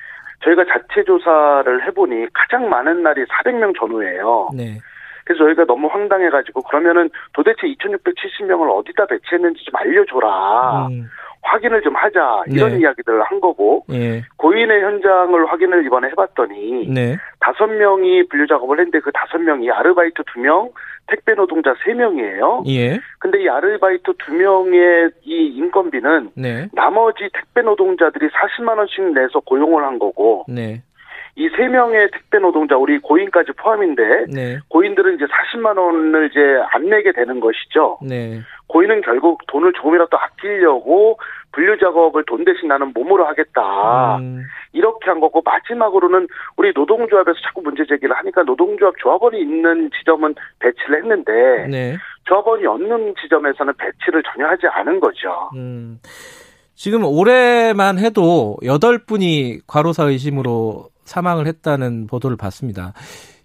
[0.45, 4.49] 저희가 자체 조사를 해보니 가장 많은 날이 400명 전후예요.
[4.57, 4.79] 네.
[5.25, 10.87] 그래서 저희가 너무 황당해가지고 그러면은 도대체 2,670명을 어디다 배치했는지 좀 알려줘라.
[10.89, 11.09] 음.
[11.43, 12.81] 확인을 좀 하자 이런 네.
[12.81, 14.23] 이야기들을 한 거고 네.
[14.37, 17.17] 고인의 현장을 확인을 이번에 해봤더니 네.
[17.41, 20.71] 다섯 명이 분류 작업을 했는데 그 다섯 명이 아르바이트 두 명,
[21.09, 22.65] 택배 노동자 세 명이에요.
[22.69, 23.01] 예.
[23.19, 26.69] 근데 이 아르바이트 두 명의 이 인건비는 네.
[26.73, 30.83] 나머지 택배 노동자들이 40만 원씩 내서 고용을 한 거고 네.
[31.35, 34.59] 이 세 명의 택배 노동자 우리 고인까지 포함인데 네.
[34.69, 36.41] 고인들은 이제 40만 원을 이제
[36.73, 37.99] 안 내게 되는 것이죠.
[38.03, 38.41] 네.
[38.67, 41.19] 고인은 결국 돈을 조금이라도 아끼려고
[41.53, 44.17] 분류 작업을 돈 대신 나는 몸으로 하겠다.
[44.19, 44.43] 음.
[44.73, 46.27] 이렇게 한 거고 마지막으로는
[46.57, 51.97] 우리 노동조합에서 자꾸 문제 제기를 하니까 노동조합 조합원이 있는 지점은 배치를 했는데 네.
[52.25, 55.51] 조합원이 없는 지점에서는 배치를 전혀 하지 않은 거죠.
[55.55, 55.99] 음.
[56.75, 62.95] 지금 올해만 해도 8분이 과로사 의심으로 사망을 했다는 보도를 봤습니다.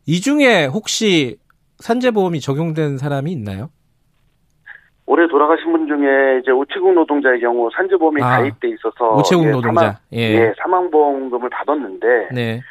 [0.08, 1.38] 이 중에 혹시
[1.80, 3.70] 산재보험이 적용된 사람이 있나요?
[5.06, 9.80] 올해 돌아가신 분 중에 이제 우체국 노동자의 경우 산재보험이 아, 가입돼 있어서 우체국 예, 노동자
[9.82, 10.18] 사망, 예.
[10.20, 12.62] 예, 사망보험금을 받았는데 네.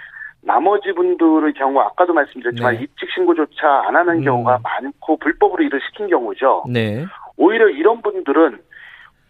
[0.43, 2.83] 나머지 분들의 경우 아까도 말씀드렸지만 네.
[2.83, 4.25] 입직 신고조차 안 하는 음.
[4.25, 6.65] 경우가 많고 불법으로 일을 시킨 경우죠.
[6.71, 7.05] 네.
[7.37, 8.59] 오히려 이런 분들은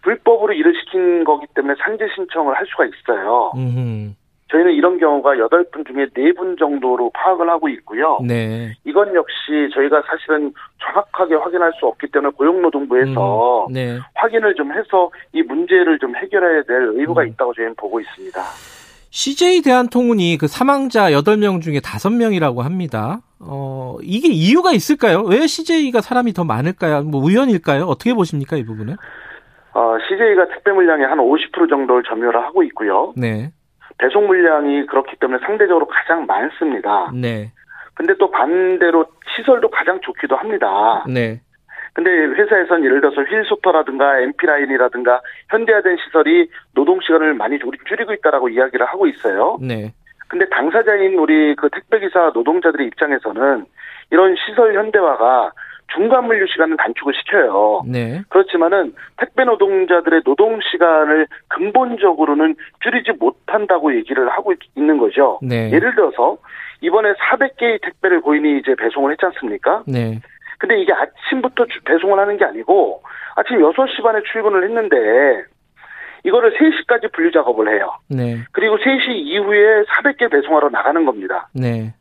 [0.03, 3.53] 불법으로 일을 시킨 거기 때문에 산재 신청을 할 수가 있어요.
[3.57, 4.26] 음흠.
[4.49, 8.21] 저희는 이런 경우가 8분 중에 4분 정도로 파악을 하고 있고요.
[8.25, 8.73] 네.
[8.85, 9.35] 이건 역시
[9.75, 13.99] 저희가 사실은 정확하게 확인할 수 없기 때문에 고용노동부에서 음, 네.
[14.15, 17.29] 확인을 좀 해서 이 문제를 좀 해결해야 될 의무가 음.
[17.29, 18.41] 있다고 저희는 보고 있습니다.
[19.11, 23.21] CJ 대한통운이 그 사망자 8명 중에 5명이라고 합니다.
[23.41, 25.23] 어, 이게 이유가 있을까요?
[25.23, 27.03] 왜 CJ가 사람이 더 많을까요?
[27.03, 27.85] 뭐 우연일까요?
[27.85, 28.95] 어떻게 보십니까, 이 부분은?
[29.73, 33.13] 어, CJ가 택배 물량의 한 50% 정도를 점유를 하고 있고요.
[33.17, 33.51] 네.
[33.99, 37.11] 배송 물량이 그렇기 때문에 상대적으로 가장 많습니다.
[37.15, 37.51] 네.
[37.95, 41.05] 근데 또 반대로 시설도 가장 좋기도 합니다.
[41.09, 41.41] 네.
[41.95, 49.07] 근데 회사에선 예를 들어서 휠소터라든가 MP라인이라든가 현대화된 시설이 노동 시간을 많이 줄이고 있다라고 이야기를 하고
[49.07, 49.57] 있어요.
[49.63, 49.95] 네.
[50.29, 53.65] 근데 당사자인 우리 그 택배기사 노동자들의 입장에서는
[54.11, 55.53] 이런 시설 현대화가
[55.95, 57.83] 중간 물류 시간을 단축을 시켜요.
[57.87, 58.23] 네.
[58.29, 65.39] 그렇지만은 택배 노동자들의 노동 시간을 근본적으로는 줄이지 못한다고 얘기를 하고 있는 거죠.
[65.43, 65.71] 네.
[65.73, 66.39] 예를 들어서
[66.81, 69.85] 이번에 400개의 택배를 고인이 이제 배송을 했지 않습니까?
[69.87, 70.21] 네.
[70.59, 73.03] 근데 이게 아침부터 배송을 하는 게 아니고
[73.37, 75.45] 아침 6시 반에 출근을 했는데
[76.25, 77.93] 이거를 3시까지 분류 작업을 해요.
[78.09, 78.39] 네.
[78.53, 81.49] 그리고 3시 이후에 400개 배송하러 나가는 겁니다.
[81.55, 81.95] 네.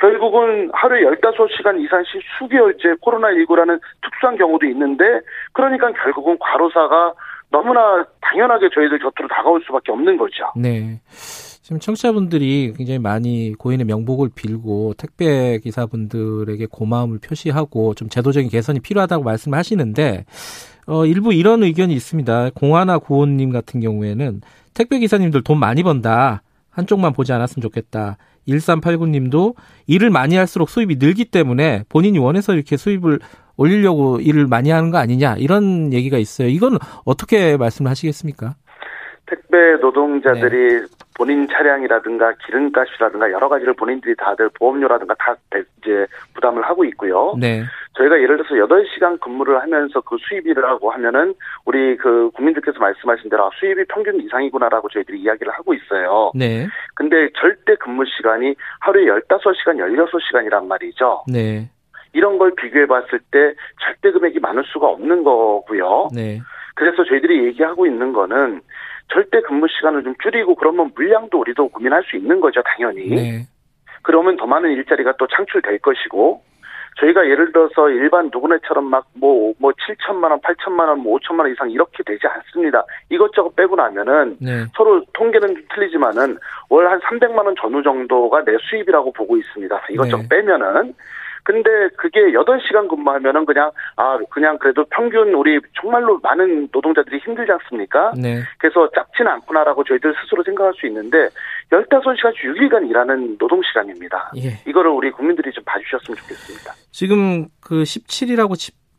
[0.00, 5.04] 결국은 하루에 15시간 이상씩 수개월째 코로나19라는 특수한 경우도 있는데
[5.52, 7.14] 그러니까 결국은 과로사가
[7.50, 10.44] 너무나 당연하게 저희들 곁으로 다가올 수밖에 없는 거죠.
[10.56, 11.00] 네.
[11.68, 19.24] 지금 청취자분들이 굉장히 많이 고인의 명복을 빌고 택배 기사분들에게 고마움을 표시하고 좀 제도적인 개선이 필요하다고
[19.24, 20.24] 말씀하시는데
[20.86, 22.50] 어, 일부 이런 의견이 있습니다.
[22.54, 24.40] 공하나 구원님 같은 경우에는
[24.72, 26.42] 택배 기사님들 돈 많이 번다.
[26.70, 28.16] 한쪽만 보지 않았으면 좋겠다.
[28.48, 29.54] 1389님도
[29.86, 33.20] 일을 많이 할수록 수입이 늘기 때문에 본인이 원해서 이렇게 수입을
[33.56, 36.48] 올리려고 일을 많이 하는 거 아니냐 이런 얘기가 있어요.
[36.48, 38.54] 이건 어떻게 말씀을 하시겠습니까?
[39.26, 40.86] 택배 노동자들이 네.
[41.18, 47.34] 본인 차량이라든가 기름값이라든가 여러 가지를 본인들이 다들 보험료라든가 다 이제 부담을 하고 있고요.
[47.36, 47.64] 네.
[47.94, 51.34] 저희가 예를 들어서 8시간 근무를 하면서 그 수입이라고 하면은
[51.64, 56.30] 우리 그 국민들께서 말씀하신 대로 아, 수입이 평균 이상이구나라고 저희들이 이야기를 하고 있어요.
[56.36, 56.68] 네.
[56.94, 61.24] 근데 절대 근무 시간이 하루에 15시간, 16시간이란 말이죠.
[61.26, 61.68] 네.
[62.12, 66.10] 이런 걸 비교해 봤을 때 절대 금액이 많을 수가 없는 거고요.
[66.14, 66.40] 네.
[66.74, 68.60] 그래서 저희들이 얘기하고 있는 거는
[69.12, 73.08] 절대 근무 시간을 좀 줄이고 그러면 물량도 우리도 고민할 수 있는 거죠, 당연히.
[73.08, 73.46] 네.
[74.02, 76.42] 그러면 더 많은 일자리가 또 창출될 것이고
[77.00, 81.52] 저희가 예를 들어서 일반 누구네처럼 막 뭐, 뭐 7천만 원, 8천만 원, 뭐 5천만 원
[81.52, 82.84] 이상 이렇게 되지 않습니다.
[83.08, 84.64] 이것저것 빼고 나면은 네.
[84.76, 89.80] 서로 통계는 좀 틀리지만은 월 한 300만 원 전후 정도가 내 수입이라고 보고 있습니다.
[89.90, 90.28] 이것저것 네.
[90.28, 90.94] 빼면은
[91.48, 98.12] 근데 그게 8시간 근무하면은 그냥, 아, 그냥 그래도 평균 우리 정말로 많은 노동자들이 힘들지 않습니까?
[98.20, 98.42] 네.
[98.58, 101.30] 그래서 작지는 않구나라고 저희들 스스로 생각할 수 있는데,
[101.70, 104.32] 15시간 6일간 일하는 노동시간입니다.
[104.36, 104.60] 예.
[104.68, 106.74] 이거를 우리 국민들이 좀 봐주셨으면 좋겠습니다.
[106.90, 108.52] 지금 그 17일하고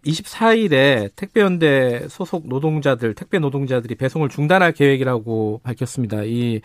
[0.04, 6.24] 24일에 택배연대 소속 노동자들, 택배 노동자들이 배송을 중단할 계획이라고 밝혔습니다.
[6.24, 6.62] 이,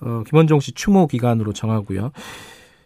[0.00, 2.12] 어, 김원종 씨 추모 기간으로 정하고요.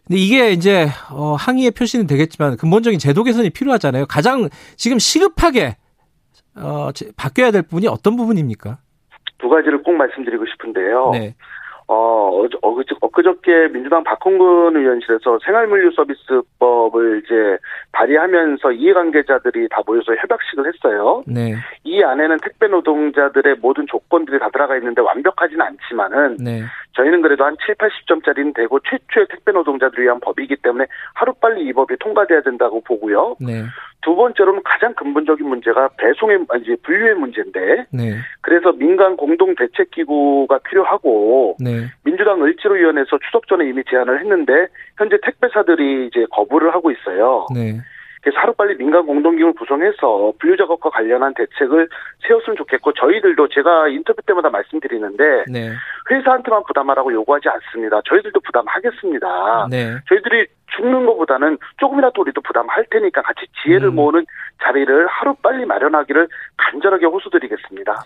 [0.09, 4.07] 근데 이게 이제 어, 항의의 표시는 되겠지만 근본적인 제도 개선이 필요하잖아요.
[4.07, 5.77] 가장 지금 시급하게
[6.57, 8.79] 어, 바뀌어야 될 부분이 어떤 부분입니까?
[9.39, 11.11] 두 가지를 꼭 말씀드리고 싶은데요.
[11.13, 11.35] 네.
[11.89, 17.59] 어, 어그저, 엊그저께 민주당 박홍근 의원실에서 생활물류 서비스법을 이제
[17.93, 21.23] 발의하면서 이해관계자들이 다 모여서 협약식을 했어요.
[21.27, 21.55] 네.
[21.85, 26.63] 이 안에는 택배 노동자들의 모든 조건들이 다 들어가 있는데 완벽하지는 않지만은 네.
[26.93, 30.85] 저희는 그래도 한 7, 80점짜리는 되고 최초의 택배 노동자들을 위한 법이기 때문에
[31.15, 33.37] 하루빨리 이 법이 통과돼야 된다고 보고요.
[33.41, 33.65] 네.
[34.03, 38.17] 두 번째로는 가장 근본적인 문제가 배송의 이제 분류의 문제인데 네.
[38.41, 41.87] 그래서 민간 공동 대책 기구가 필요하고 네.
[42.05, 47.47] 민주당 을지로위원회에서 추석 전에 이미 제안을 했는데 현재 택배사들이 이제 거부를 하고 있어요.
[47.55, 47.81] 네.
[48.23, 51.89] 그래서 하루빨리 민간 공동기구를 구성해서 분류 작업과 관련한 대책을
[52.27, 55.71] 세웠으면 좋겠고 저희들도 제가 인터뷰 때마다 말씀드리는데 네.
[56.11, 58.01] 회사한테만 부담하라고 요구하지 않습니다.
[58.07, 59.69] 저희들도 부담하겠습니다.
[59.71, 59.97] 네.
[60.09, 60.47] 저희들이
[60.77, 63.95] 죽는 것보다는 조금이라도 우리도 부담할 테니까 같이 지혜를 음.
[63.97, 64.27] 모으는
[64.63, 68.05] 자리를 하루 빨리 마련하기를 간절하게 호소드리겠습니다.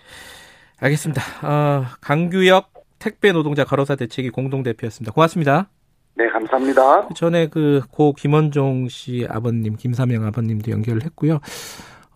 [0.81, 1.23] 알겠습니다.
[1.47, 5.13] 어, 강규혁 택배 노동자 가로사 대책위 공동대표였습니다.
[5.13, 5.69] 고맙습니다.
[6.15, 7.07] 네, 감사합니다.
[7.09, 11.41] 그 전에 그 고 김원종 씨 아버님, 김사명 아버님도 연결을 했고요.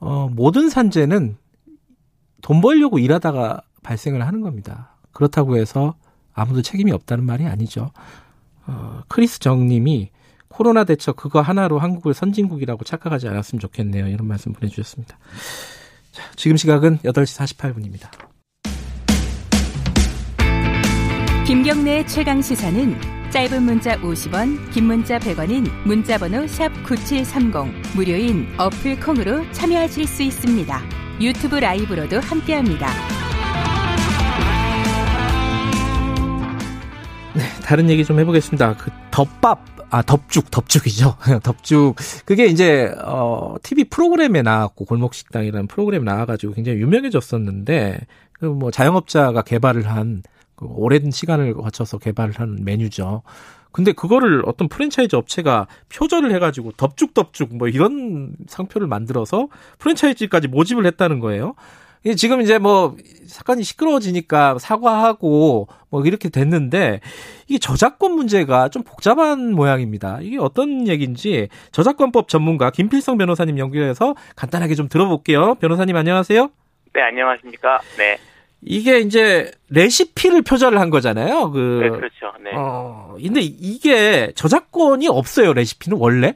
[0.00, 1.36] 어, 모든 산재는
[2.42, 4.90] 돈 벌려고 일하다가 발생을 하는 겁니다.
[5.12, 5.94] 그렇다고 해서
[6.34, 7.90] 아무도 책임이 없다는 말이 아니죠.
[8.66, 10.10] 어, 크리스 정님이
[10.56, 14.08] 코로나 대처 그거 하나로 한국을 선진국이라고 착각하지 않았으면 좋겠네요.
[14.08, 15.18] 이런 말씀 보내주셨습니다.
[16.12, 18.08] 자, 지금 시각은 8시 48분입니다.
[21.46, 22.98] 김경래 최강 시사는
[23.30, 30.80] 짧은 문자 50원, 긴 문자 100원인 문자번호 샵 9730 무료인 어플 콩으로 참여하실 수 있습니다.
[31.20, 32.88] 유튜브 라이브로도 함께합니다.
[37.34, 38.76] 네, 다른 얘기 좀 해보겠습니다.
[38.78, 46.04] 그 덮밥 아 덮죽 덮죽이죠 덮죽 그게 이제 어 TV 프로그램에 나왔고 골목 식당이라는 프로그램에
[46.04, 50.22] 나와가지고 굉장히 유명해졌었는데 그 뭐 자영업자가 개발을 한
[50.56, 53.22] 그 오랜 시간을 거쳐서 개발을 한 메뉴죠.
[53.70, 59.48] 근데 그거를 어떤 프랜차이즈 업체가 표절을 해가지고 덮죽덮죽 뭐 이런 상표를 만들어서
[59.78, 61.54] 프랜차이즈까지 모집을 했다는 거예요.
[62.16, 62.96] 지금 이제 뭐
[63.26, 67.00] 사건이 시끄러워지니까 사과하고 뭐 이렇게 됐는데
[67.48, 70.18] 이게 저작권 문제가 좀 복잡한 모양입니다.
[70.20, 75.56] 이게 어떤 얘기인지 저작권법 전문가 김필성 변호사님 연결해서 간단하게 좀 들어볼게요.
[75.56, 76.50] 변호사님 안녕하세요.
[76.94, 77.80] 네, 안녕하십니까.
[77.98, 78.18] 네.
[78.62, 81.50] 이게 이제 레시피를 표절을 한 거잖아요.
[81.50, 82.32] 그 네, 그렇죠.
[82.42, 82.50] 네.
[82.54, 85.52] 어, 근데 이게 저작권이 없어요.
[85.52, 86.34] 레시피는 원래?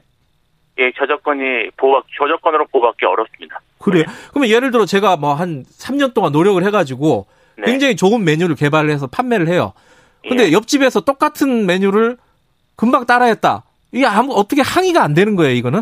[0.77, 3.59] 예, 저작권이 보호 저작권으로 보호받기 어렵습니다.
[3.81, 4.03] 그래요?
[4.03, 4.13] 네.
[4.29, 7.25] 그러면 예를 들어 제가 뭐 한 3년 동안 노력을 해가지고
[7.57, 7.65] 네.
[7.65, 9.73] 굉장히 좋은 메뉴를 개발을 해서 판매를 해요.
[10.27, 10.51] 근데 예.
[10.51, 12.17] 옆집에서 똑같은 메뉴를
[12.75, 13.63] 금방 따라했다.
[13.91, 15.81] 이게 아무 어떻게 항의가 안 되는 거예요, 이거는?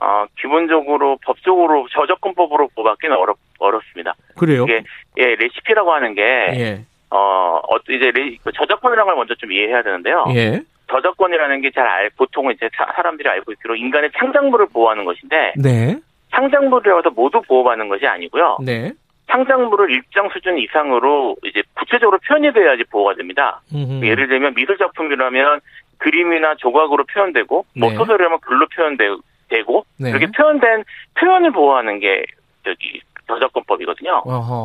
[0.00, 4.14] 어, 기본적으로 법적으로 저작권법으로 보호받기는 어렵 어렵습니다.
[4.36, 4.64] 그래요?
[4.64, 4.82] 이게
[5.16, 6.84] 예 레시피라고 하는 게 예.
[7.10, 10.24] 어, 어 이제 레, 그 저작권이라는 걸 먼저 좀 이해해야 되는데요.
[10.34, 10.62] 예.
[10.90, 15.54] 저작권이라는 게잘 알, 보통은 이제 사, 람들이 알고 있기로 인간의 창작물을 보호하는 것인데.
[15.56, 15.98] 네.
[16.30, 18.58] 창작물이라고 해 모두 보호받는 것이 아니고요.
[18.64, 18.92] 네.
[19.30, 23.60] 창작물을 일정 수준 이상으로 이제 구체적으로 표현이 돼야지 보호가 됩니다.
[23.74, 24.04] 음흠.
[24.04, 25.60] 예를 들면 미술 작품이라면
[25.98, 27.96] 그림이나 조각으로 표현되고 뭐 네.
[27.96, 30.12] 뭐 소설이라면 글로 표현되고 네.
[30.12, 30.84] 그렇게 표현된
[31.14, 32.24] 표현을 보호하는 게
[32.64, 34.22] 저기 저작권법이거든요.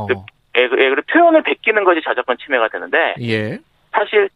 [0.08, 0.14] 그,
[0.56, 3.60] 예, 그, 예, 표현을 베끼는 것이 저작권 침해가 되는데 예.
[3.92, 4.30] 사실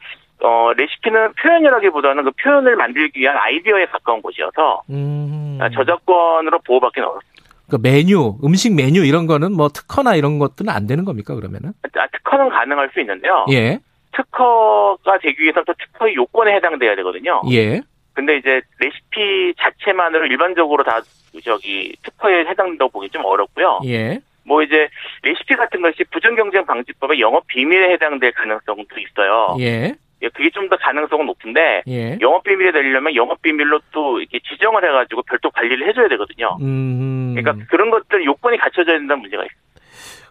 [0.44, 5.60] 어, 레시피는 표현이라기보다는 그 표현을 만들기 위한 아이디어에 가까운 곳이어서 음.
[5.74, 7.38] 저작권으로 보호받기는 어렵습니다.
[7.70, 11.74] 그 메뉴, 음식 메뉴 이런 거는 뭐 특허나 이런 것들은 안 되는 겁니까 그러면은?
[11.84, 13.46] 아, 특허는 가능할 수 있는데요.
[13.52, 13.80] 예.
[14.14, 17.42] 특허가 되기 위해서는 또 특허의 요건에 해당돼야 되거든요.
[17.52, 17.82] 예.
[18.14, 21.02] 근데 이제 레시피 자체만으로 일반적으로 다
[21.44, 23.82] 저기 특허에 해당된다고 보기 좀 어렵고요.
[23.86, 24.20] 예.
[24.44, 24.88] 뭐 이제
[25.24, 29.58] 레시피 같은 것이 부정 경쟁 방지법의 영업 비밀에 해당될 가능성도 있어요.
[29.60, 29.94] 예.
[30.22, 32.18] 예, 그게 좀 더 가능성은 높은데 예.
[32.20, 36.58] 영업 비밀이 되려면 영업 비밀로 또 이렇게 지정을 해가지고 별도 관리를 해줘야 되거든요.
[36.62, 37.36] 음.
[37.36, 39.58] 그러니까 그런 것들 요건이 갖춰져야 된다는 문제가 있어요.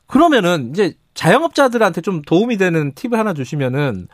[0.06, 4.08] 그러면은 이제 자영업자들한테 좀 도움이 되는 팁을 하나 주시면은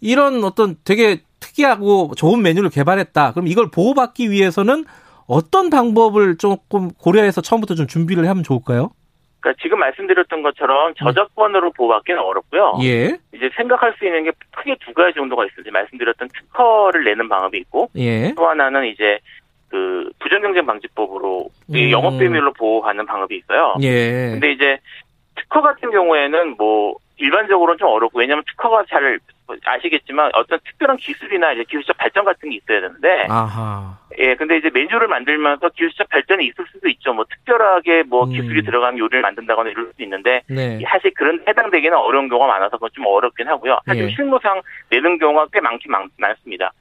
[0.00, 3.32] 이런 어떤 되게 특이하고 좋은 메뉴를 개발했다.
[3.32, 4.84] 그럼 이걸 보호받기 위해서는
[5.26, 8.90] 어떤 방법을 조금 고려해서 처음부터 좀 준비를 하면 좋을까요?
[9.40, 12.78] 그러니까 지금 말씀드렸던 것처럼 저작권으로 보호받기는 어렵고요.
[12.82, 13.18] 예.
[13.32, 15.72] 이제 생각할 수 있는 게 크게 두 가지 정도가 있어요.
[15.72, 18.32] 말씀드렸던 특허를 내는 방법이 있고 예.
[18.34, 19.18] 또 하나는 이제
[19.68, 21.90] 그 부정경쟁 방지법으로 음.
[21.90, 23.74] 영업 비밀로 보호하는 방법이 있어요.
[23.82, 24.30] 예.
[24.32, 24.78] 근데 이제
[25.36, 29.18] 특허 같은 경우에는 뭐 일반적으로는 좀 어렵고 왜냐하면 특허가 잘
[29.64, 33.98] 아시겠지만 어떤 특별한 기술이나 이제 기술적 발전 같은 게 있어야 되는데 아하.
[34.18, 38.32] 예 근데 이제 메뉴를 만들면서 기술적 발전이 있을 수도 있죠 뭐 특별하게 뭐 음.
[38.32, 40.80] 기술이 들어간 요리를 만든다거나 이럴 수도 있는데 네.
[40.88, 44.10] 사실 그런 해당되기는 어려운 경우가 많아서 그건 좀 어렵긴 하고요 사실 예.
[44.10, 46.08] 실무상 내는 경우가 꽤 많긴 많,
[46.42, 46.72] 습니다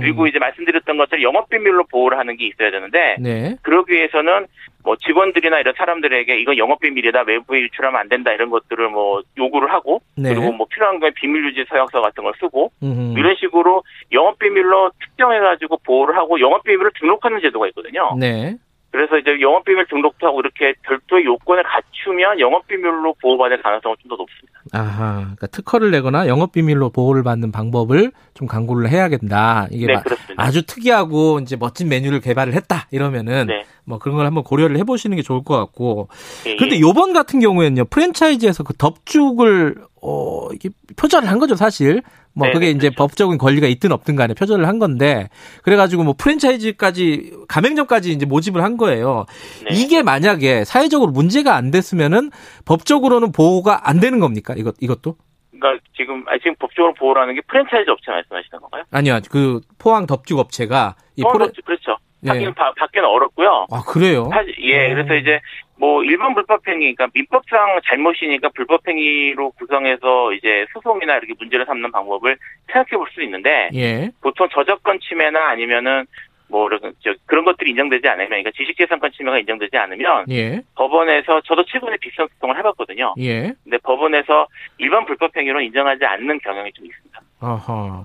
[0.00, 3.56] 그리고 이제 말씀드렸던 것처럼 영업 비밀로 보호를 하는 게 있어야 되는데 네.
[3.62, 4.46] 그러기 위해서는
[4.84, 9.72] 뭐 직원들이나 이런 사람들에게 이거 영업 비밀이다 외부에 유출하면 안 된다 이런 것들을 뭐 요구를
[9.72, 10.34] 하고 네.
[10.34, 13.18] 그리고 뭐 필요한 거에 비밀 유지 서약서 같은 걸 쓰고 음흠.
[13.18, 13.82] 이런 식으로
[14.12, 18.14] 영업 비밀로 특정해 가지고 보호를 하고 영업 비밀을 등록하는 제도가 있거든요.
[18.18, 18.56] 네.
[18.90, 24.60] 그래서 이제 영업비밀 등록도 하고 이렇게 별도의 요건을 갖추면 영업비밀로 보호받을 가능성은 좀 더 높습니다.
[24.72, 29.68] 아하, 그러니까 특허를 내거나 영업 비밀로 보호를 받는 방법을 좀 강구를 해야겠다.
[29.70, 29.94] 이게 네,
[30.36, 33.64] 아주 특이하고 이제 멋진 메뉴를 개발을 했다 이러면은 네.
[33.84, 36.08] 뭐 그런 걸 한번 고려를 해보시는 게 좋을 것 같고.
[36.46, 36.80] 예, 그런데 예.
[36.80, 42.02] 요번 같은 경우에는요 프랜차이즈에서 그 덮죽을 어 이게 표절을 한 거죠 사실.
[42.34, 42.96] 뭐 네, 그게 네, 이제 그렇죠.
[42.98, 45.28] 법적인 권리가 있든 없든 간에 표절을 한 건데
[45.64, 49.26] 그래가지고 뭐 프랜차이즈까지 가맹점까지 이제 모집을 한 거예요.
[49.68, 49.76] 네.
[49.76, 52.30] 이게 만약에 사회적으로 문제가 안 됐으면은
[52.64, 54.54] 법적으로는 보호가 안 되는 겁니까?
[54.58, 55.16] 이것 이것도?
[55.50, 58.84] 그러니까 지금 아 지금 법적으로 보호라는 게 프랜차이즈 업체 말씀하시는 건가요?
[58.90, 61.96] 아니요, 그 포항 덮죽 업체가 이 포항 덮죽 그렇죠.
[62.24, 62.52] 예.
[62.54, 63.66] 받기는 어렵고요.
[63.70, 64.28] 아 그래요?
[64.32, 64.94] 사실, 예, 오.
[64.94, 65.40] 그래서 이제
[65.76, 72.36] 뭐 일반 불법행위, 그러니까 민법상 잘못이니까 불법행위로 구성해서 이제 소송이나 이렇게 문제를 삼는 방법을
[72.66, 74.10] 생각해 볼 수 있는데 예.
[74.20, 76.06] 보통 저작권 침해나 아니면은
[76.48, 76.68] 뭐
[77.04, 80.62] 저, 그런 것들이 인정되지 않으면, 그러니까 지식재산권 침해가 인정되지 않으면 예.
[80.74, 83.14] 법원에서 저도 최근에 비슷한 소송을 해봤거든요.
[83.18, 83.52] 예.
[83.64, 84.46] 근데 법원에서
[84.78, 87.20] 일반 불법 행위로 인정하지 않는 경향이 좀 있습니다.
[87.40, 88.04] 아하.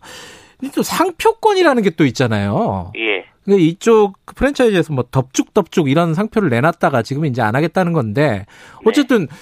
[0.76, 2.91] 또 상표권이라는 게 또 있잖아요.
[2.98, 3.26] 예.
[3.48, 8.45] 이쪽 프랜차이즈에서 뭐 덥죽덥죽 이런 상표를 내놨다가 지금 이제 안 하겠다는 건데
[8.86, 9.36] 어쨌든 네.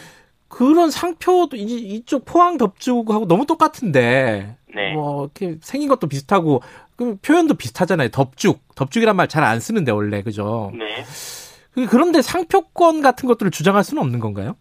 [0.48, 4.94] 그런 상표도 이쪽 포항 덥죽하고 너무 똑같은데 네.
[4.94, 6.62] 뭐 이렇게 생긴 것도 비슷하고
[7.02, 8.10] 그 표현도 비슷하잖아요.
[8.10, 10.72] 덥죽 덥죽이란 말 잘 안 쓰는데 원래 그죠?
[10.76, 11.04] 네.
[11.90, 14.56] 그런데 상표권 같은 것들을 주장할 수는 없는 건가요?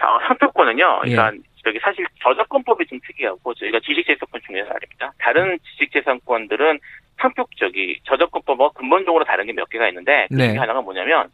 [0.00, 1.00] 자, 상표권은요.
[1.02, 1.38] 그러니까 예.
[1.62, 5.12] 저기 사실 저작권법이 좀 특이하고 저희가 지식재산권 중에서 아닙니다.
[5.18, 6.80] 다른 지식재산권들은
[7.20, 10.56] 상표적이 저작권법과 근본적으로 다른 게 몇 개가 있는데 그 중에 네.
[10.58, 11.28] 하나가 뭐냐면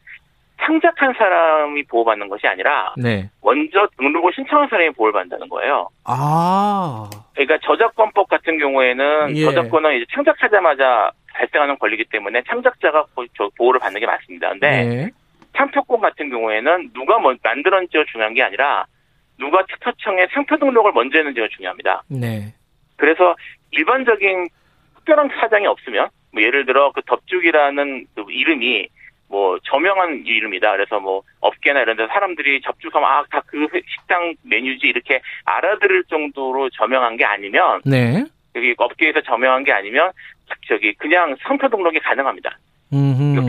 [0.60, 3.28] 창작한 사람이 보호받는 것이 아니라 네.
[3.42, 5.88] 먼저 등록을 신청한 사람이 보호를 받는다는 거예요.
[6.04, 7.08] 아.
[7.34, 9.44] 그러니까 저작권법 같은 경우에는 예.
[9.44, 13.04] 저작권은 이제 창작하자마자 발생하는 권리이기 때문에 창작자가
[13.58, 14.50] 보호를 받는 게 맞습니다.
[14.50, 15.10] 근데 네.
[15.54, 18.86] 상표권 같은 경우에는 누가 뭐 만들었는지가 중요한 게 아니라
[19.38, 22.02] 누가 특허청에 상표 등록을 먼저 했는지가 중요합니다.
[22.08, 22.54] 네.
[22.96, 23.36] 그래서
[23.70, 24.48] 일반적인
[24.96, 28.88] 특별한 사장이 없으면 뭐 예를 들어 그 덥죽이라는 그 이름이
[29.28, 30.72] 뭐 저명한 이름이다.
[30.72, 37.16] 그래서 뭐 업계나 이런 데 사람들이 접촉하면 아다 그 식당 메뉴지 이렇게 알아들을 정도로 저명한
[37.16, 38.24] 게 아니면 네.
[38.54, 40.10] 여기 업계에서 저명한 게 아니면
[40.68, 42.58] 저기 그냥 상표 등록이 가능합니다.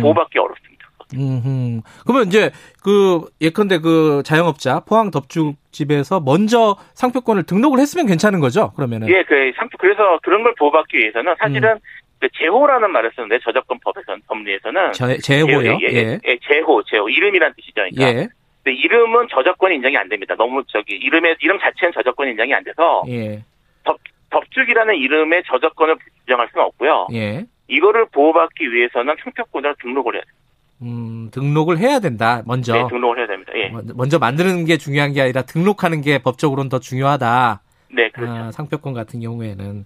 [0.01, 0.77] 보호받기 어렵습니다.
[1.15, 1.81] 음.
[2.05, 2.51] 그러면 이제
[2.83, 8.73] 그 예컨대 그 자영업자 포항 덮죽집에서 먼저 상표권을 등록을 했으면 괜찮은 거죠?
[8.75, 11.79] 그러면은 예, 그 상표 그래서 그런 걸 보호받기 위해서는 사실은 음.
[12.19, 15.77] 그 제호라는 말을 쓰는데 저작권 법에서는 법리에서는 제, 제호요?
[15.81, 17.73] 예, 예, 예, 제호, 제호 이름이란 뜻이죠.
[17.75, 18.07] 그러니까.
[18.07, 18.27] 예.
[18.63, 20.35] 근데 이름은 저작권 인정이 안 됩니다.
[20.35, 23.43] 너무 저기 이름의 이름 자체는 저작권 인정이 안 돼서 예.
[23.83, 23.97] 덮
[24.29, 25.95] 덮죽이라는 이름의 저작권을
[26.25, 27.07] 부정할 수는 없고요.
[27.13, 27.45] 예.
[27.67, 30.33] 이거를 보호받기 위해서는 상표권을 등록을 해야 돼요.
[30.81, 32.43] 음, 등록을 해야 된다.
[32.45, 32.73] 먼저.
[32.73, 33.51] 네, 등록을 해야 됩니다.
[33.55, 33.71] 예.
[33.95, 37.61] 먼저 만드는 게 중요한 게 아니라 등록하는 게 법적으로는 더 중요하다.
[37.89, 38.31] 네, 그렇죠.
[38.31, 39.85] 아, 상표권 같은 경우에는.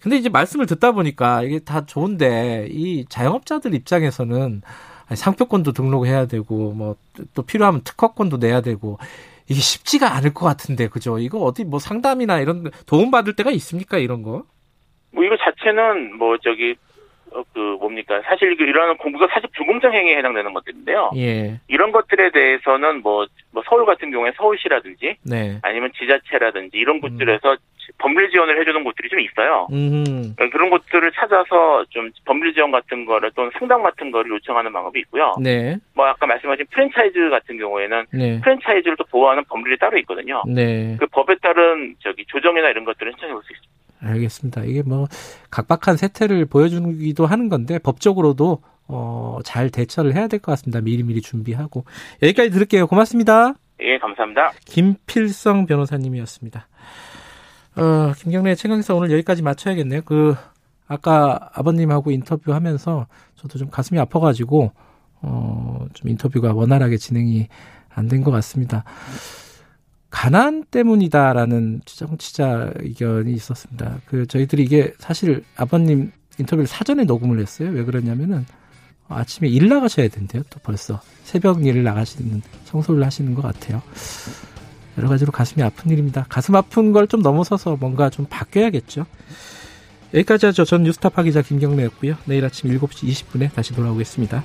[0.00, 4.62] 근데 이제 말씀을 듣다 보니까 이게 다 좋은데 이 자영업자들 입장에서는
[5.14, 6.96] 상표권도 등록해야 되고 뭐
[7.34, 8.98] 또 필요하면 특허권도 내야 되고
[9.48, 11.18] 이게 쉽지가 않을 것 같은데 그죠?
[11.18, 14.44] 이거 어디 뭐 상담이나 이런 도움 받을 때가 있습니까 이런 거?
[15.10, 16.74] 뭐 이거 자체는 뭐 저기
[17.32, 21.10] 어, 그 뭡니까 사실 이런 공부가 사실 불공정 행위에 해당되는 것들인데요.
[21.16, 21.60] 예.
[21.68, 25.58] 이런 것들에 대해서는 뭐, 뭐 서울 같은 경우에 서울시라든지 네.
[25.62, 27.56] 아니면 지자체라든지 이런 곳들에서 음.
[27.96, 29.66] 법률 지원을 해주는 곳들이 좀 있어요.
[29.72, 30.34] 음.
[30.52, 35.34] 그런 곳들을 찾아서 좀 법률 지원 같은 거를 또는 상담 같은 거를 요청하는 방법이 있고요.
[35.40, 35.76] 네.
[35.94, 38.40] 뭐 아까 말씀하신 프랜차이즈 같은 경우에는 네.
[38.40, 40.42] 프랜차이즈를 또 보호하는 법률이 따로 있거든요.
[40.46, 40.96] 네.
[41.00, 43.87] 그 법에 따른 저기 조정이나 이런 것들을 신청해 볼 수 있습니다.
[44.00, 44.64] 알겠습니다.
[44.64, 45.06] 이게 뭐
[45.50, 50.80] 각박한 세태를 보여주기도 하는 건데 법적으로도 어, 잘 대처를 해야 될 것 같습니다.
[50.80, 51.84] 미리미리 준비하고
[52.22, 52.86] 여기까지 들을게요.
[52.86, 53.54] 고맙습니다.
[53.80, 54.52] 예, 감사합니다.
[54.64, 56.68] 김필성 변호사님이었습니다.
[57.76, 60.02] 어, 김경래 최강사 오늘 여기까지 마쳐야겠네요.
[60.02, 60.34] 그
[60.88, 63.06] 아까 아버님하고 인터뷰하면서
[63.36, 64.72] 저도 좀 가슴이 아파가지고
[65.20, 67.48] 어, 좀 인터뷰가 원활하게 진행이
[67.94, 68.84] 안 된 것 같습니다.
[70.10, 74.00] 가난 때문이다라는 정치자 의견이 있었습니다.
[74.06, 77.70] 그 저희들이 이게 사실 아버님 인터뷰를 사전에 녹음을 했어요.
[77.70, 78.46] 왜 그러냐면은
[79.08, 80.42] 아침에 일 나가셔야 된대요.
[80.50, 83.82] 또 벌써 새벽 일을 나가시는 청소를 하시는 것 같아요.
[84.98, 86.26] 여러 가지로 가슴이 아픈 일입니다.
[86.28, 89.06] 가슴 아픈 걸 좀 넘어서서 뭔가 좀 바뀌어야겠죠.
[90.14, 90.64] 여기까지 하죠.
[90.64, 92.16] 전 뉴스타파 기자 김경래였고요.
[92.26, 94.42] 내일 아침 7시 20분에 다시 돌아오겠습니다.